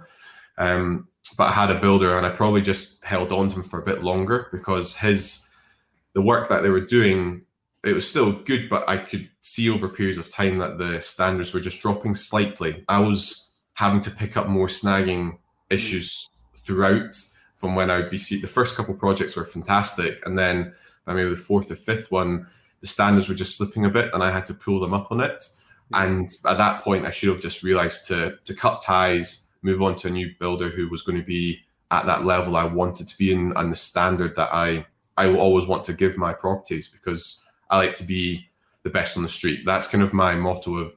Um, 0.58 1.08
but 1.36 1.48
I 1.48 1.52
had 1.52 1.70
a 1.70 1.80
builder 1.80 2.16
and 2.16 2.26
I 2.26 2.30
probably 2.30 2.62
just 2.62 3.04
held 3.04 3.32
on 3.32 3.48
to 3.48 3.56
him 3.56 3.62
for 3.62 3.80
a 3.80 3.84
bit 3.84 4.02
longer 4.02 4.48
because 4.52 4.94
his 4.94 5.48
the 6.12 6.22
work 6.22 6.48
that 6.48 6.62
they 6.62 6.70
were 6.70 6.80
doing 6.80 7.42
it 7.84 7.94
was 7.94 8.08
still 8.08 8.32
good, 8.32 8.68
but 8.68 8.86
I 8.88 8.98
could 8.98 9.28
see 9.40 9.70
over 9.70 9.88
periods 9.88 10.18
of 10.18 10.28
time 10.28 10.58
that 10.58 10.76
the 10.76 11.00
standards 11.00 11.54
were 11.54 11.60
just 11.60 11.80
dropping 11.80 12.14
slightly. 12.14 12.84
I 12.88 13.00
was 13.00 13.54
having 13.74 14.00
to 14.02 14.10
pick 14.10 14.36
up 14.36 14.48
more 14.48 14.66
snagging 14.66 15.38
issues 15.70 16.28
throughout 16.56 17.14
from 17.56 17.74
when 17.74 17.90
I 17.90 17.96
would 17.96 18.10
be 18.10 18.18
see 18.18 18.40
the 18.40 18.46
first 18.46 18.76
couple 18.76 18.94
projects 18.94 19.36
were 19.36 19.44
fantastic, 19.44 20.18
and 20.26 20.38
then 20.38 20.72
by 21.04 21.14
maybe 21.14 21.30
the 21.30 21.36
fourth 21.36 21.70
or 21.70 21.74
fifth 21.74 22.10
one, 22.10 22.46
the 22.80 22.86
standards 22.86 23.28
were 23.28 23.34
just 23.34 23.56
slipping 23.56 23.84
a 23.84 23.90
bit, 23.90 24.10
and 24.12 24.22
I 24.22 24.30
had 24.30 24.46
to 24.46 24.54
pull 24.54 24.80
them 24.80 24.94
up 24.94 25.10
on 25.10 25.20
it. 25.20 25.44
And 25.92 26.30
at 26.46 26.58
that 26.58 26.82
point, 26.82 27.06
I 27.06 27.10
should 27.10 27.30
have 27.30 27.40
just 27.40 27.62
realised 27.62 28.06
to 28.08 28.36
to 28.44 28.54
cut 28.54 28.82
ties, 28.82 29.48
move 29.62 29.82
on 29.82 29.96
to 29.96 30.08
a 30.08 30.10
new 30.10 30.30
builder 30.38 30.68
who 30.68 30.88
was 30.88 31.02
going 31.02 31.18
to 31.18 31.24
be 31.24 31.60
at 31.90 32.06
that 32.06 32.24
level 32.24 32.56
I 32.56 32.64
wanted 32.64 33.08
to 33.08 33.18
be 33.18 33.32
in, 33.32 33.52
and 33.56 33.72
the 33.72 33.76
standard 33.76 34.36
that 34.36 34.52
I 34.52 34.86
I 35.16 35.26
will 35.26 35.40
always 35.40 35.66
want 35.66 35.84
to 35.84 35.92
give 35.92 36.16
my 36.16 36.32
properties 36.32 36.88
because 36.88 37.44
I 37.68 37.76
like 37.76 37.94
to 37.96 38.04
be 38.04 38.48
the 38.82 38.90
best 38.90 39.16
on 39.16 39.22
the 39.22 39.28
street. 39.28 39.60
That's 39.66 39.86
kind 39.86 40.02
of 40.02 40.12
my 40.12 40.34
motto 40.34 40.76
of 40.76 40.96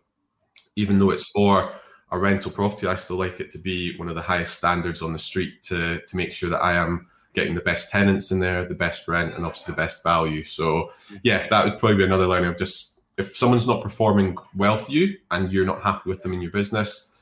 even 0.75 0.97
though 0.97 1.11
it's 1.11 1.29
for 1.29 1.73
a 2.11 2.17
rental 2.17 2.51
property, 2.51 2.87
I 2.87 2.95
still 2.95 3.17
like 3.17 3.39
it 3.39 3.51
to 3.51 3.57
be 3.57 3.97
one 3.97 4.07
of 4.07 4.15
the 4.15 4.21
highest 4.21 4.55
standards 4.55 5.01
on 5.01 5.13
the 5.13 5.19
street 5.19 5.61
to 5.63 5.99
to 5.99 6.17
make 6.17 6.31
sure 6.31 6.49
that 6.49 6.61
I 6.61 6.73
am 6.73 7.07
getting 7.33 7.55
the 7.55 7.61
best 7.61 7.89
tenants 7.89 8.31
in 8.31 8.39
there, 8.39 8.65
the 8.65 8.75
best 8.75 9.07
rent, 9.07 9.33
and 9.33 9.45
obviously 9.45 9.71
the 9.71 9.77
best 9.77 10.03
value. 10.03 10.43
So 10.43 10.91
yeah, 11.23 11.47
that 11.49 11.65
would 11.65 11.79
probably 11.79 11.97
be 11.97 12.03
another 12.03 12.27
learning 12.27 12.51
of 12.51 12.57
just 12.57 13.01
if 13.17 13.35
someone's 13.35 13.67
not 13.67 13.81
performing 13.81 14.37
well 14.55 14.77
for 14.77 14.91
you 14.91 15.17
and 15.31 15.51
you're 15.51 15.65
not 15.65 15.81
happy 15.81 16.09
with 16.09 16.21
them 16.21 16.33
in 16.33 16.41
your 16.41 16.51
business, 16.51 17.12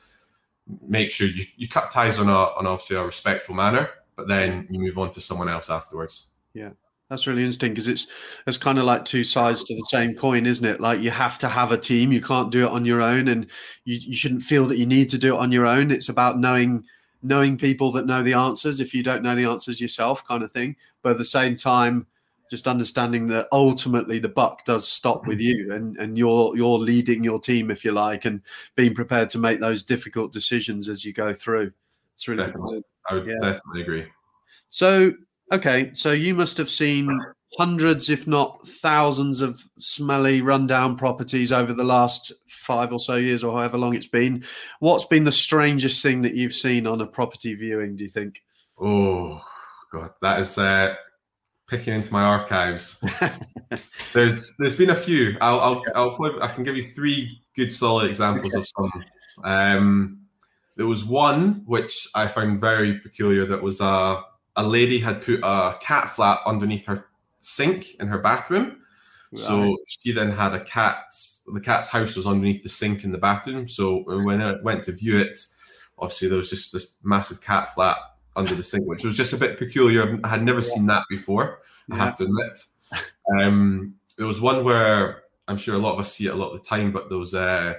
make 0.88 1.10
sure 1.10 1.28
you, 1.28 1.46
you 1.56 1.68
cut 1.68 1.92
ties 1.92 2.20
on 2.20 2.30
a 2.30 2.32
on 2.34 2.68
obviously 2.68 2.96
a 2.96 3.04
respectful 3.04 3.56
manner, 3.56 3.90
but 4.16 4.28
then 4.28 4.68
you 4.70 4.80
move 4.80 4.98
on 4.98 5.10
to 5.12 5.22
someone 5.22 5.50
else 5.50 5.70
afterwards. 5.70 6.28
Yeah. 6.54 6.72
That's 7.12 7.28
really 7.28 7.42
interesting 7.42 7.74
because 7.74 7.90
it's 7.90 8.08
it's 8.48 8.58
kind 8.58 8.80
of 8.80 8.86
like 8.86 9.04
two 9.04 9.26
sides 9.26 9.66
to 9.66 9.76
the 9.76 9.86
same 9.90 10.16
coin, 10.16 10.46
isn't 10.46 10.66
it? 10.66 10.80
Like 10.80 11.02
you 11.02 11.12
have 11.12 11.38
to 11.40 11.50
have 11.50 11.74
a 11.74 11.78
team. 11.78 12.14
You 12.14 12.22
can't 12.22 12.52
do 12.52 12.66
it 12.66 12.72
on 12.72 12.86
your 12.86 13.02
own, 13.02 13.28
and 13.28 13.52
you, 13.84 13.98
you 14.02 14.16
shouldn't 14.16 14.44
feel 14.44 14.66
that 14.68 14.78
you 14.78 14.86
need 14.86 15.10
to 15.10 15.18
do 15.18 15.36
it 15.36 15.40
on 15.40 15.52
your 15.52 15.66
own. 15.66 15.92
It's 15.92 16.08
about 16.08 16.40
knowing 16.40 16.86
knowing 17.22 17.58
people 17.58 17.92
that 17.92 18.06
know 18.06 18.24
the 18.24 18.32
answers 18.32 18.80
if 18.80 18.94
you 18.94 19.04
don't 19.04 19.24
know 19.24 19.36
the 19.36 19.44
answers 19.44 19.82
yourself, 19.82 20.26
kind 20.26 20.42
of 20.42 20.54
thing. 20.54 20.78
But 21.02 21.12
at 21.12 21.18
the 21.18 21.26
same 21.26 21.58
time, 21.58 22.08
just 22.52 22.68
understanding 22.68 23.28
that 23.28 23.48
ultimately 23.54 24.20
the 24.20 24.28
buck 24.28 24.66
does 24.66 24.86
stop 24.86 25.26
with 25.26 25.40
you 25.40 25.72
and, 25.72 25.96
and 25.96 26.18
you're 26.18 26.56
you're 26.58 26.78
leading 26.78 27.24
your 27.24 27.40
team 27.40 27.72
if 27.72 27.86
you 27.86 27.94
like 27.94 28.26
and 28.26 28.42
being 28.76 28.94
prepared 28.94 29.30
to 29.30 29.38
make 29.38 29.62
those 29.62 29.84
difficult 29.84 30.34
decisions 30.34 30.90
as 30.90 31.06
you 31.06 31.14
go 31.14 31.32
through. 31.34 31.72
It's 32.16 32.28
really 32.28 32.44
definitely. 32.44 32.84
I 33.10 33.14
would 33.14 33.26
yeah. 33.26 33.38
definitely 33.40 33.82
agree. 33.84 34.06
So 34.68 35.14
okay, 35.54 35.92
so 35.94 36.12
you 36.12 36.36
must 36.36 36.58
have 36.58 36.70
seen 36.70 37.18
hundreds, 37.58 38.10
if 38.10 38.28
not 38.28 38.68
thousands, 38.68 39.40
of 39.40 39.64
smelly 39.80 40.42
rundown 40.42 40.98
properties 40.98 41.54
over 41.54 41.72
the 41.72 41.86
last 41.86 42.34
five 42.50 42.92
or 42.92 43.00
so 43.00 43.16
years 43.16 43.46
or 43.46 43.54
however 43.54 43.78
long 43.78 43.96
it's 43.96 44.08
been. 44.08 44.44
What's 44.82 45.06
been 45.06 45.24
the 45.24 45.32
strangest 45.32 46.04
thing 46.04 46.22
that 46.24 46.36
you've 46.36 46.54
seen 46.54 46.86
on 46.86 47.00
a 47.00 47.08
property 47.08 47.56
viewing, 47.56 47.96
do 47.96 48.04
you 48.04 48.10
think? 48.10 48.42
Oh 48.78 49.42
God, 49.94 50.12
that 50.22 50.42
is 50.42 50.58
uh 50.58 50.96
picking 51.72 51.94
into 51.94 52.12
my 52.12 52.22
archives. 52.22 53.04
there's 54.14 54.56
there's 54.60 54.76
been 54.76 54.90
a 54.92 54.96
few. 54.96 55.38
I'll 55.40 55.60
I'll, 55.62 55.84
I'll 55.96 56.16
play, 56.16 56.32
I 56.42 56.50
can 56.50 56.64
give 56.64 56.76
you 56.76 56.84
three 56.84 57.42
good 57.56 57.72
solid 57.72 58.10
examples 58.10 58.54
of 58.54 58.68
some. 58.68 59.04
Um, 59.44 60.20
there 60.76 60.86
was 60.86 61.06
one 61.06 61.64
which 61.66 62.08
I 62.14 62.28
found 62.28 62.60
very 62.60 63.00
peculiar. 63.00 63.46
That 63.46 63.64
was 63.64 63.80
a 63.80 64.22
a 64.58 64.68
lady 64.68 65.00
had 65.00 65.22
put 65.22 65.40
a 65.44 65.78
cat 65.80 66.10
flap 66.10 66.42
underneath 66.46 66.86
her 66.86 67.06
sink 67.40 67.96
in 67.96 68.08
her 68.08 68.20
bathroom. 68.20 68.82
Right. 69.32 69.40
So 69.40 69.78
she 69.88 70.12
then 70.12 70.30
had 70.30 70.54
a 70.54 70.60
cat. 70.60 71.06
The 71.54 71.62
cat's 71.62 71.88
house 71.88 72.18
was 72.18 72.28
underneath 72.28 72.64
the 72.64 72.70
sink 72.70 73.06
in 73.06 73.14
the 73.14 73.18
bathroom. 73.18 73.70
So 73.70 74.04
when 74.06 74.42
I 74.42 74.56
went 74.62 74.84
to 74.84 74.92
view 74.92 75.18
it, 75.18 75.40
obviously 75.98 76.28
there 76.28 76.38
was 76.38 76.50
just 76.50 76.74
this 76.74 76.98
massive 77.02 77.40
cat 77.40 77.74
flap 77.74 77.98
under 78.36 78.56
the 78.56 78.64
sink, 78.64 78.88
which 78.88 79.04
was 79.04 79.16
just 79.16 79.34
a 79.34 79.38
bit 79.38 79.58
peculiar. 79.58 80.20
I 80.24 80.28
had 80.28 80.44
never 80.44 80.60
yeah. 80.60 80.66
seen 80.66 80.86
that 80.88 81.04
before. 81.10 81.60
I 81.92 81.98
have 81.98 82.16
to 82.18 82.26
admit. 82.26 82.64
Um, 83.40 83.96
there 84.18 84.28
was 84.28 84.42
one 84.42 84.64
where 84.64 85.24
I'm 85.48 85.58
sure 85.58 85.76
a 85.76 85.80
lot 85.80 85.94
of 85.94 86.00
us 86.00 86.14
see 86.14 86.28
it 86.28 86.34
a 86.34 86.36
lot 86.36 86.52
of 86.52 86.58
the 86.58 86.66
time, 86.66 86.92
but 86.92 87.10
there 87.10 87.18
was 87.18 87.34
uh, 87.34 87.76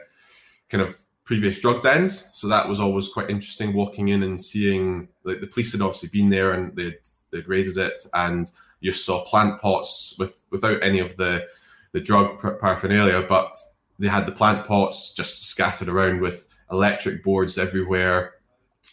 kind 0.69 0.83
of 0.83 0.99
previous 1.25 1.61
drug 1.61 1.83
dens, 1.83 2.29
so 2.33 2.49
that 2.49 2.69
was 2.69 2.81
always 2.81 3.09
quite 3.09 3.31
interesting. 3.31 3.73
Walking 3.73 4.09
in 4.09 4.23
and 4.23 4.41
seeing 4.41 5.09
like 5.25 5.41
the 5.41 5.47
police 5.47 5.73
had 5.73 5.81
obviously 5.81 6.09
been 6.13 6.31
there 6.31 6.53
and 6.53 6.75
they'd 6.77 6.99
they'd 7.31 7.49
raided 7.49 7.79
it, 7.79 8.05
and 8.15 8.51
you 8.81 8.93
saw 8.93 9.25
plant 9.25 9.61
pots 9.61 10.15
with 10.19 10.43
without 10.51 10.83
any 10.83 10.99
of 10.99 11.17
the 11.17 11.47
the 11.93 12.01
drug 12.01 12.41
paraphernalia, 12.61 13.25
but 13.29 13.57
they 13.99 14.09
had 14.09 14.27
the 14.27 14.33
plant 14.33 14.67
pots 14.67 15.13
just 15.15 15.45
scattered 15.45 15.89
around 15.89 16.21
with 16.21 16.47
electric 16.71 17.23
boards 17.23 17.59
everywhere, 17.59 18.35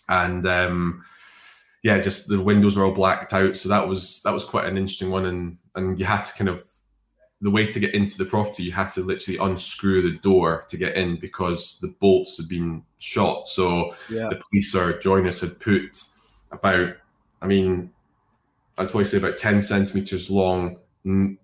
and 0.10 0.46
um, 0.46 1.04
yeah, 1.84 2.00
just 2.00 2.28
the 2.28 2.42
windows 2.42 2.76
were 2.76 2.84
all 2.84 2.92
blacked 2.92 3.34
out. 3.34 3.56
So 3.56 3.70
that 3.70 3.88
was 3.88 4.22
that 4.24 4.34
was 4.34 4.44
quite 4.44 4.66
an 4.66 4.78
interesting 4.78 5.12
one, 5.12 5.26
and 5.26 5.58
and 5.76 6.00
you 6.00 6.06
had 6.06 6.24
to 6.26 6.34
kind 6.34 6.50
of 6.50 6.64
the 7.42 7.50
way 7.50 7.66
to 7.66 7.80
get 7.80 7.96
into 7.96 8.18
the 8.18 8.26
property, 8.26 8.64
you 8.64 8.72
had 8.72 8.92
to 8.92 9.02
literally 9.02 9.40
unscrew 9.40 10.02
the 10.02 10.18
door 10.18 10.66
to 10.68 10.78
get 10.78 10.96
in 10.96 11.18
because 11.20 11.80
the 11.80 11.88
bolts 11.88 12.38
had 12.38 12.50
been 12.50 12.84
shot. 12.98 13.48
So 13.48 13.96
yeah. 14.10 14.28
the 14.30 14.42
police 14.50 14.76
or 14.76 15.00
joiners 15.00 15.40
had 15.40 15.58
put 15.60 16.04
about, 16.52 16.96
I 17.42 17.48
mean, 17.48 17.92
I'd 18.78 18.90
probably 18.90 19.06
say 19.06 19.18
about 19.18 19.38
10 19.38 19.62
centimeters 19.62 20.30
long 20.30 20.80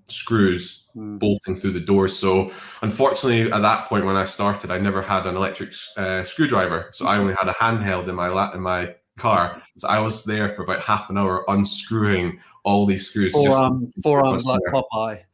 screws 0.08 0.88
mm. 0.96 1.18
bolting 1.18 1.56
through 1.56 1.72
the 1.72 1.80
door. 1.80 2.10
So 2.10 2.52
unfortunately, 2.82 3.52
at 3.52 3.62
that 3.62 3.88
point 3.88 4.06
when 4.06 4.18
I 4.18 4.26
started, 4.26 4.72
I 4.72 4.78
never 4.78 5.02
had 5.02 5.26
an 5.26 5.38
electric 5.38 5.74
uh, 5.96 6.26
screwdriver. 6.26 6.90
So 6.92 7.08
I 7.08 7.18
only 7.18 7.34
had 7.36 7.48
a 7.48 7.54
handheld 7.54 8.10
in 8.10 8.16
my 8.16 8.28
lap 8.28 8.54
in 8.54 8.62
my 8.62 8.96
car. 9.18 9.62
So 9.78 9.88
I 9.88 10.00
was 10.00 10.24
there 10.24 10.50
for 10.50 10.64
about 10.64 10.82
half 10.82 11.10
an 11.10 11.18
hour 11.18 11.44
unscrewing 11.48 12.40
all 12.64 12.86
these 12.86 13.08
screws. 13.08 13.34
Forearm, 13.34 13.92
forearms 14.04 14.46
like 14.46 14.62
Popeye. 14.72 15.24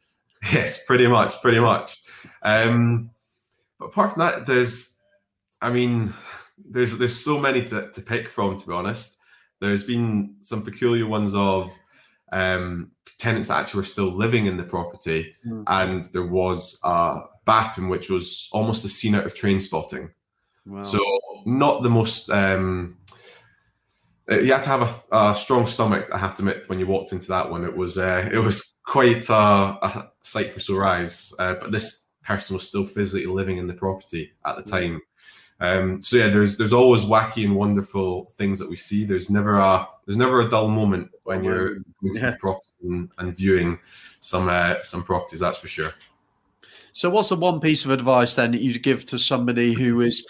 Yes, 0.52 0.84
pretty 0.86 1.06
much, 1.06 1.40
pretty 1.44 1.60
much. 1.60 2.00
Um, 2.42 3.12
but 3.78 3.86
apart 3.86 4.12
from 4.12 4.22
that, 4.22 4.48
there's, 4.48 5.00
I 5.62 5.70
mean, 5.70 6.12
there's 6.68 6.98
there's 6.98 7.16
so 7.16 7.38
many 7.38 7.64
to, 7.66 7.92
to 7.92 8.02
pick 8.02 8.28
from. 8.28 8.58
To 8.58 8.68
be 8.68 8.74
honest, 8.74 9.20
there's 9.60 9.84
been 9.84 10.36
some 10.40 10.64
peculiar 10.64 11.06
ones 11.06 11.36
of 11.36 11.72
um, 12.32 12.90
tenants 13.20 13.50
that 13.50 13.60
actually 13.60 13.82
were 13.82 13.86
still 13.86 14.12
living 14.12 14.48
in 14.48 14.58
the 14.58 14.64
property, 14.64 15.36
mm. 15.46 15.64
and 15.68 16.06
there 16.06 16.26
was 16.26 16.80
a 16.84 17.22
bathroom 17.46 17.90
which 17.90 18.10
was 18.10 18.50
almost 18.52 18.84
a 18.84 18.88
scene 18.88 19.14
out 19.14 19.26
of 19.26 19.36
Trainspotting. 19.36 20.10
Wow. 20.66 20.82
So 20.82 21.00
not 21.46 21.84
the 21.84 21.90
most 21.90 22.30
um, 22.30 22.98
you 24.32 24.54
had 24.54 24.64
to 24.64 24.70
have 24.70 25.08
a, 25.12 25.30
a, 25.30 25.34
strong 25.34 25.68
stomach. 25.68 26.10
I 26.14 26.18
have 26.18 26.36
to 26.36 26.42
admit, 26.42 26.70
when 26.70 26.80
you 26.80 26.88
walked 26.88 27.12
into 27.12 27.28
that 27.28 27.50
one, 27.50 27.66
it 27.66 27.76
was 27.76 27.98
uh, 27.98 28.30
it 28.34 28.38
was 28.38 28.76
quite 28.86 29.30
a, 29.30 29.34
a 29.34 30.12
sight 30.24 30.54
for 30.54 30.60
sore 30.60 30.86
eyes. 30.86 31.34
Uh, 31.40 31.56
but 31.56 31.72
this 31.72 32.08
person 32.24 32.54
was 32.54 32.68
still 32.68 32.86
physically 32.86 33.26
living 33.26 33.58
in 33.58 33.68
the 33.68 33.74
property 33.74 34.32
at 34.46 34.56
the 34.56 34.64
time. 34.64 35.02
Um, 35.60 36.02
so 36.02 36.18
yeah, 36.18 36.30
there's 36.30 36.58
there's 36.58 36.74
always 36.74 37.04
wacky 37.04 37.46
and 37.46 37.56
wonderful 37.56 38.26
things 38.32 38.58
that 38.58 38.70
we 38.70 38.76
see. 38.76 39.06
There's 39.06 39.30
never 39.30 39.58
a 39.58 39.88
there's 40.06 40.18
never 40.18 40.42
a 40.42 40.50
dull 40.50 40.68
moment 40.68 41.12
when 41.24 41.44
you're 41.44 41.76
going 42.02 42.16
to 42.16 42.20
yeah. 42.20 42.36
property 42.40 42.66
and, 42.84 43.12
and, 43.20 43.36
viewing 43.36 43.78
some 44.22 44.50
uh, 44.50 44.82
some 44.82 45.04
properties. 45.04 45.40
That's 45.40 45.60
for 45.60 45.68
sure. 45.68 45.94
So, 46.94 47.12
what's 47.12 47.30
the 47.30 47.36
one 47.36 47.60
piece 47.60 47.86
of 47.86 47.92
advice 47.92 48.34
then 48.34 48.52
that 48.52 48.62
you'd 48.62 48.82
give 48.82 49.06
to 49.08 49.20
somebody 49.20 49.74
who 49.74 50.02
is 50.02 50.26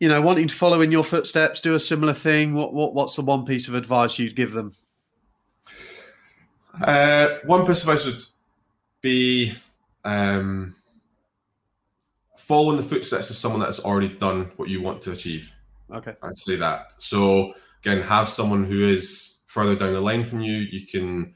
you 0.00 0.08
know, 0.08 0.20
wanting 0.20 0.48
to 0.48 0.54
follow 0.54 0.80
in 0.80 0.90
your 0.90 1.04
footsteps, 1.04 1.60
do 1.60 1.74
a 1.74 1.80
similar 1.80 2.14
thing, 2.14 2.54
what, 2.54 2.72
what 2.72 2.94
what's 2.94 3.16
the 3.16 3.22
one 3.22 3.44
piece 3.44 3.68
of 3.68 3.74
advice 3.74 4.18
you'd 4.18 4.34
give 4.34 4.52
them? 4.52 4.74
Uh, 6.82 7.36
one 7.44 7.66
piece 7.66 7.82
of 7.82 7.90
advice 7.90 8.06
would 8.06 8.24
be 9.02 9.54
um, 10.04 10.74
follow 12.36 12.70
in 12.70 12.76
the 12.76 12.82
footsteps 12.82 13.30
of 13.30 13.36
someone 13.36 13.60
that 13.60 13.66
has 13.66 13.80
already 13.80 14.08
done 14.08 14.50
what 14.56 14.68
you 14.68 14.82
want 14.82 15.02
to 15.02 15.12
achieve. 15.12 15.52
Okay, 15.92 16.14
I'd 16.22 16.36
say 16.36 16.56
that. 16.56 16.94
So 16.98 17.54
again, 17.82 18.00
have 18.00 18.28
someone 18.28 18.64
who 18.64 18.88
is 18.88 19.40
further 19.50 19.74
down 19.74 19.92
the 19.92 20.00
line 20.00 20.24
from 20.24 20.40
you. 20.40 20.52
You 20.52 20.86
can 20.86 21.34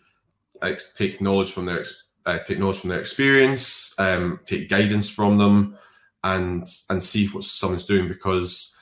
ex- 0.62 0.92
take 0.92 1.20
knowledge 1.20 1.50
from 1.53 1.66
their 1.66 1.85
uh, 2.27 2.38
take 2.38 2.59
knowledge 2.59 2.79
from 2.79 2.90
their 2.90 3.00
experience, 3.00 3.94
um, 3.98 4.40
take 4.46 4.70
guidance 4.70 5.09
from 5.09 5.37
them 5.37 5.77
and 6.24 6.66
and 6.90 7.02
see 7.02 7.29
what 7.29 7.44
someone's 7.44 7.85
doing 7.85 8.08
because 8.08 8.77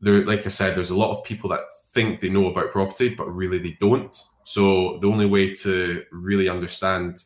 there, 0.00 0.24
like 0.24 0.46
I 0.46 0.48
said, 0.48 0.74
there's 0.74 0.90
a 0.90 0.96
lot 0.96 1.16
of 1.16 1.24
people 1.24 1.50
that 1.50 1.60
think 1.92 2.20
they 2.20 2.28
know 2.28 2.48
about 2.48 2.72
property, 2.72 3.14
but 3.14 3.28
really 3.28 3.58
they 3.58 3.76
don't. 3.80 4.16
So 4.44 4.98
the 4.98 5.08
only 5.08 5.26
way 5.26 5.54
to 5.56 6.04
really 6.10 6.48
understand 6.48 7.18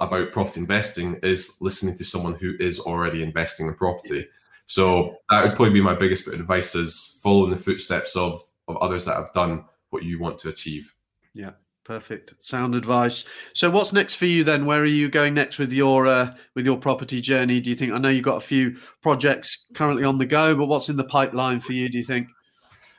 about 0.00 0.32
property 0.32 0.60
investing 0.60 1.20
is 1.22 1.58
listening 1.60 1.96
to 1.98 2.04
someone 2.04 2.34
who 2.34 2.54
is 2.58 2.80
already 2.80 3.22
investing 3.22 3.66
in 3.66 3.74
property. 3.74 4.26
So 4.64 5.16
that 5.28 5.44
would 5.44 5.54
probably 5.54 5.74
be 5.74 5.82
my 5.82 5.94
biggest 5.94 6.24
bit 6.24 6.34
of 6.34 6.40
advice: 6.40 6.74
is 6.74 7.20
following 7.22 7.50
the 7.50 7.56
footsteps 7.56 8.16
of 8.16 8.42
of 8.68 8.76
others 8.78 9.04
that 9.04 9.16
have 9.16 9.32
done 9.32 9.64
what 9.90 10.02
you 10.02 10.18
want 10.18 10.38
to 10.38 10.48
achieve. 10.48 10.92
Yeah. 11.34 11.52
Perfect. 11.86 12.34
Sound 12.38 12.74
advice. 12.74 13.24
So, 13.52 13.70
what's 13.70 13.92
next 13.92 14.16
for 14.16 14.26
you 14.26 14.42
then? 14.42 14.66
Where 14.66 14.80
are 14.80 14.84
you 14.84 15.08
going 15.08 15.34
next 15.34 15.60
with 15.60 15.72
your 15.72 16.08
uh, 16.08 16.34
with 16.56 16.66
your 16.66 16.76
property 16.76 17.20
journey? 17.20 17.60
Do 17.60 17.70
you 17.70 17.76
think? 17.76 17.92
I 17.92 17.98
know 17.98 18.08
you've 18.08 18.24
got 18.24 18.38
a 18.38 18.46
few 18.46 18.76
projects 19.02 19.66
currently 19.72 20.02
on 20.02 20.18
the 20.18 20.26
go, 20.26 20.56
but 20.56 20.66
what's 20.66 20.88
in 20.88 20.96
the 20.96 21.04
pipeline 21.04 21.60
for 21.60 21.74
you? 21.74 21.88
Do 21.88 21.96
you 21.96 22.02
think? 22.02 22.26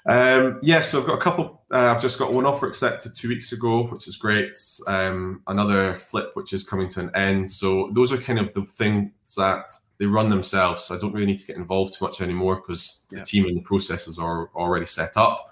Um, 0.05 0.59
yes, 0.61 0.63
yeah, 0.63 0.81
so 0.83 1.01
I've 1.01 1.07
got 1.07 1.15
a 1.15 1.21
couple. 1.21 1.63
Uh, 1.69 1.93
I've 1.93 2.01
just 2.01 2.17
got 2.17 2.31
one 2.31 2.45
offer 2.45 2.65
accepted 2.65 3.13
two 3.13 3.27
weeks 3.27 3.51
ago, 3.51 3.87
which 3.87 4.07
is 4.07 4.15
great. 4.15 4.57
Um, 4.87 5.43
another 5.47 5.97
flip, 5.97 6.31
which 6.35 6.53
is 6.53 6.63
coming 6.63 6.87
to 6.91 7.01
an 7.01 7.11
end. 7.13 7.51
So 7.51 7.91
those 7.93 8.13
are 8.13 8.17
kind 8.17 8.39
of 8.39 8.53
the 8.53 8.61
things 8.71 9.11
that 9.35 9.69
they 9.97 10.05
run 10.05 10.29
themselves. 10.29 10.91
I 10.91 10.97
don't 10.97 11.11
really 11.11 11.25
need 11.25 11.39
to 11.39 11.45
get 11.45 11.57
involved 11.57 11.97
too 11.97 12.05
much 12.05 12.21
anymore 12.21 12.55
because 12.55 13.05
yeah. 13.11 13.19
the 13.19 13.25
team 13.25 13.47
and 13.47 13.57
the 13.57 13.61
processes 13.63 14.17
are 14.17 14.49
already 14.55 14.85
set 14.85 15.17
up. 15.17 15.49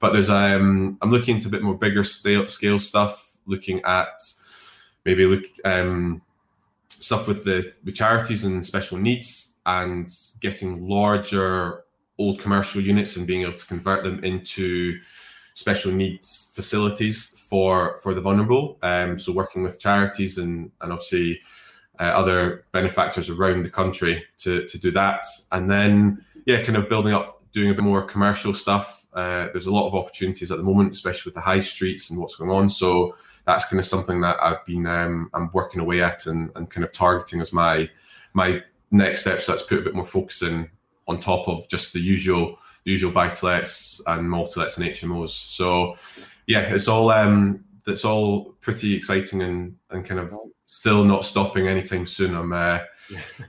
But 0.00 0.12
there's 0.12 0.30
um, 0.30 0.98
I'm 1.02 1.10
looking 1.10 1.36
into 1.36 1.48
a 1.48 1.50
bit 1.50 1.62
more 1.62 1.76
bigger 1.76 2.04
scale, 2.04 2.46
scale 2.48 2.78
stuff, 2.78 3.36
looking 3.46 3.80
at 3.84 4.22
maybe 5.04 5.26
look 5.26 5.44
um, 5.64 6.22
stuff 6.88 7.26
with 7.26 7.44
the 7.44 7.72
with 7.84 7.94
charities 7.94 8.44
and 8.44 8.64
special 8.64 8.98
needs 8.98 9.56
and 9.66 10.10
getting 10.40 10.86
larger 10.86 11.84
old 12.18 12.40
commercial 12.40 12.80
units 12.80 13.16
and 13.16 13.26
being 13.26 13.42
able 13.42 13.52
to 13.52 13.66
convert 13.66 14.02
them 14.04 14.22
into 14.24 14.98
special 15.54 15.90
needs 15.90 16.52
facilities 16.54 17.44
for 17.48 17.98
for 17.98 18.14
the 18.14 18.20
vulnerable. 18.20 18.78
Um, 18.82 19.18
so 19.18 19.32
working 19.32 19.62
with 19.62 19.80
charities 19.80 20.38
and 20.38 20.70
and 20.80 20.92
obviously 20.92 21.40
uh, 22.00 22.04
other 22.04 22.64
benefactors 22.72 23.28
around 23.28 23.62
the 23.62 23.70
country 23.70 24.24
to 24.38 24.66
to 24.66 24.78
do 24.78 24.90
that, 24.92 25.24
and 25.52 25.70
then 25.70 26.24
yeah, 26.46 26.62
kind 26.62 26.76
of 26.76 26.88
building 26.88 27.12
up, 27.12 27.42
doing 27.52 27.70
a 27.70 27.74
bit 27.74 27.84
more 27.84 28.02
commercial 28.02 28.54
stuff. 28.54 29.06
Uh, 29.18 29.48
there's 29.52 29.66
a 29.66 29.72
lot 29.72 29.86
of 29.86 29.94
opportunities 29.94 30.50
at 30.52 30.58
the 30.58 30.64
moment, 30.64 30.92
especially 30.92 31.28
with 31.28 31.34
the 31.34 31.40
high 31.40 31.60
streets 31.60 32.10
and 32.10 32.20
what's 32.20 32.36
going 32.36 32.50
on. 32.50 32.68
So 32.68 33.16
that's 33.46 33.64
kind 33.64 33.80
of 33.80 33.86
something 33.86 34.20
that 34.20 34.36
I've 34.40 34.64
been 34.64 34.86
um, 34.86 35.30
I'm 35.34 35.50
working 35.52 35.80
away 35.80 36.02
at 36.02 36.26
and, 36.26 36.50
and 36.54 36.70
kind 36.70 36.84
of 36.84 36.92
targeting 36.92 37.40
as 37.40 37.52
my 37.52 37.90
my 38.32 38.62
next 38.90 39.22
steps. 39.22 39.46
That's 39.46 39.62
put 39.62 39.78
a 39.78 39.82
bit 39.82 39.94
more 39.94 40.04
focus 40.04 40.42
in 40.42 40.70
on 41.08 41.18
top 41.18 41.48
of 41.48 41.66
just 41.68 41.92
the 41.92 42.00
usual 42.00 42.58
usual 42.84 43.10
buy 43.10 43.28
to 43.28 43.46
lets 43.46 44.00
and 44.06 44.30
multi 44.30 44.60
lets 44.60 44.76
and 44.76 44.86
HMOs. 44.86 45.30
So 45.30 45.96
yeah, 46.46 46.60
it's 46.60 46.88
all 46.88 47.10
um, 47.10 47.64
all 48.04 48.52
pretty 48.60 48.94
exciting 48.94 49.42
and 49.42 49.76
and 49.90 50.04
kind 50.04 50.20
of 50.20 50.34
still 50.66 51.02
not 51.02 51.24
stopping 51.24 51.66
anytime 51.66 52.06
soon. 52.06 52.34
I'm 52.34 52.52
uh, 52.52 52.80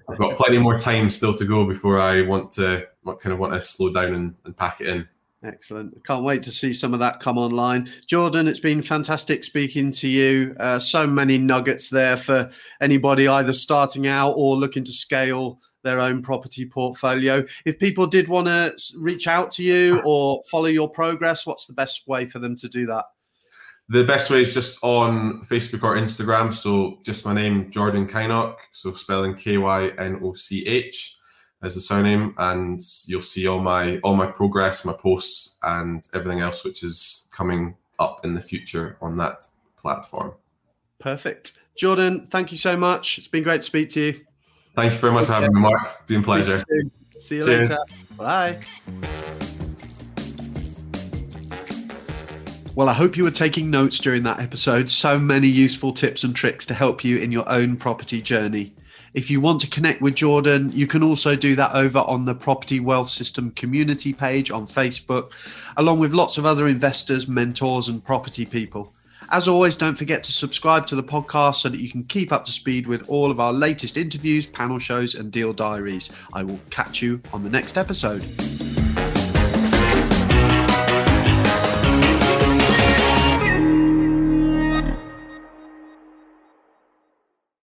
I've 0.09 0.17
got 0.17 0.37
plenty 0.37 0.57
more 0.57 0.79
time 0.79 1.09
still 1.09 1.33
to 1.33 1.45
go 1.45 1.65
before 1.65 1.99
I 1.99 2.21
want 2.21 2.51
to 2.51 2.85
kind 3.05 3.33
of 3.33 3.39
want 3.39 3.53
to 3.53 3.61
slow 3.61 3.91
down 3.91 4.13
and, 4.13 4.35
and 4.45 4.55
pack 4.55 4.81
it 4.81 4.87
in. 4.87 5.07
Excellent. 5.43 6.03
Can't 6.05 6.25
wait 6.25 6.43
to 6.43 6.51
see 6.51 6.73
some 6.73 6.93
of 6.93 6.99
that 6.99 7.21
come 7.21 7.37
online. 7.37 7.89
Jordan, 8.07 8.47
it's 8.47 8.59
been 8.59 8.81
fantastic 8.81 9.43
speaking 9.45 9.89
to 9.91 10.07
you. 10.07 10.53
Uh, 10.59 10.79
so 10.79 11.07
many 11.07 11.37
nuggets 11.37 11.89
there 11.89 12.17
for 12.17 12.51
anybody 12.81 13.27
either 13.27 13.53
starting 13.53 14.05
out 14.05 14.33
or 14.35 14.57
looking 14.57 14.83
to 14.83 14.91
scale 14.91 15.61
their 15.83 16.01
own 16.01 16.21
property 16.21 16.65
portfolio. 16.65 17.45
If 17.65 17.79
people 17.79 18.05
did 18.05 18.27
want 18.27 18.47
to 18.47 18.75
reach 18.97 19.27
out 19.27 19.49
to 19.51 19.63
you 19.63 20.01
or 20.03 20.41
follow 20.51 20.65
your 20.65 20.89
progress, 20.89 21.45
what's 21.45 21.67
the 21.67 21.73
best 21.73 22.05
way 22.05 22.25
for 22.25 22.39
them 22.39 22.57
to 22.57 22.67
do 22.67 22.85
that? 22.87 23.05
The 23.87 24.03
best 24.03 24.29
way 24.29 24.41
is 24.41 24.53
just 24.53 24.77
on 24.83 25.41
Facebook 25.43 25.83
or 25.83 25.95
Instagram. 25.95 26.53
So 26.53 26.99
just 27.05 27.25
my 27.25 27.33
name, 27.33 27.71
Jordan 27.71 28.07
Kynoch. 28.07 28.57
So 28.71 28.91
spelling 28.91 29.35
K 29.35 29.57
Y 29.57 29.89
N 29.97 30.19
O 30.21 30.33
C 30.33 30.65
H 30.67 31.15
as 31.61 31.75
the 31.75 31.81
surname, 31.81 32.33
and 32.37 32.81
you'll 33.05 33.21
see 33.21 33.47
all 33.47 33.59
my 33.59 33.97
all 33.99 34.15
my 34.15 34.27
progress, 34.27 34.85
my 34.85 34.93
posts, 34.93 35.59
and 35.63 36.07
everything 36.13 36.39
else 36.39 36.63
which 36.63 36.83
is 36.83 37.29
coming 37.31 37.75
up 37.99 38.23
in 38.23 38.33
the 38.33 38.41
future 38.41 38.97
on 39.01 39.17
that 39.17 39.45
platform. 39.75 40.33
Perfect, 40.99 41.59
Jordan. 41.75 42.25
Thank 42.27 42.51
you 42.51 42.57
so 42.57 42.77
much. 42.77 43.17
It's 43.17 43.27
been 43.27 43.43
great 43.43 43.61
to 43.61 43.67
speak 43.67 43.89
to 43.89 44.01
you. 44.01 44.21
Thank 44.75 44.93
you 44.93 44.99
very 44.99 45.13
much 45.13 45.23
okay. 45.23 45.27
for 45.27 45.33
having 45.33 45.53
me, 45.53 45.61
Mark. 45.61 46.07
Been 46.07 46.21
a 46.21 46.23
pleasure. 46.23 46.57
See 47.19 47.35
you 47.35 47.43
Cheers. 47.43 47.69
later. 47.69 47.77
Bye. 48.17 48.59
Well, 52.75 52.87
I 52.87 52.93
hope 52.93 53.17
you 53.17 53.25
were 53.25 53.31
taking 53.31 53.69
notes 53.69 53.99
during 53.99 54.23
that 54.23 54.39
episode. 54.39 54.89
So 54.89 55.19
many 55.19 55.47
useful 55.47 55.91
tips 55.91 56.23
and 56.23 56.33
tricks 56.33 56.65
to 56.67 56.73
help 56.73 57.03
you 57.03 57.17
in 57.17 57.29
your 57.29 57.47
own 57.49 57.75
property 57.75 58.21
journey. 58.21 58.73
If 59.13 59.31
you 59.31 59.41
want 59.41 59.61
to 59.61 59.69
connect 59.69 60.01
with 60.01 60.15
Jordan, 60.15 60.71
you 60.71 60.87
can 60.87 61.03
also 61.03 61.35
do 61.35 61.55
that 61.55 61.73
over 61.73 61.99
on 61.99 62.25
the 62.25 62.35
Property 62.35 62.79
Wealth 62.79 63.09
System 63.09 63.51
community 63.51 64.13
page 64.13 64.51
on 64.51 64.67
Facebook, 64.67 65.31
along 65.77 65.99
with 65.99 66.13
lots 66.13 66.37
of 66.37 66.45
other 66.45 66.67
investors, 66.67 67.27
mentors, 67.27 67.87
and 67.87 68.03
property 68.03 68.45
people. 68.45 68.93
As 69.31 69.47
always, 69.47 69.77
don't 69.77 69.95
forget 69.97 70.23
to 70.23 70.31
subscribe 70.31 70.87
to 70.87 70.95
the 70.95 71.03
podcast 71.03 71.55
so 71.55 71.69
that 71.69 71.79
you 71.79 71.89
can 71.89 72.03
keep 72.05 72.31
up 72.31 72.45
to 72.45 72.51
speed 72.51 72.87
with 72.87 73.07
all 73.09 73.29
of 73.29 73.39
our 73.39 73.53
latest 73.53 73.97
interviews, 73.97 74.47
panel 74.47 74.79
shows, 74.79 75.13
and 75.13 75.31
deal 75.31 75.53
diaries. 75.53 76.09
I 76.33 76.43
will 76.43 76.59
catch 76.71 77.01
you 77.01 77.21
on 77.31 77.43
the 77.43 77.49
next 77.49 77.77
episode. 77.77 78.23